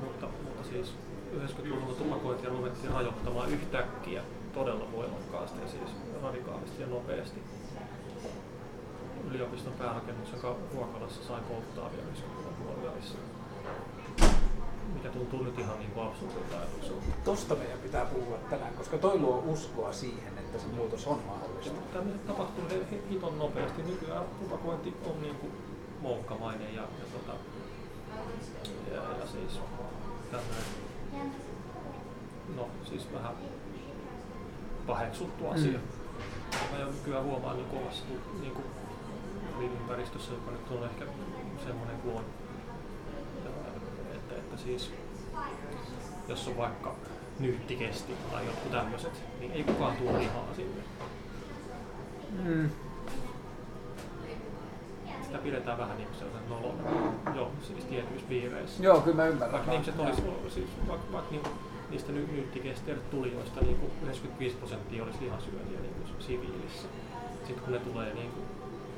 Mutta, 0.01 0.28
mutta 0.43 0.70
siis 0.72 0.93
90-luvulla 1.39 1.95
tupakointia 1.95 2.49
ruvettiin 2.49 2.93
rajoittamaan 2.93 3.49
yhtäkkiä 3.49 4.22
todella 4.56 4.91
voimakkaasti 4.91 5.62
ja 5.62 5.68
siis 5.68 5.89
radikaalisti 6.24 6.82
ja 6.82 6.88
nopeasti. 6.88 7.43
Yliopiston 9.30 9.74
päärakennuksen 9.74 10.39
ka- 10.39 10.56
ruokalassa 10.74 11.24
sai 11.24 11.41
polttaa 11.41 11.91
vielä 11.91 12.08
90-luvun 12.08 12.53
puolivälissa. 12.64 13.18
mikä 14.93 15.10
tuntuu 15.10 15.43
nyt 15.43 15.60
ihan 15.60 15.80
niin 15.80 15.91
absurdilta 15.95 16.58
ajatukselta. 16.58 17.03
Tosta 17.26 17.56
meidän 17.56 17.80
pitää 17.80 18.06
puhua 18.06 18.38
tänään, 18.49 18.74
koska 18.74 18.97
toi 18.97 19.20
luo 19.20 19.43
uskoa 19.47 19.93
siihen, 19.93 20.38
että 20.38 20.60
se 20.60 20.68
muutos 20.68 21.08
on 21.08 21.20
mahdollista. 21.28 21.82
Tämä 21.93 22.12
tapahtuu 22.28 22.64
hiton 23.10 23.39
nopeasti. 23.39 23.84
Nykyään 23.84 24.26
tupakointi 24.39 24.93
on 25.06 25.22
niin 25.22 25.36
kuin 25.36 25.51
moukkamainen 26.01 26.76
ja, 26.76 26.82
ja, 26.82 27.06
tota, 27.14 27.38
ja, 28.93 29.01
ja 29.20 29.28
siis 29.28 29.60
tämmöinen, 30.32 31.32
no 32.56 32.68
siis 32.89 33.14
vähän 33.14 33.34
paheksuttu 34.88 35.48
asia. 35.48 35.80
Mm. 35.80 36.78
Mä 36.78 36.86
nykyään 36.86 37.24
huomaan 37.24 37.58
niin 37.58 37.70
kovassa 37.70 38.04
niin 38.42 38.54
kuin 38.54 38.66
ympäristössä, 39.62 40.34
joka 40.34 40.52
nyt 40.52 40.72
on 40.72 40.84
ehkä 40.84 41.06
semmoinen 41.66 41.98
kuin 41.98 42.16
on. 42.16 42.24
Että, 44.16 44.36
että 44.36 44.58
siis 44.58 44.94
jos 46.28 46.48
on 46.48 46.58
vaikka 46.58 46.96
nyyttikesti 47.40 48.14
tai 48.32 48.46
jotkut 48.46 48.72
tämmöiset, 48.72 49.24
niin 49.40 49.52
ei 49.52 49.64
kukaan 49.64 49.96
tuo 49.98 50.20
lihaa 50.20 50.48
sinne. 50.56 50.84
Mm. 52.44 52.70
Sitä 55.24 55.38
pidetään 55.38 55.78
vähän 55.78 55.98
niin 55.98 56.08
kuin 56.08 56.18
sellaisen 56.18 56.50
nolona. 56.50 57.36
Joo, 57.36 57.52
siis 57.62 57.86
tietyissä 57.86 58.28
piireissä. 58.30 58.84
Joo, 58.84 59.02
kyllä 59.02 59.16
mä 59.16 59.26
ymmärrän. 59.26 59.52
Vaikka 59.52 59.72
ihmiset 59.72 60.00
olisi, 60.00 60.22
siis 60.50 60.70
vaikka, 60.88 61.12
vaikka 61.12 61.32
niin 61.32 61.44
niistä 61.90 62.12
ny, 62.12 62.28
nyyttikesteille 62.32 63.04
tulijoista 63.12 63.62
niin 63.62 63.78
kuin 63.78 63.92
95 64.04 64.56
prosenttia 64.56 65.04
olisi 65.04 65.22
lihasyöjiä 65.22 65.80
niin 65.82 65.94
kuin 65.94 66.24
siviilissä. 66.24 66.88
Sitten 67.48 67.64
kun 67.64 67.74
ne 67.74 67.80
tulee 67.80 68.14
niin 68.14 68.32
kuin 68.32 68.46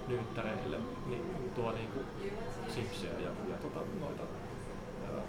nyyttäreille, 0.08 0.78
niin 1.08 1.22
tuo 1.56 1.72
niin 1.72 1.90
kuin 1.94 2.06
sipsejä 2.76 3.14
ja, 3.14 3.30
ja 3.50 3.58
tota, 3.62 3.80
noita, 4.02 4.24
ää, 5.06 5.22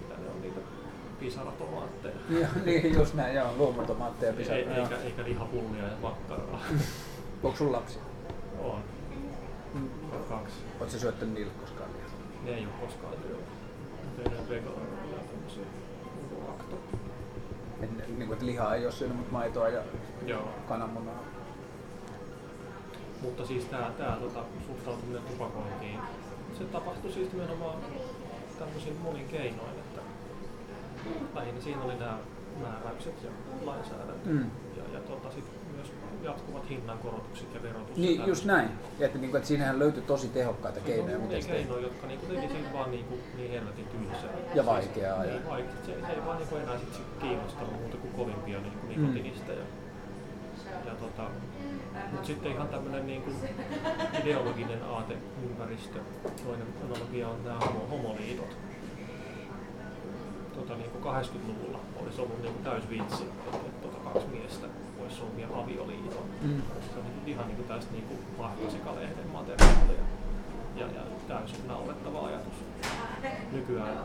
mitä 0.00 0.14
ne 0.20 0.30
on 0.34 0.42
niitä 0.42 0.60
pisaratomaatteja. 1.20 2.14
Joo, 2.40 2.48
niin 2.64 2.94
just 2.94 3.14
näin, 3.14 3.36
joo, 3.36 3.54
luomutomaatteja 3.56 4.32
Ei, 4.32 4.38
pisara. 4.38 4.58
joo. 4.58 4.76
eikä, 4.76 4.96
eikä 4.96 5.24
lihapullia 5.24 5.82
ja 5.82 5.96
makkaraa. 6.02 6.60
Onko 7.42 7.58
sun 7.58 7.72
lapsi? 7.72 7.98
on. 8.58 8.80
Mm. 9.74 9.88
Kaksi. 10.28 10.56
Oletko 10.80 10.88
sä 10.88 10.98
syöttänyt 10.98 11.34
niille 11.34 11.52
koskaan? 11.60 11.90
Ne 12.44 12.50
ei 12.50 12.64
ole 12.64 12.86
koskaan 12.86 13.14
syönyt. 13.22 13.44
Tehdään 14.16 14.48
vegaania 14.48 15.16
ja 15.16 15.24
tämmöisiä 15.30 15.64
lakto. 16.48 16.78
Et, 17.82 17.90
niin 18.08 18.16
kuin, 18.26 18.32
että 18.32 18.46
lihaa 18.46 18.74
ei 18.74 18.84
ole 18.84 18.92
syönyt, 18.92 19.16
mutta 19.16 19.32
maitoa 19.32 19.68
ja 19.68 19.82
Joo. 20.26 20.48
kananmunaa. 20.68 21.22
Mutta 23.22 23.46
siis 23.46 23.64
tämä, 23.64 23.90
tämä 23.98 24.16
tota, 24.16 24.40
suhtautuminen 24.66 25.22
tupakointiin, 25.22 26.00
se 26.58 26.64
tapahtui 26.64 27.12
siis 27.12 27.32
nimenomaan 27.32 27.78
tämmöisin 28.58 28.96
monin 28.96 29.28
keinoin, 29.28 29.70
että 29.70 30.00
lähinnä 31.34 31.60
siinä 31.60 31.82
oli 31.82 31.94
nämä 31.94 32.18
määräykset 32.62 33.14
ja 33.24 33.30
lainsäädäntö 33.64 34.28
Mm. 34.30 34.50
ja, 34.76 34.82
ja 34.92 35.00
tota, 35.00 35.30
sit 35.30 35.44
jatkuvat 36.22 36.68
hinnankorotukset 36.70 37.54
ja 37.54 37.62
verotus. 37.62 37.88
ja 37.88 37.94
Niin, 38.02 38.06
tämmöiset. 38.08 38.28
just 38.28 38.44
näin. 38.44 38.68
Ja 38.98 39.06
että, 39.06 39.18
niin 39.18 39.30
kuin, 39.30 39.38
että 39.38 39.48
siinähän 39.48 39.78
löytyi 39.78 40.02
tosi 40.02 40.28
tehokkaita 40.28 40.80
keinoja, 40.80 41.08
Niin, 41.18 41.20
miten 41.20 41.42
sitä 41.42 41.54
keinoja, 41.54 41.82
jotka 41.82 42.06
niinku 42.06 42.26
teki 42.26 42.48
siitä 42.48 42.72
vaan 42.72 42.90
niinku, 42.90 43.18
niin 43.36 43.50
helvetin 43.50 43.84
tylsää. 43.86 44.30
Ja 44.54 44.66
vaikeaa, 44.66 45.22
Siis, 45.22 45.34
ja- 45.34 45.40
niin, 45.40 45.48
vaikea. 45.50 45.70
Se, 45.86 45.92
se 46.06 46.12
ei 46.12 46.26
vaan 46.26 46.38
niinku 46.38 46.56
enää 46.56 46.78
sit, 46.78 47.04
kiinnostanut 47.20 47.80
muuta 47.80 47.96
kuin 47.96 48.12
kovimpia 48.14 48.58
niinku 48.60 48.86
nikotinista. 48.88 49.52
Ja, 49.52 49.62
ja 50.86 50.94
tota, 50.94 51.22
mutta 52.12 52.26
sitten 52.26 52.52
ihan 52.52 52.68
tämmöinen 52.68 53.06
niinku 53.06 53.30
ideologinen 54.22 54.82
aateympäristö. 54.82 55.98
Toinen 56.46 56.66
analogia 56.84 57.28
on 57.28 57.44
nämä 57.44 57.58
homo, 57.60 57.86
homoliitot. 57.90 58.56
Tota, 60.54 60.76
niinku 60.76 60.98
80-luvulla 61.08 61.80
olisi 62.02 62.20
ollut 62.20 62.42
niinku 62.42 62.58
täys 62.64 62.82
vitsi, 62.90 63.22
että, 63.22 63.56
että 63.56 63.88
tota, 63.88 64.10
kaksi 64.10 64.26
miestä 64.28 64.66
voisi 65.08 65.20
solmia 65.20 65.46
avioliiton. 65.54 66.24
Mm. 66.42 66.62
Se 66.92 66.98
on 66.98 67.04
niinku 67.04 67.30
ihan 67.30 67.46
niinku 67.46 67.62
tästä 67.62 67.92
niinku 67.92 68.14
mahkasikalehden 68.38 69.26
materiaalia 69.32 70.02
ja, 70.76 70.86
ja 70.86 71.02
täysin 71.28 71.68
naurettava 71.68 72.26
ajatus. 72.26 72.54
Nykyään 73.52 73.98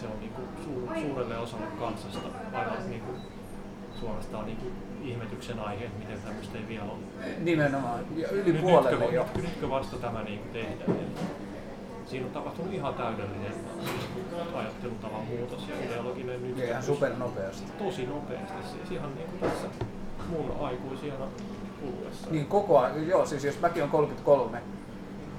se 0.00 0.06
on 0.06 0.20
niinku 0.20 0.42
suur, 0.64 0.98
suurelle 1.00 1.38
osalle 1.38 1.66
kansasta 1.78 2.28
aivan 2.52 2.90
niinku 2.90 3.12
suorastaan 4.00 4.46
niinku 4.46 4.66
ihmetyksen 5.02 5.58
aihe, 5.58 5.84
että 5.84 5.98
miten 5.98 6.22
tämmöistä 6.22 6.58
ei 6.58 6.68
vielä 6.68 6.84
ole. 6.84 7.26
Nimenomaan. 7.38 8.00
Ja 8.16 8.28
yli 8.28 8.52
Nyt- 8.52 8.62
puolelle 8.62 8.98
nytkö, 8.98 9.14
jo. 9.14 9.26
nytkö, 9.36 9.70
vasta 9.70 9.96
tämä 9.96 10.22
niinku 10.22 10.48
tehdään? 10.52 10.90
Eli 10.90 11.06
siinä 12.06 12.26
on 12.26 12.32
tapahtunut 12.32 12.72
ihan 12.72 12.94
täydellinen 12.94 13.54
ajattelutavan 14.54 15.24
muutos 15.24 15.68
ja 15.68 15.84
ideologinen 15.84 16.58
Ja 16.58 16.64
ihan 16.64 16.82
supernopeasti. 16.82 17.72
Tosi 17.78 18.06
nopeasti, 18.06 18.68
siis 18.72 18.90
ihan 18.90 19.14
niinku 19.14 19.46
tässä 19.46 19.68
mun 20.30 20.54
aikuisiana 20.60 21.24
kuluessa. 21.80 22.30
Niin 22.30 22.46
koko 22.46 22.78
ajan, 22.78 23.08
joo, 23.08 23.26
siis 23.26 23.44
jos 23.44 23.60
mäkin 23.60 23.82
on 23.82 23.90
33, 23.90 24.62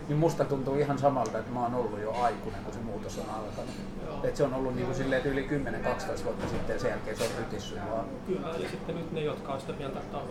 niin 0.08 0.18
musta 0.18 0.46
tuntuu 0.46 0.76
ihan 0.76 1.00
samalta, 1.00 1.38
että 1.40 1.52
mä 1.52 1.62
oon 1.62 1.76
ollut 1.76 2.00
jo 2.02 2.12
aikuinen, 2.22 2.64
kun 2.64 2.74
se 2.74 2.80
muutos 2.80 3.18
on 3.18 3.36
alkanut. 3.36 3.76
Et 4.24 4.36
se 4.36 4.44
on 4.44 4.54
ollut 4.54 4.76
niin 4.76 4.86
kuin 4.86 4.96
silleen, 4.96 5.18
että 5.18 5.30
yli 5.30 5.48
10-12 6.20 6.24
vuotta 6.26 6.48
sitten 6.48 6.74
ja 6.74 6.80
sen 6.80 6.90
jälkeen 6.90 7.18
se 7.18 7.24
on 7.24 7.30
rytissyt 7.38 7.80
vaan. 7.92 8.06
Kyllä, 8.28 8.48
ja 8.60 8.70
sitten 8.70 8.96
nyt 8.96 9.12
ne, 9.12 9.22
jotka 9.22 9.54
on 9.54 9.60
sitä 9.62 9.74
mieltä, 9.74 10.00
että 10.00 10.18
on 10.18 10.24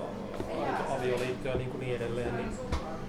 avioliitto 0.99 1.49
ja 1.49 1.55
niin, 1.55 1.71
kuin 1.71 1.81
niin 1.81 1.97
edelleen, 1.97 2.37
niin 2.37 2.53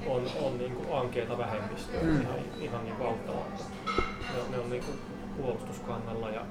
on, 0.08 0.22
on 0.42 0.58
niin 0.58 0.76
kuin 0.76 1.00
ankeita 1.00 1.38
vähemmistöä 1.38 2.02
Mm. 2.02 2.22
ihan, 2.22 2.36
ihan 2.60 2.84
niin 2.84 2.96
kuin 2.96 3.10
auttamatta. 3.10 3.64
Ne, 4.36 4.56
ne 4.58 4.64
on 4.64 4.70
niin 4.70 4.84
kuin 4.84 4.98
puolustuskannalla 5.42 6.30
ja 6.30 6.42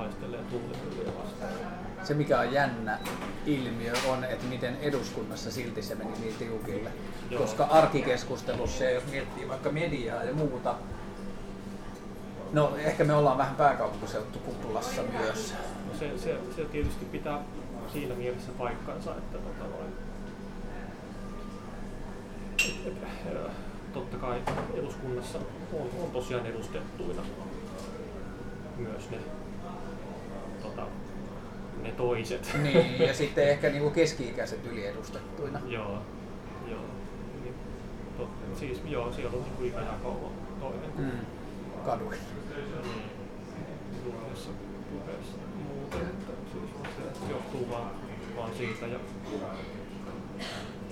taistelee 0.00 0.40
tuulimyllyjä 0.50 1.12
vastaan. 1.22 1.52
Se 2.02 2.14
mikä 2.14 2.40
on 2.40 2.52
jännä 2.52 2.98
ilmiö 3.46 3.92
on, 4.08 4.24
että 4.24 4.46
miten 4.46 4.76
eduskunnassa 4.80 5.50
silti 5.50 5.82
se 5.82 5.94
meni 5.94 6.10
niin 6.20 6.34
tiukille. 6.34 6.90
Joo. 7.30 7.42
Koska 7.42 7.64
arkikeskustelussa, 7.64 8.84
ja 8.84 8.90
jos 8.90 9.06
miettii 9.10 9.48
vaikka 9.48 9.70
mediaa 9.70 10.24
ja 10.24 10.34
muuta, 10.34 10.74
no 12.52 12.76
ehkä 12.76 13.04
me 13.04 13.14
ollaan 13.14 13.38
vähän 13.38 13.56
pääkaupunkiseutu 13.56 14.38
kuplassa 14.38 15.02
myös. 15.02 15.54
No 15.88 15.98
se, 15.98 16.18
se, 16.18 16.38
se 16.56 16.64
tietysti 16.64 17.04
pitää 17.04 17.40
siinä 17.92 18.14
mielessä 18.14 18.52
paikkansa, 18.58 19.16
että 19.16 19.38
tota 19.38 19.64
noin, 19.76 19.92
et, 22.68 22.86
et, 22.86 23.36
äh, 23.46 23.52
totta 23.92 24.16
kai 24.16 24.42
eduskunnassa 24.74 25.38
on, 25.72 25.90
on 26.02 26.10
tosiaan 26.10 26.46
edustettuina 26.46 27.22
myös 28.76 29.10
ne, 29.10 29.18
tota, 30.70 30.86
ne 31.82 31.92
toiset. 31.92 32.50
Niin, 32.62 33.00
ja 33.00 33.14
sitten 33.14 33.48
ehkä 33.48 33.70
niinku 33.70 33.90
keski-ikäiset 33.90 34.66
yliedustettuina. 34.66 35.60
joo, 35.68 35.98
joo. 36.70 36.80
Niin, 37.42 37.54
tot, 38.18 38.28
siis 38.58 38.82
joo, 38.86 39.12
siellä 39.12 39.36
on 39.36 39.42
niinku 39.42 39.64
ikäjakauma 39.64 40.28
toinen 40.60 40.90
kuin 40.90 41.06
Mm. 41.06 41.10
Kaduilla. 41.84 42.14
niin, 42.82 43.10
puheessa 44.04 44.50
muuten, 45.72 46.00
että 46.00 46.32
siis 46.52 47.18
se 47.26 47.32
johtuu 47.32 47.70
vaan, 47.70 47.90
vaan 48.36 48.50
siitä 48.56 48.86
ja 48.86 48.98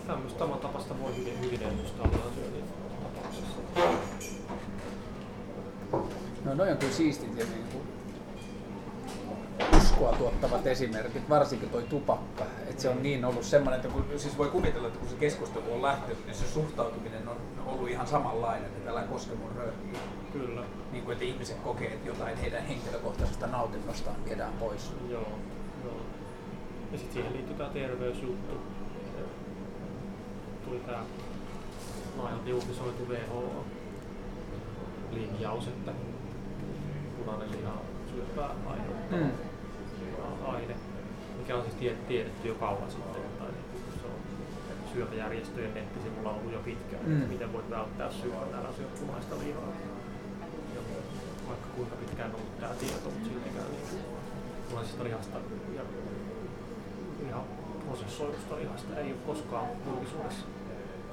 tämmöistä 0.07 0.39
saman 0.39 0.59
tapasta 0.59 0.95
voi 1.03 1.16
hyvin, 1.16 1.41
hyvin 1.41 1.62
ennustaa 1.62 2.07
lihansyönnin 2.12 2.64
tapauksessa. 3.03 3.57
No 6.45 6.55
noin 6.55 6.72
on 6.72 6.79
kyllä 6.79 6.93
siistit 6.93 7.39
ja 7.39 7.45
uskoa 9.99 10.18
tuottavat 10.18 10.66
esimerkit, 10.66 11.28
varsinkin 11.28 11.70
toi 11.70 11.82
tupakka. 11.82 12.44
Et 12.70 12.80
se 12.80 12.88
on 12.88 13.03
niin 13.03 13.24
ollut 13.24 13.44
semmoinen, 13.44 13.80
että 13.80 13.92
kun, 13.92 14.05
siis 14.16 14.38
voi 14.38 14.49
kuvitella, 14.49 14.86
että 14.86 14.99
kun 14.99 15.09
se 15.09 15.16
keskustelu 15.16 15.72
on 15.72 15.82
lähtenyt, 15.82 16.26
niin 16.26 16.34
se 16.34 16.46
suhtautuminen 16.46 17.28
on 17.28 17.36
ollut 17.66 17.88
ihan 17.88 18.07
samanlainen, 18.07 18.66
että 18.66 18.90
älä 18.90 19.03
koske 19.03 19.34
mun 19.34 19.53
röökiä. 19.57 19.99
Kyllä, 20.32 20.62
Niin 20.92 21.05
kuin, 21.05 21.12
että 21.12 21.24
ihmiset 21.24 21.57
kokee, 21.57 21.88
että 21.88 22.09
jotain 22.09 22.36
heidän 22.36 22.66
henkilökohtaisesta 22.66 23.46
nautinnostaan 23.46 24.24
viedään 24.24 24.53
pois. 24.53 24.92
joo. 25.11 25.28
joo. 25.84 25.94
Ja 26.92 26.99
sitten 26.99 27.12
siihen 27.14 27.32
liittyy 27.32 27.57
tämä 27.57 27.70
terveysjuttu. 27.70 28.55
Tuli 30.64 30.80
tämä 30.86 30.99
laajalti 32.16 32.53
uutisoitu 32.53 33.09
WHO-linjaus, 33.09 35.68
että 35.68 35.92
punainen 37.18 37.53
liha 37.53 37.72
syöpää 38.14 38.51
aiheuttaa 38.66 39.18
Mm. 39.18 39.30
Aine, 40.51 40.74
mikä 41.38 41.57
on 41.57 41.62
siis 41.62 41.74
tie- 41.74 41.96
tiedetty 42.09 42.49
jo 42.49 42.55
kauan 42.55 42.90
sitten. 42.90 43.22
Tai 43.38 43.49
se 44.01 44.07
on 44.07 44.18
syöpäjärjestöjen 44.92 45.74
nettisivulla 45.74 46.30
ollut 46.30 46.53
jo 46.53 46.59
pitkään, 46.59 47.03
Mm. 47.07 47.16
että 47.16 47.32
miten 47.32 47.53
voit 47.53 47.70
välttää 47.70 48.11
syövän, 48.12 48.55
älä 48.55 48.68
syö 48.76 48.86
punaista 49.01 49.34
lihaa. 49.44 49.72
Ja 50.74 50.80
vaikka 51.49 51.66
kuinka 51.76 51.96
pitkään 51.96 52.30
on 52.30 52.36
ollut 52.40 52.61
tämä 52.61 52.74
tieto, 52.74 53.11
mutta 53.11 53.28
siltikään 53.28 53.66
niin 53.70 54.05
punaisesta 54.70 55.05
lihasta 55.05 55.38
ja 55.76 55.82
liha 57.26 57.40
prosessoidusta 57.86 58.57
lihasta 58.57 58.96
ei 59.01 59.07
ole 59.12 59.20
koskaan 59.26 59.66
julkisuudessa 59.86 60.46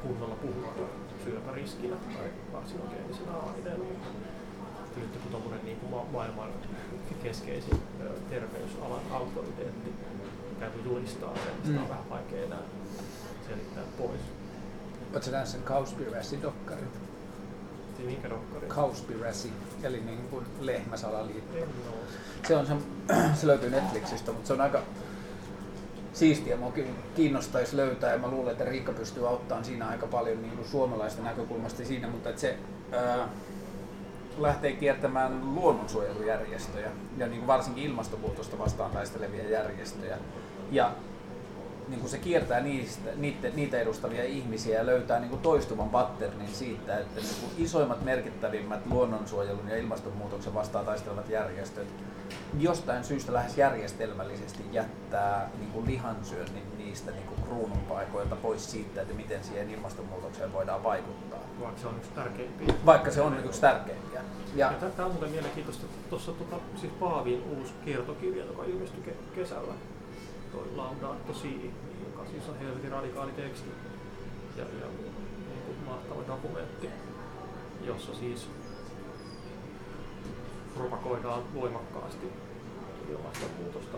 kunnolla 0.03 0.35
puhuttu 0.35 0.83
syöpäriskinä 1.23 1.95
tai 2.13 2.27
karsinogeenisena 2.53 3.33
aineena. 3.37 3.83
Kun 4.95 5.31
tuommoinen 5.31 5.65
niin 5.65 5.77
kuin 5.79 5.91
ma- 5.91 6.05
maailman 6.11 6.49
keskeisin 7.23 7.79
terveysalan 8.29 9.01
autoriteetti 9.11 9.93
ikään 10.57 10.71
kuin 10.71 10.85
julistaa 10.85 11.33
sen, 11.35 11.53
sitä 11.65 11.79
on 11.79 11.85
Mm. 11.85 11.89
vähän 11.89 12.09
vaikea 12.09 12.43
enää 12.45 12.59
selittää 13.49 13.83
pois. 13.97 14.21
Oletko 15.13 15.31
nähnyt 15.31 15.49
sen 15.49 15.61
Cowspiracy-dokkarin? 15.63 16.87
Siis 17.95 18.07
minkä 18.07 18.29
dokkari? 18.29 18.67
Cowspiracy, 18.67 19.49
eli 19.83 20.01
niin 20.05 20.27
kuin 20.29 20.45
lehmäsalaliitto. 20.59 21.57
En 21.57 21.63
oo. 21.63 21.97
Se, 22.47 22.55
on 22.55 22.67
se, 22.67 22.73
se 23.39 23.47
löytyy 23.47 23.69
Netflixistä, 23.69 24.31
mutta 24.31 24.47
se 24.47 24.53
on 24.53 24.61
aika 24.61 24.81
siistiä. 26.13 26.57
Mua 26.57 26.73
kiinnostaisi 27.15 27.77
löytää 27.77 28.11
ja 28.13 28.17
mä 28.19 28.27
luulen, 28.27 28.51
että 28.51 28.65
Riikka 28.65 28.91
pystyy 28.93 29.27
auttamaan 29.27 29.65
siinä 29.65 29.87
aika 29.87 30.07
paljon 30.07 30.41
niin 30.41 30.57
kuin 30.57 30.67
suomalaista 30.67 31.21
näkökulmasta 31.23 31.85
siinä, 31.85 32.07
mutta 32.07 32.29
että 32.29 32.41
se 32.41 32.57
ää, 32.91 33.29
lähtee 34.37 34.73
kiertämään 34.73 35.55
luonnonsuojelujärjestöjä 35.55 36.91
ja 37.17 37.27
niin 37.27 37.39
kuin 37.39 37.47
varsinkin 37.47 37.83
ilmastonmuutosta 37.83 38.59
vastaan 38.59 38.91
taistelevia 38.91 39.49
järjestöjä. 39.49 40.17
Ja 40.71 40.91
niin 41.87 41.99
kuin 41.99 42.09
se 42.09 42.17
kiertää 42.17 42.59
niistä, 42.59 43.09
niitä, 43.15 43.47
niitä 43.55 43.79
edustavia 43.79 44.23
ihmisiä 44.23 44.77
ja 44.77 44.85
löytää 44.85 45.19
niin 45.19 45.29
kuin 45.29 45.41
toistuvan 45.41 45.89
patternin 45.89 46.47
siitä, 46.53 46.97
että 46.97 47.21
niin 47.21 47.35
kuin 47.41 47.65
isoimmat 47.65 48.03
merkittävimmät 48.03 48.85
luonnonsuojelun 48.85 49.69
ja 49.69 49.77
ilmastonmuutoksen 49.77 50.53
vastaan 50.53 50.85
taistelevat 50.85 51.29
järjestöt 51.29 51.87
jostain 52.59 53.03
syystä 53.03 53.33
lähes 53.33 53.57
järjestelmällisesti 53.57 54.63
jättää 54.71 55.49
niin 55.59 55.71
kuin 55.71 55.85
lihansyönnin 55.85 56.74
niistä 56.95 57.11
niin 57.11 57.27
kuin 57.27 57.41
kruununpaikoilta 57.41 58.35
pois 58.35 58.71
siitä, 58.71 59.01
että 59.01 59.13
miten 59.13 59.43
siihen 59.43 59.69
ilmastonmuutokseen 59.69 60.53
voidaan 60.53 60.83
vaikuttaa. 60.83 61.39
Vaikka 61.61 61.81
se 61.81 61.87
on 61.87 61.97
yksi 61.97 62.11
tärkeimpiä. 62.15 62.73
Vaikka 62.85 63.11
se 63.11 63.21
on 63.21 63.45
yksi 63.45 63.61
tärkeimpiä. 63.61 64.21
Ja, 64.55 64.71
Ja 64.71 64.89
tämä 64.89 65.05
on 65.05 65.11
muuten 65.11 65.29
mielenkiintoista. 65.29 65.85
Tuossa 66.09 66.31
tota, 66.31 66.55
siis 66.75 66.93
Paavin 66.99 67.43
uusi 67.57 67.73
kiertokirja, 67.85 68.45
joka 68.45 68.63
ilmestyi 68.63 69.03
ke- 69.07 69.35
kesällä, 69.35 69.73
toi 70.51 70.67
Laudato 70.75 71.33
Si, 71.33 71.71
joka 72.09 72.29
siis 72.31 72.49
on 72.49 72.59
helvetin 72.59 72.91
radikaali 72.91 73.31
teksti 73.31 73.69
ja, 74.57 74.63
ja 74.63 74.87
niin 75.49 75.63
kuin 75.65 75.77
mahtava 75.85 76.21
dokumentti, 76.27 76.89
jossa 77.81 78.15
siis 78.15 78.47
propagoidaan 80.75 81.43
voimakkaasti 81.53 82.31
ilmastonmuutosta 83.09 83.97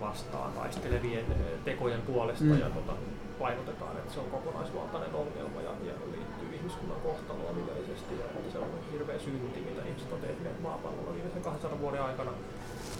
vastaan 0.00 0.52
taistelevien 0.52 1.24
eh, 1.30 1.36
tekojen 1.64 2.02
puolesta 2.02 2.44
Mm. 2.44 2.60
ja 2.60 2.70
tota, 2.70 2.92
painotetaan, 3.38 3.96
että 3.96 4.14
se 4.14 4.20
on 4.20 4.30
kokonaisvaltainen 4.30 5.14
ongelma 5.14 5.60
ja, 5.60 5.70
ja 5.70 5.94
liittyy 6.12 6.54
ihmiskunnan 6.54 7.00
kohtaloon 7.00 7.58
yleisesti 7.58 8.14
ja 8.18 8.52
se 8.52 8.58
on 8.58 8.68
hirveä 8.92 9.18
synti, 9.18 9.60
mitä 9.60 9.82
ihmiset 9.88 10.12
on 10.12 10.20
tehneet 10.20 10.60
maapallolla 10.60 11.14
viimeisen 11.14 11.42
200 11.42 11.80
vuoden 11.80 12.02
aikana. 12.02 12.30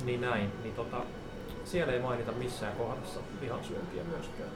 Niin 0.05 0.21
näin, 0.21 0.51
niin 0.63 0.75
tota, 0.75 0.97
siellä 1.65 1.93
ei 1.93 2.01
mainita 2.01 2.33
missään 2.33 2.77
kohdassa 2.77 3.21
lihansyöntiä 3.41 4.05
myöskään. 4.05 4.51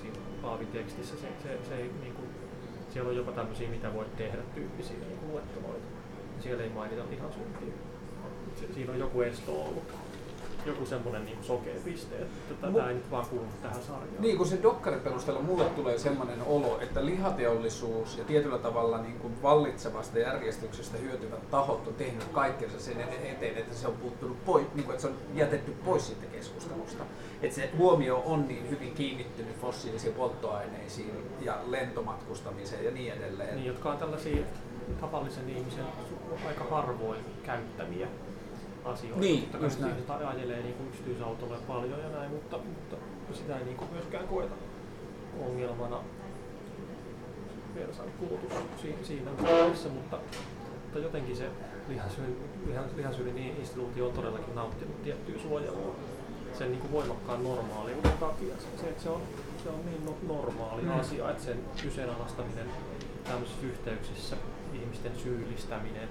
Siinä 0.00 0.16
Paavin 0.42 0.66
tekstissä 0.66 1.16
se, 1.16 1.28
se, 1.42 1.58
se 1.68 1.74
ei, 1.76 1.90
niin 2.00 2.14
kuin, 2.14 2.28
siellä 2.92 3.10
on 3.10 3.16
jopa 3.16 3.32
tämmöisiä, 3.32 3.68
mitä 3.68 3.94
voit 3.94 4.16
tehdä 4.16 4.42
tyyppisiä 4.54 4.96
niin 4.98 5.30
luetteloita. 5.32 5.86
Siellä 6.40 6.62
ei 6.62 6.70
mainita 6.70 7.02
lihansyöntiä. 7.10 7.74
Siinä 8.74 8.92
on 8.92 8.98
joku 8.98 9.22
esto 9.22 9.62
ollut. 9.62 9.84
Joku 10.66 10.86
semmoinen 10.86 11.24
niin 11.24 11.38
sokea 11.42 11.74
piste, 11.84 12.16
että 12.16 12.66
tämä 12.66 12.88
ei 12.88 12.94
nyt 12.94 13.10
vaan 13.10 13.26
kuulu 13.26 13.44
tähän 13.62 13.82
sarjaan. 13.82 14.08
Niin 14.18 14.36
kuin 14.36 14.48
se 14.48 14.58
dokkarin 14.62 15.00
perusteella 15.00 15.42
mulle 15.42 15.64
tulee 15.64 15.98
semmoinen 15.98 16.42
olo, 16.42 16.80
että 16.80 17.06
lihateollisuus 17.06 18.18
ja 18.18 18.24
tietyllä 18.24 18.58
tavalla 18.58 18.98
niin 18.98 19.18
kuin 19.18 19.42
vallitsevasta 19.42 20.18
järjestyksestä 20.18 20.98
hyötyvät 20.98 21.50
tahot 21.50 21.86
on 21.86 21.94
tehnyt 21.94 22.24
kaikkensa 22.24 22.80
sen 22.80 23.00
eteen, 23.00 23.56
että 23.56 23.74
se 23.74 23.86
on 23.86 23.94
puuttunut 23.94 24.44
pois, 24.44 24.66
niin 24.74 24.84
kuin, 24.84 24.94
että 24.94 25.02
se 25.02 25.08
on 25.08 25.16
jätetty 25.34 25.74
pois 25.84 26.06
siitä 26.06 26.26
keskustelusta. 26.26 27.04
Että 27.42 27.56
se 27.56 27.70
huomio 27.78 28.22
on 28.26 28.48
niin 28.48 28.70
hyvin 28.70 28.94
kiinnittynyt 28.94 29.56
fossiilisiin 29.60 30.14
polttoaineisiin 30.14 31.12
ja 31.40 31.58
lentomatkustamiseen 31.66 32.84
ja 32.84 32.90
niin 32.90 33.12
edelleen. 33.12 33.54
Niin, 33.54 33.66
jotka 33.66 33.90
on 33.90 33.98
tällaisia 33.98 34.44
tavallisen 35.00 35.50
ihmisen 35.50 35.84
aika 36.46 36.64
harvoin 36.64 37.24
käyttämiä 37.42 38.08
asioita. 38.88 39.20
Niin, 39.20 39.42
Totta 39.42 39.58
kai 39.58 39.88
ihmiset 39.90 40.10
ajelee 40.10 40.62
niin 40.62 40.74
kuin 40.74 40.88
yksityisautolla 40.88 41.56
paljon 41.68 42.00
ja 42.00 42.08
näin, 42.08 42.30
mutta, 42.30 42.58
mutta 42.58 42.96
sitä 43.32 43.58
ei 43.58 43.64
niin 43.64 43.76
kuin 43.76 43.90
myöskään 43.92 44.28
koeta 44.28 44.54
ongelmana 45.46 46.00
versan 47.74 48.06
kulutus 48.18 48.52
si- 48.82 48.98
siinä 49.02 49.30
mielessä, 49.42 49.88
mutta, 49.88 50.18
mutta 50.82 50.98
jotenkin 50.98 51.36
se 51.36 51.48
lihansyön, 51.88 52.36
lihan, 52.66 52.84
lihansyönnin 52.96 53.56
instituutio 53.60 54.06
on 54.06 54.12
todellakin 54.12 54.54
nauttinut 54.54 55.02
tiettyä 55.02 55.38
suojelua 55.42 55.94
sen 56.58 56.68
niin 56.70 56.80
kuin 56.80 56.92
voimakkaan 56.92 57.44
normaaliuden 57.44 58.12
takia. 58.20 58.54
Se, 58.58 58.80
se, 58.82 58.88
että 58.88 59.02
se 59.02 59.10
on, 59.10 59.20
se 59.62 59.68
on 59.68 59.80
niin 59.86 60.04
no- 60.06 60.34
normaali 60.34 60.82
Mm. 60.82 61.00
asia, 61.00 61.30
että 61.30 61.42
sen 61.42 61.58
kyseenalaistaminen 61.82 62.66
tämmöisissä 63.24 63.66
yhteyksissä, 63.66 64.36
ihmisten 64.74 65.12
syyllistäminen, 65.16 66.08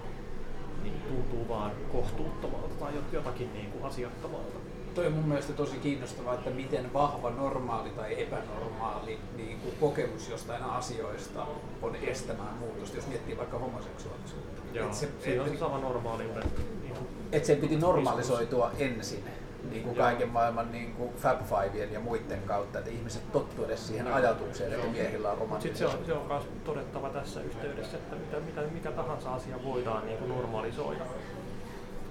niin 0.84 1.02
tuntuu 1.08 1.50
vaan 1.50 1.72
kohtuuttomalta 1.92 2.76
tai 2.80 2.92
jot- 2.92 3.14
jotakin 3.14 3.54
niin 3.54 3.72
kuin 3.72 3.86
asiattomalta. 3.86 4.58
Toi 4.96 5.08
on 5.08 5.14
mun 5.14 5.28
mielestä 5.28 5.54
tosi 5.54 5.78
kiinnostavaa, 5.78 6.34
että 6.34 6.50
miten 6.50 6.94
vahva 6.94 7.30
normaali 7.30 7.90
tai 7.90 8.22
epänormaali 8.22 9.20
niin 9.38 9.60
kuin 9.60 9.76
kokemus 9.80 10.30
jostain 10.30 10.64
asioista 10.64 11.46
on 11.82 11.96
estämään 11.96 12.58
muutosta, 12.58 12.96
jos 12.96 13.08
miettii 13.08 13.38
vaikka 13.38 13.60
homoseksuaalisuutta. 13.60 14.62
Joo, 14.74 14.88
Et 14.88 14.94
se, 14.94 15.06
on 15.40 15.48
se 15.48 15.54
et, 15.54 15.60
sama 15.60 15.78
normaaliuden. 15.80 16.44
Niin 16.82 16.94
kuin, 16.94 17.08
et 17.32 17.46
sen 17.46 17.58
piti 17.58 17.76
normalisoitua 17.78 18.72
ensin 18.80 19.24
niin 19.78 19.86
kuin 19.86 19.98
kaiken 19.98 20.30
maailman 20.30 20.72
niin 20.72 20.94
kuin 20.94 21.14
Fab 21.14 21.40
Fiveen 21.44 21.94
ja 21.94 22.00
muiden 22.00 22.42
kautta, 22.46 22.80
että 22.80 22.92
ihmiset 22.92 23.32
tottu 23.32 23.64
edes 23.64 23.88
siihen 23.88 24.14
ajatukseen, 24.14 24.74
että 24.74 24.88
miehillä 24.88 25.32
on 25.32 25.38
Mutta 25.38 25.60
sitten 25.60 25.78
se 25.78 25.86
on, 25.86 26.06
se 26.06 26.14
on 26.14 26.28
myös 26.28 26.44
todettava 26.66 27.10
tässä 27.10 27.42
yhteydessä, 27.42 27.98
että 27.98 28.16
mitä, 28.16 28.40
mitä, 28.40 28.62
mikä 28.62 28.92
tahansa 28.92 29.34
asia 29.34 29.56
voidaan 29.64 30.06
niin 30.06 30.18
kuin 30.18 30.30
normalisoida 30.30 31.04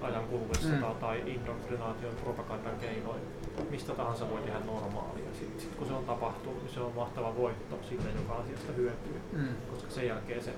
ajan 0.01 0.23
kuluessa 0.23 0.69
Mm. 0.69 0.95
tai 1.01 1.23
indoktrinaation 1.25 2.15
propagandan 2.23 2.77
keinoin. 2.81 3.21
Mistä 3.69 3.93
tahansa 3.93 4.29
voi 4.29 4.41
tehdä 4.41 4.59
normaalia. 4.59 5.29
Sitten 5.39 5.61
sit 5.61 5.75
kun 5.75 5.87
se 5.87 5.93
on 5.93 6.05
tapahtunut, 6.05 6.63
niin 6.63 6.73
se 6.73 6.79
on 6.79 6.93
mahtava 6.95 7.35
voitto 7.35 7.79
sille, 7.89 8.09
joka 8.21 8.33
asiasta 8.33 8.73
hyötyy. 8.73 9.21
Mm. 9.33 9.47
Koska 9.71 9.91
sen 9.91 10.07
jälkeen 10.07 10.43
se 10.43 10.53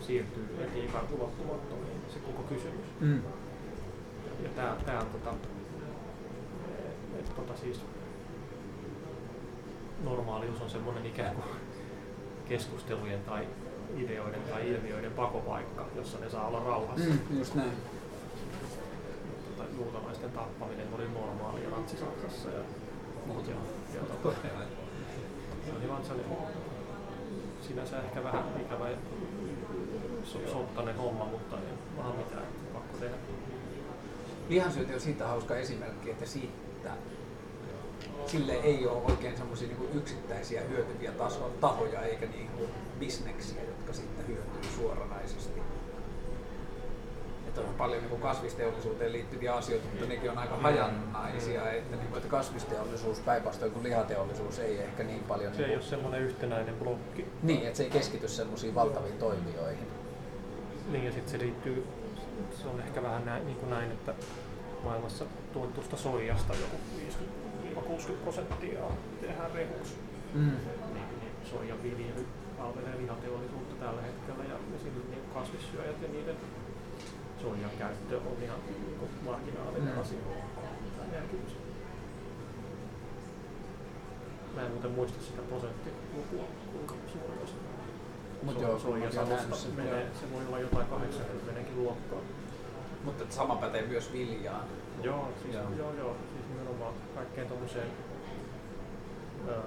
siirtyy 0.00 0.48
etiikan 0.60 1.02
ulottumattomiin, 1.18 2.00
se 2.08 2.18
koko 2.18 2.42
kysymys. 2.42 2.86
Mm. 3.00 3.22
Ja 4.42 4.48
tää, 4.56 4.76
tää 4.86 5.00
on 5.00 5.06
tota, 5.06 5.34
tota 7.32 7.56
siis 7.56 7.80
normaalius 10.04 10.60
on 10.60 10.70
semmoinen 10.70 11.06
ikään 11.06 11.34
kuin 11.34 11.46
keskustelujen 12.48 13.24
tai 13.24 13.48
ideoiden 13.96 14.42
tai 14.50 14.68
ilmiöiden 14.68 15.12
pakopaikka, 15.12 15.86
jossa 15.96 16.18
ne 16.18 16.30
saa 16.30 16.46
olla 16.46 16.64
rauhassa. 16.64 17.08
Mm, 17.08 17.38
just 17.38 17.54
näin. 17.54 17.72
Tota, 19.48 19.70
juutalaisten 19.76 20.30
tappaminen 20.30 20.86
oli 20.94 21.08
normaalia 21.08 21.70
Natsi-Saksassa 21.70 22.48
ja 22.48 22.60
muut. 23.26 23.48
Ja, 23.48 23.54
ja 23.94 24.00
tota, 24.00 24.36
se 25.66 25.72
oli 25.78 25.88
vaan 25.88 26.04
sellainen 26.04 26.36
sinänsä 27.68 28.02
ehkä 28.02 28.24
vähän 28.24 28.44
ikävä 28.60 28.88
so- 30.24 30.52
sottainen 30.52 30.96
homma, 30.96 31.24
mutta 31.24 31.56
ei 31.56 31.62
vaan 31.96 32.16
mitään, 32.16 32.46
pakko 32.72 32.98
tehdä. 32.98 33.14
Lihansyönti 34.48 34.94
on 34.94 35.00
siitä 35.00 35.26
hauska 35.26 35.56
esimerkki, 35.56 36.10
että 36.10 36.26
siitä 36.26 36.90
sille 38.26 38.52
ei 38.52 38.86
ole 38.86 39.02
oikein 39.02 39.36
semmoisia 39.36 39.68
niin 39.68 39.90
yksittäisiä 39.94 40.62
hyötyviä 40.62 41.12
taso, 41.12 41.50
tahoja 41.60 42.02
eikä 42.02 42.26
niin 42.26 42.48
kuin 42.48 42.70
bisneksiä, 42.98 43.62
jotka 43.62 43.92
siitä 43.92 44.22
hyötyy 44.28 44.70
suoranaisesti. 44.76 45.62
Että 47.48 47.60
on 47.60 47.74
paljon 47.74 48.00
niin 48.00 48.10
kuin 48.10 48.22
kasvisteollisuuteen 48.22 49.12
liittyviä 49.12 49.54
asioita, 49.54 49.86
mutta 49.90 50.06
nekin 50.06 50.30
on 50.30 50.38
aika 50.38 50.56
hajanaisia, 50.56 51.72
että, 51.72 51.96
niin 51.96 52.08
kuin, 52.08 52.16
että 52.16 52.28
kasvisteollisuus 52.28 53.18
päinvastoin 53.18 53.72
kuin 53.72 53.82
lihateollisuus 53.82 54.58
ei 54.58 54.78
ehkä 54.78 55.02
niin 55.02 55.20
paljon... 55.20 55.54
Se 55.54 55.58
niin 55.58 55.70
ei 55.70 55.76
kuin- 55.76 55.82
ole 55.82 55.90
semmoinen 55.90 56.22
yhtenäinen 56.22 56.74
blokki. 56.74 57.26
Niin, 57.42 57.66
että 57.66 57.76
se 57.76 57.84
ei 57.84 57.90
keskity 57.90 58.28
semmoisiin 58.28 58.74
valtaviin 58.74 59.18
toimijoihin. 59.18 59.86
Niin 60.90 61.04
ja 61.04 61.12
sitten 61.12 61.32
se 61.32 61.38
liittyy, 61.38 61.86
se 62.62 62.68
on 62.68 62.80
ehkä 62.80 63.02
vähän 63.02 63.24
näin, 63.24 63.46
niin 63.46 63.56
kuin 63.56 63.70
näin, 63.70 63.92
että 63.92 64.14
maailmassa 64.84 65.24
tuotetusta 65.52 65.96
soijasta 65.96 66.54
joku 66.54 66.76
50-60 67.98 68.12
prosenttia 68.22 68.80
tehdään 69.20 69.50
rehuksi. 69.54 69.94
Mm. 70.34 70.40
Niin, 70.94 71.08
niin 71.20 71.32
soijan 71.50 71.82
viljely 71.82 72.26
palvelee 72.58 72.96
lihateollisuutta 72.98 73.74
tällä 73.84 74.02
hetkellä 74.02 74.44
ja, 74.44 74.56
ja 74.72 74.78
silloin 74.82 75.10
niin 75.10 75.22
kasvissyöjät 75.34 76.02
ja 76.02 76.08
niiden 76.08 76.36
soijan 77.42 77.70
käyttö 77.78 78.16
on 78.16 78.36
ihan 78.42 78.58
niin 78.66 78.96
kuin 78.98 79.10
marginaalinen 79.24 79.94
Mm. 79.94 80.00
asia. 80.00 80.18
Merkitys. 81.12 81.56
Mä 84.54 84.62
en 84.62 84.70
muuten 84.70 84.90
muista 84.90 85.24
sitä 85.24 85.42
prosenttilukua, 85.42 86.44
kuinka 86.72 86.94
suuri 87.12 87.38
osa. 87.44 87.54
Mut 88.42 88.54
so, 88.54 88.62
joo, 88.62 88.78
soija 88.78 89.10
sen, 89.12 89.28
menee, 89.76 90.00
joo. 90.00 90.10
se 90.20 90.32
voi 90.32 90.42
olla 90.46 90.58
jotain 90.58 90.86
80 90.86 91.70
luokkaa. 91.76 92.18
Mutta 93.04 93.22
että 93.22 93.34
sama 93.34 93.56
pätee 93.56 93.82
myös 93.86 94.12
viljaan. 94.12 94.64
Joo, 95.02 95.28
siis, 95.42 95.54
Joo. 95.54 95.64
joo. 95.78 95.92
joo, 95.94 96.16
nimenomaan 96.72 96.94
kaikkeen 97.14 97.48
tommoseen 97.48 97.88
öö, 99.48 99.60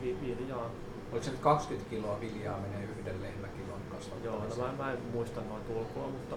niin, 0.00 0.20
vi, 0.20 0.36
viljaan. 0.38 0.70
Oliko 1.12 1.24
se 1.24 1.30
nyt 1.30 1.40
20 1.40 1.90
kiloa 1.90 2.20
viljaa 2.20 2.58
menee 2.58 2.88
yhden 2.98 3.22
lehmäkilon 3.22 3.80
Joo, 3.80 3.96
kasvattamiseen? 3.98 4.66
no 4.66 4.72
mä, 4.72 4.84
mä 4.84 4.92
en 4.92 4.98
muista 5.12 5.40
noita 5.40 5.72
ulkoa, 5.72 6.08
mutta 6.08 6.36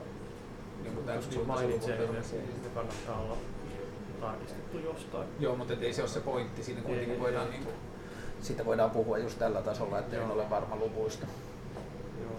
Niin 0.84 0.94
kuin 0.94 1.16
jos 1.16 1.30
niitä 1.30 1.44
mainitsee, 1.46 1.98
niin 1.98 2.14
ne, 2.14 2.24
suhteessa. 2.24 2.36
ne 2.64 2.70
kannattaa 2.76 3.22
olla 3.22 3.38
tarkistettu 4.22 4.78
jostain. 4.80 5.28
Joo, 5.40 5.56
mutta 5.56 5.74
ei 5.82 5.94
se 5.94 6.02
ole 6.02 6.10
se 6.10 6.20
pointti. 6.20 6.64
Siinä 6.64 6.82
kuitenkin 6.82 7.14
Ei, 7.14 7.20
voidaan, 7.20 7.46
ei. 7.46 7.52
niin 7.52 7.64
kuin, 7.64 7.76
siitä 8.42 8.66
voidaan 8.66 8.90
puhua 8.92 9.18
just 9.18 9.40
tällä 9.40 9.62
tasolla, 9.62 10.00
että 10.00 10.16
en 10.16 10.22
Joo. 10.22 10.34
ole 10.34 10.50
varma 10.50 10.76
luvuista. 10.76 11.28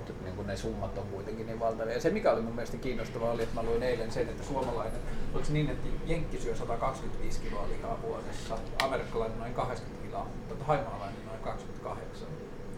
Mutta 0.08 0.24
niin 0.24 0.36
kuin 0.36 0.46
ne 0.46 0.56
summat 0.56 0.98
on 0.98 1.06
kuitenkin 1.06 1.46
niin 1.46 1.60
valtavia. 1.60 1.94
Ja 1.94 2.00
se 2.00 2.10
mikä 2.10 2.32
oli 2.32 2.40
mun 2.42 2.54
mielestä 2.54 2.76
kiinnostavaa 2.76 3.30
oli, 3.32 3.42
että 3.42 3.54
mä 3.54 3.62
luin 3.62 3.82
eilen 3.82 4.10
sen, 4.12 4.28
että 4.28 4.42
suomalainen, 4.44 5.00
oliko 5.32 5.46
se 5.46 5.52
niin, 5.52 5.70
että 5.70 5.88
Jenkki 6.06 6.38
syö 6.38 6.56
125 6.56 7.40
kiloa 7.40 7.68
lihaa 7.68 7.98
vuodessa, 8.02 8.58
amerikkalainen 8.84 9.38
noin 9.38 9.54
80 9.54 10.06
kiloa, 10.06 10.26
mutta 10.48 10.64
haimaalainen 10.64 11.26
noin 11.26 11.40
28. 11.40 12.28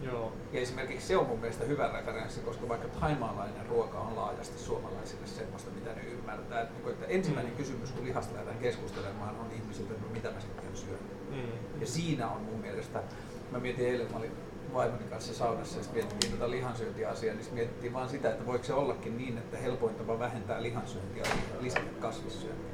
Joo. 0.03 0.33
Ja 0.53 0.61
esimerkiksi 0.61 1.07
se 1.07 1.17
on 1.17 1.27
mun 1.27 1.39
mielestä 1.39 1.65
hyvä 1.65 1.93
referenssi, 1.93 2.41
koska 2.41 2.69
vaikka 2.69 2.89
thaimaalainen 2.89 3.67
ruoka 3.67 3.99
on 3.99 4.17
laajasti 4.17 4.59
suomalaisille 4.59 5.27
semmoista, 5.27 5.71
mitä 5.71 5.93
ne 5.93 6.03
ymmärtää. 6.03 6.61
Että, 6.61 6.73
niin 6.75 6.83
kuin, 6.83 6.93
että 6.93 7.07
ensimmäinen 7.07 7.53
Mm. 7.53 7.57
kysymys, 7.57 7.93
kun 7.93 8.05
lihasta 8.05 8.35
lähdetään 8.35 8.59
keskustelemaan, 8.63 9.37
on 9.41 9.47
ihmisiltä, 9.57 9.93
että 9.93 10.07
no 10.07 10.13
mitä 10.13 10.31
mä 10.31 10.41
sitten 10.41 10.77
syön. 10.77 10.99
Mm. 11.31 11.81
Ja 11.81 11.87
siinä 11.87 12.29
on 12.31 12.41
mun 12.41 12.61
mielestä, 12.61 13.03
mä 13.51 13.59
mietin 13.59 13.87
eilen, 13.87 14.11
mä 14.13 14.19
olin 14.19 14.33
vaimoni 14.75 15.05
kanssa 15.11 15.35
saunassa 15.35 15.79
ja 15.79 15.85
mietittiin 15.93 16.33
tätä 16.33 16.51
lihansyöntiasiaa, 16.51 17.35
niin 17.35 17.47
mietittiin 17.53 17.93
vaan 17.93 18.09
sitä, 18.09 18.31
että 18.31 18.47
voiko 18.47 18.65
se 18.65 18.73
ollakin 18.75 19.19
niin, 19.19 19.39
että 19.39 19.57
helpoin 19.57 19.95
tapa 19.95 20.19
vähentää 20.19 20.63
lihansyöntiä 20.63 21.23
on 21.59 21.65
lisätä 21.65 21.85
kasvissyöntiä, 22.01 22.73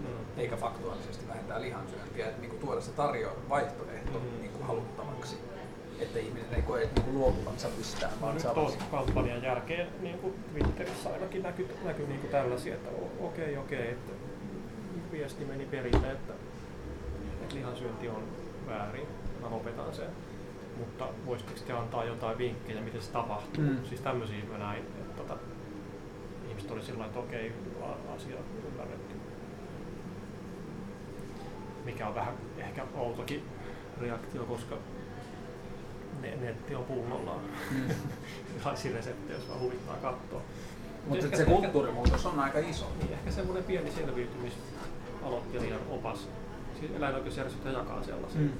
Mm. 0.00 0.08
eikä 0.40 0.56
faktuaalisesti 0.56 1.28
vähentää 1.28 1.60
lihansyöntiä, 1.60 2.26
että 2.28 2.40
niin 2.40 2.58
tuoda 2.58 2.80
se 2.80 2.90
tarjo 2.92 3.36
vaihtoehto 3.48 4.18
Mm. 4.18 4.40
niin 4.40 4.50
kuin 4.50 4.66
haluttavaksi, 4.66 5.36
että 6.00 6.18
ihminen 6.18 6.54
ei 6.54 6.62
koe 6.62 6.80
niin 6.80 7.04
kuin 7.04 7.14
luopuvansa 7.18 7.68
mistään, 7.78 8.12
No 8.12 8.20
vaan 8.20 8.34
nyt 8.34 8.42
saa 8.42 8.54
tuon 8.54 8.72
kampanjan 8.90 9.42
jälkeen 9.42 9.88
niin 10.00 10.18
kuin 10.18 10.34
Twitterissä 10.52 11.10
ainakin 11.12 11.42
näkyy, 11.42 11.68
näkyy 11.84 12.06
niin 12.06 12.20
kuin 12.20 12.30
tällaisia, 12.30 12.74
että 12.74 12.90
okei, 13.20 13.56
okei, 13.56 13.90
että 13.90 14.12
viesti 15.12 15.44
meni 15.44 15.64
perille, 15.64 16.10
että, 16.12 16.32
että 17.42 17.54
lihansyönti 17.54 18.08
on 18.08 18.22
väärin, 18.68 19.06
mä 19.40 19.50
lopetan 19.50 19.94
sen. 19.94 20.08
Mutta 20.78 21.08
voisitteko 21.26 21.60
te 21.66 21.72
antaa 21.72 22.04
jotain 22.04 22.38
vinkkejä, 22.38 22.80
miten 22.80 23.02
se 23.02 23.10
tapahtuu? 23.10 23.64
Mm. 23.64 23.84
Siis 23.84 24.00
tämmöisiä 24.00 24.44
mä 24.52 24.58
näin, 24.58 24.78
että 24.78 25.22
tota, 25.22 25.36
ihmiset 26.48 26.70
oli 26.70 26.82
sillä 26.82 27.06
että 27.06 27.18
okei, 27.18 27.52
asia 28.16 28.36
ymmärretty. 28.68 29.14
Mikä 31.84 32.08
on 32.08 32.14
vähän 32.14 32.34
ehkä 32.58 32.86
outokin 32.94 33.42
reaktio, 34.00 34.44
koska 34.44 34.76
ne, 36.20 36.36
netti 36.36 36.74
on 36.74 36.84
pullollaan. 36.84 37.40
Mm. 37.70 37.90
Erilaisia 38.56 38.96
reseptejä, 38.96 39.38
jos 39.38 39.48
vaan 39.48 39.60
huvittaa 39.60 39.96
katsoa. 39.96 40.42
Mutta 41.06 41.36
se 41.36 41.44
kulttuurimuutos 41.44 42.26
on 42.26 42.40
aika 42.40 42.58
iso. 42.58 42.86
Niin, 42.98 43.12
ehkä 43.12 43.30
semmoinen 43.30 43.64
pieni 43.64 43.90
selviytymisaloittelijan 43.90 45.80
opas. 45.90 46.28
Siis 46.80 46.92
eläinoikeusjärjestö 46.96 47.70
jakaa 47.70 48.02
sellaisen. 48.02 48.42
Mm. 48.42 48.52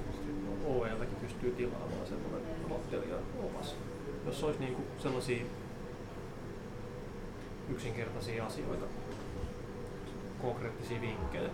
OELtäkin 0.65 1.15
pystyy 1.15 1.51
tilaamaan 1.51 2.07
semmoinen 2.07 2.41
aloittelijan 2.67 3.19
opas. 3.43 3.75
Jos 4.25 4.43
olisi 4.43 4.59
niinku 4.59 4.81
sellaisia 4.97 5.45
yksinkertaisia 7.69 8.45
asioita, 8.45 8.85
konkreettisia 10.41 11.01
vinkkejä. 11.01 11.49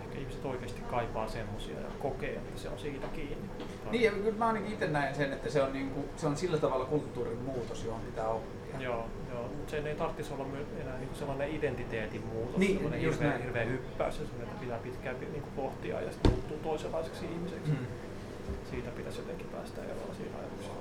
Ehkä 0.00 0.18
ihmiset 0.18 0.44
oikeasti 0.44 0.80
kaipaa 0.90 1.28
semmoisia 1.28 1.80
ja 1.80 1.88
kokee, 1.98 2.32
että 2.32 2.60
se 2.60 2.68
on 2.68 2.78
siitä 2.78 3.06
kiinni. 3.06 3.50
Niin, 3.90 4.04
ja 4.04 4.10
kyllä 4.12 4.38
mä 4.38 4.46
ainakin 4.46 4.72
itse 4.72 4.86
näen 4.86 5.14
sen, 5.14 5.32
että 5.32 5.50
se 5.50 5.62
on, 5.62 5.72
niin 5.72 5.90
kuin, 5.90 6.08
se 6.16 6.26
on 6.26 6.36
sillä 6.36 6.58
tavalla 6.58 6.84
kulttuurin 6.84 7.38
muutos, 7.38 7.84
johon 7.84 8.00
pitää 8.00 8.28
oppia. 8.28 8.61
Joo, 8.80 9.06
joo. 9.32 9.42
mutta 9.42 9.70
sen 9.70 9.86
ei 9.86 9.94
tarvitsisi 9.94 10.34
olla 10.34 10.46
enää 10.80 10.98
niinku 10.98 11.14
sellainen 11.14 11.50
identiteetin 11.50 12.26
muutos, 12.26 12.56
Niin, 12.56 12.74
sellainen 12.74 13.02
just 13.02 13.18
hirveä, 13.20 13.30
näin. 13.32 13.42
hirveä 13.44 13.64
hyppäys, 13.64 14.18
ja 14.18 14.24
että 14.42 14.60
pitää 14.60 14.78
pitkään 14.78 15.16
pi- 15.16 15.26
niinku 15.26 15.48
pohtia 15.56 16.00
ja 16.00 16.12
sitten 16.12 16.30
muuttuu 16.32 16.56
toisenlaiseksi 16.58 17.24
ihmiseksi. 17.24 17.70
Mm. 17.70 17.86
Siitä 18.70 18.90
pitäisi 18.90 19.18
jotenkin 19.18 19.46
päästä 19.46 19.82
eroon 19.84 20.14
siitä 20.16 20.38
ajatuksesta. 20.38 20.72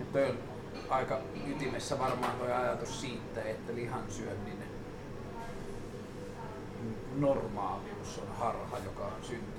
Ja 0.00 0.06
toi 0.12 0.30
on 0.30 0.38
aika 0.88 1.18
ytimessä 1.50 1.98
varmaan 1.98 2.32
tuo 2.38 2.46
ajatus 2.46 3.00
siitä, 3.00 3.42
että 3.42 3.74
lihansyönnin 3.74 4.58
normaalius 7.16 8.18
on 8.18 8.36
harha, 8.36 8.78
joka 8.84 9.04
on 9.04 9.12
syntynyt. 9.22 9.53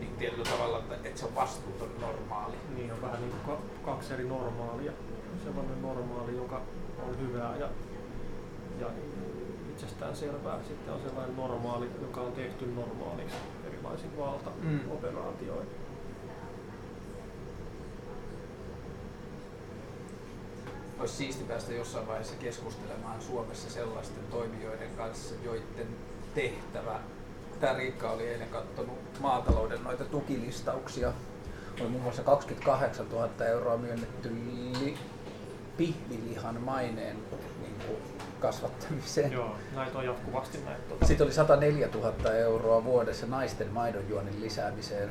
Niin 0.00 0.16
tietyllä 0.16 0.44
tavalla, 0.44 0.78
että, 0.78 0.94
että 0.94 1.20
se 1.20 1.26
on 1.26 1.34
vastuuton 1.34 1.90
normaali. 2.00 2.56
Niin 2.74 2.92
on 2.92 3.02
vähän 3.02 3.20
niin 3.20 3.30
kuin 3.30 3.56
ka- 3.56 3.90
kaksi 3.92 4.14
eri 4.14 4.24
normaalia. 4.24 4.92
Sellainen 5.44 5.82
normaali, 5.82 6.36
joka 6.36 6.60
on 7.08 7.20
hyvää 7.20 7.56
ja, 7.56 7.68
ja 8.80 8.86
itsestään 9.70 10.16
selvää. 10.16 10.58
Sitten 10.68 10.94
on 10.94 11.00
sellainen 11.00 11.36
normaali, 11.36 11.90
joka 12.02 12.20
on 12.20 12.32
tehty 12.32 12.66
normaaliksi 12.66 13.36
erilaisin 13.66 14.16
valtaoperaatioin. 14.18 15.66
Olisi 21.00 21.14
siisti 21.14 21.44
päästä 21.44 21.72
jossain 21.72 22.06
vaiheessa 22.06 22.36
keskustelemaan 22.36 23.22
Suomessa 23.22 23.70
sellaisten 23.70 24.24
toimijoiden 24.30 24.90
kanssa, 24.96 25.34
joiden 25.44 25.88
tehtävä, 26.34 27.00
tämä 27.60 27.72
Riikka 27.72 28.10
oli 28.10 28.28
eilen 28.28 28.48
katsonut 28.48 28.98
maatalouden 29.20 29.84
noita 29.84 30.04
tukilistauksia, 30.04 31.12
oli 31.80 31.88
muun 31.88 32.02
muassa 32.02 32.22
28 32.22 33.06
000 33.08 33.46
euroa 33.46 33.76
myönnetty 33.76 34.30
li, 34.80 34.94
pihvilihan 35.76 36.60
maineen 36.60 37.16
niin 37.60 37.74
kuin 37.86 37.98
kasvattamiseen. 38.40 39.32
Joo, 39.32 39.56
näitä 39.74 39.98
on 39.98 40.06
jatkuvasti 40.06 40.58
näitä. 40.64 40.82
Tota, 40.88 41.06
Sitten 41.06 41.24
oli 41.24 41.32
104 41.32 41.88
000 41.94 42.34
euroa 42.34 42.84
vuodessa 42.84 43.26
naisten 43.26 43.68
maidonjuonnin 43.68 44.40
lisäämiseen. 44.40 45.10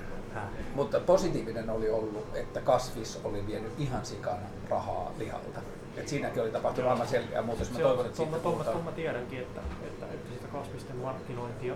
Mutta 0.75 0.99
positiivinen 0.99 1.69
oli 1.69 1.89
ollut, 1.89 2.27
että 2.35 2.61
kasvis 2.61 3.19
oli 3.23 3.47
vienyt 3.47 3.71
ihan 3.77 4.05
sikana 4.05 4.47
rahaa 4.69 5.11
lihalta. 5.17 5.59
Et 5.97 6.07
siinäkin 6.07 6.41
oli 6.41 6.51
tapahtunut 6.51 6.91
aivan 6.91 7.07
selkeä 7.07 7.41
muutos. 7.41 7.69
Mä 7.71 7.77
se 7.77 7.81
toivon, 7.81 7.99
on, 7.99 8.05
että 8.05 8.17
siitä 8.17 8.37
tuon 8.71 8.83
mä 8.83 8.91
tiedänkin, 8.91 9.39
että, 9.39 9.61
että, 9.87 10.05
että 10.05 10.33
sitä 10.33 10.47
kasvisten 10.47 10.95
markkinointia 10.95 11.75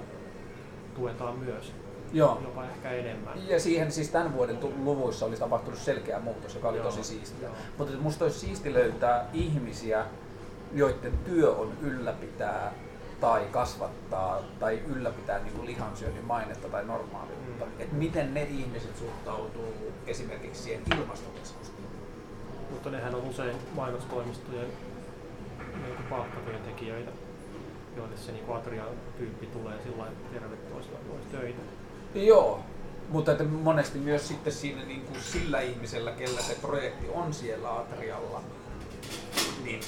tuetaan 0.96 1.38
myös, 1.40 1.74
Joo. 2.14 2.40
jopa 2.44 2.64
ehkä 2.64 2.92
enemmän. 2.92 3.48
Ja 3.48 3.60
siihen 3.60 3.92
siis 3.92 4.10
tämän 4.10 4.34
vuoden 4.34 4.60
luvuissa 4.84 5.26
oli 5.26 5.38
tapahtunut 5.38 5.80
selkeä 5.80 6.20
muutos, 6.20 6.56
joka 6.56 6.70
oli 6.70 6.78
Joo, 6.78 6.86
tosi 6.86 7.04
siistiä. 7.04 7.48
joo. 7.48 7.56
Mutta 7.78 7.94
musta 7.98 8.26
olisi 8.26 8.40
siisti 8.40 8.74
löytää 8.74 9.26
ihmisiä, 9.34 10.06
joiden 10.74 11.18
työ 11.26 11.52
on 11.52 11.74
ylläpitää 11.82 12.74
tai 13.22 13.48
kasvattaa 13.52 14.40
tai 14.60 14.80
ylläpitää 14.88 15.40
niin 15.40 15.54
kuin 15.54 15.68
lihansyönnin 15.68 16.26
mainetta 16.26 16.70
tai 16.70 16.86
normaaliutta. 16.86 17.66
Mm. 17.66 17.72
Et 17.80 17.92
miten 17.92 18.34
ne 18.34 18.44
ihmiset 18.44 18.98
suhtautuu 18.98 19.74
esimerkiksi 20.08 20.64
siihen 20.64 20.82
ilmastokeskusteluun. 20.98 21.94
Mutta 22.72 22.90
nehän 22.90 23.16
on 23.16 23.22
usein 23.22 23.56
mainostoimistojen 23.76 24.68
niin 25.86 25.98
palkkatyöntekijöitä, 26.10 27.12
joille 27.98 28.18
se 28.18 28.32
niin 28.32 28.46
Adrian-tyyppi 28.50 29.46
tulee 29.46 29.80
sillä 29.84 30.08
että 30.08 30.34
tervetuloa 30.34 30.82
olisi 31.14 31.28
töitä. 31.32 31.62
Joo, 32.16 32.60
mutta 33.10 33.32
että 33.32 33.44
monesti 33.44 34.00
myös 34.00 34.28
sitten 34.28 34.54
siinä 34.54 34.84
niin 34.84 35.02
kuin 35.02 35.22
sillä 35.22 35.62
ihmisellä, 35.62 36.12
kellä 36.12 36.42
se 36.42 36.58
projekti 36.62 37.08
on 37.14 37.34
siellä 37.34 37.80
Atrialla, 37.80 38.42
niin, 39.64 39.82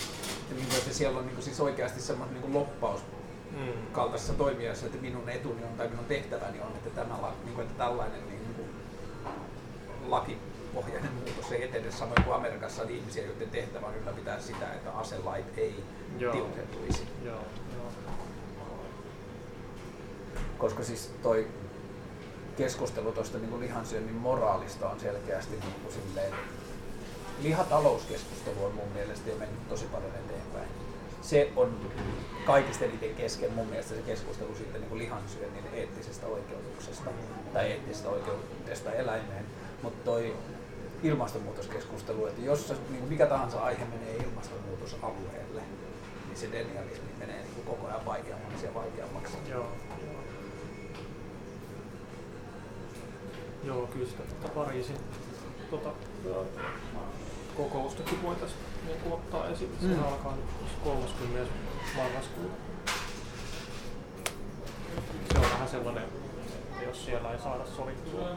niin 0.55 0.67
kuin, 0.67 0.77
että 0.77 0.93
siellä 0.93 1.19
on 1.19 1.25
niin 1.25 1.35
kuin 1.35 1.43
siis 1.43 1.59
oikeasti 1.59 2.01
semmoinen 2.01 2.33
niin 2.33 2.41
kuin 2.41 2.53
loppaus 2.53 3.01
Mm. 3.51 3.91
kaltaisessa 3.91 4.33
toimijassa, 4.33 4.85
että 4.85 4.97
minun 5.01 5.29
etuni 5.29 5.63
on 5.63 5.77
tai 5.77 5.87
minun 5.87 6.05
tehtäväni 6.05 6.61
on, 6.61 6.71
että, 6.75 6.89
tämä, 6.89 7.17
niin 7.43 7.55
kuin, 7.55 7.67
että 7.67 7.77
tällainen 7.77 8.29
niin 8.29 8.55
kuin, 8.55 8.67
lakipohjainen 10.07 11.11
muutos 11.13 11.51
ei 11.51 11.63
etene 11.63 11.91
samoin 11.91 12.23
kuin 12.23 12.35
Amerikassa 12.35 12.81
on 12.81 12.89
ihmisiä, 12.89 13.25
joiden 13.25 13.49
tehtävä 13.49 13.87
on 13.87 13.95
ylläpitää 13.95 14.39
sitä, 14.39 14.73
että 14.73 14.91
aselait 14.91 15.57
ei 15.57 15.83
tiukentuisi. 16.19 17.07
Joo. 17.25 17.41
Koska 20.57 20.83
siis 20.83 21.11
toi 21.23 21.47
keskustelu 22.57 23.11
tuosta 23.11 23.37
niin 23.37 23.59
lihansyönnin 23.59 24.15
moraalista 24.15 24.89
on 24.89 24.99
selkeästi 24.99 25.55
niin 25.55 25.81
kuin 25.83 25.93
silleen, 25.93 26.33
lihatalouskeskustelu 27.41 28.65
on 28.65 28.75
mun 28.75 28.91
mielestä 28.93 29.29
jo 29.29 29.35
mennyt 29.35 29.69
tosi 29.69 29.85
paljon 29.85 30.11
eteenpäin. 30.15 30.67
se 31.21 31.51
on 31.55 31.91
kaikista 32.45 32.85
eniten 32.85 33.15
kesken 33.15 33.53
mun 33.53 33.67
mielestä 33.67 33.95
se 33.95 34.01
keskustelu 34.01 34.55
sitten 34.55 34.81
niin 34.81 34.89
kuin 34.89 34.99
lihansyönnin 34.99 35.63
eettisestä 35.73 36.27
oikeutuksesta 36.27 37.09
tai 37.53 37.71
eettisestä 37.71 38.09
oikeudesta 38.09 38.91
eläimeen. 38.91 39.45
Mutta 39.81 40.05
toi 40.05 40.35
ilmastonmuutoskeskustelu, 41.03 42.25
että 42.25 42.41
jos 42.41 42.69
niin 42.89 42.99
kuin 42.99 43.09
mikä 43.09 43.25
tahansa 43.25 43.59
aihe 43.59 43.85
menee 43.85 44.15
ilmastonmuutosalueelle, 44.15 45.61
niin 46.27 46.37
se 46.37 46.51
denialismi 46.51 47.09
menee 47.19 47.41
niin 47.41 47.53
kuin 47.55 47.65
koko 47.65 47.87
ajan 47.87 48.05
vaikeammaksi 48.05 48.65
ja 48.65 48.73
vaikeammaksi. 48.73 49.37
Joo. 49.49 49.67
Joo, 53.65 53.87
kyllä 53.87 54.07
sitä 54.07 54.23
tuota 54.23 54.55
Pariisin 54.55 54.95
tuota, 55.69 55.89
kokoustakin 57.57 58.23
voitaisiin 58.23 58.59
niin 58.85 59.13
ottaa 59.13 59.47
esille. 59.47 59.75
Se 59.81 59.87
Mm. 59.87 60.03
alkaa 60.03 60.35
nyt 60.35 60.45
30. 60.83 61.51
marraskuuta. 61.97 62.53
Se 65.33 65.37
on 65.39 65.43
vähän 65.51 65.67
sellainen, 65.69 66.03
että 66.03 66.85
jos 66.85 67.05
siellä 67.05 67.31
ei 67.31 67.39
saada 67.39 67.65
sovittua 67.65 68.29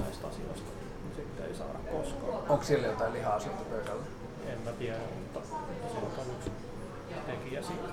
näistä 0.00 0.26
asioista, 0.28 0.70
niin 1.04 1.16
sitten 1.16 1.46
ei 1.46 1.54
saada 1.54 1.78
koskaan. 1.92 2.42
Onko 2.48 2.64
siellä 2.64 2.86
jotain 2.86 3.12
lihaa 3.12 3.34
asioita 3.34 3.62
pöydällä? 3.70 4.02
En 4.46 4.58
mä 4.64 4.70
tiedä, 4.72 4.98
mutta 5.18 5.48
se 5.48 6.20
on 6.20 6.26
yksi 6.38 6.50
tekijä 7.26 7.62
siinä 7.62 7.88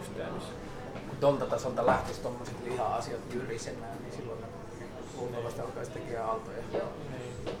systeemissä. 0.00 0.52
Kun 1.08 1.16
tuolta 1.20 1.46
tasolta 1.46 1.86
lähtisi 1.86 2.20
tuommoiset 2.20 2.54
liha-asiat 2.64 3.20
jyrisemään, 3.34 3.98
niin 4.02 4.12
silloin 4.16 4.40
luultavasti 5.16 5.60
alkaisi 5.60 5.90
tekemään 5.90 6.26
aaltoja. 6.28 6.62
Niin. 6.72 7.56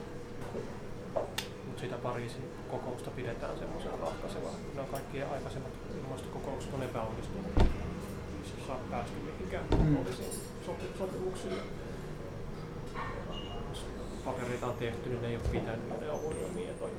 Mutta 1.66 1.80
sitä 1.80 1.96
Pariisin 1.98 2.44
kokousta 2.70 3.10
pidetään 3.10 3.58
semmoisena 3.58 3.96
ratkaisevana. 4.00 4.56
Ne 4.74 4.80
on 4.80 4.86
kaikki 4.86 5.22
aikaisemmat 5.22 5.72
ilmastokokoukset 6.04 6.74
on 6.74 6.82
epäonnistunut. 6.82 7.46
Missä 8.38 8.54
ei 8.60 8.66
saa 8.66 8.78
päästy 8.90 9.12
mihinkään 9.20 9.64
Mm. 9.78 9.96
poliisiin 9.96 10.30
sopi- 10.66 10.98
sopimuksiin. 10.98 11.54
Jos 13.70 13.84
papereita 14.24 14.66
on 14.66 14.74
tehty, 14.74 15.08
niin 15.08 15.22
ne 15.22 15.28
ei 15.28 15.36
ole 15.36 15.44
pitänyt 15.52 16.00
ne 16.00 16.10
on 16.10 16.20
ollut 16.20 16.36
omia. 16.52 16.72
Toi 16.72 16.90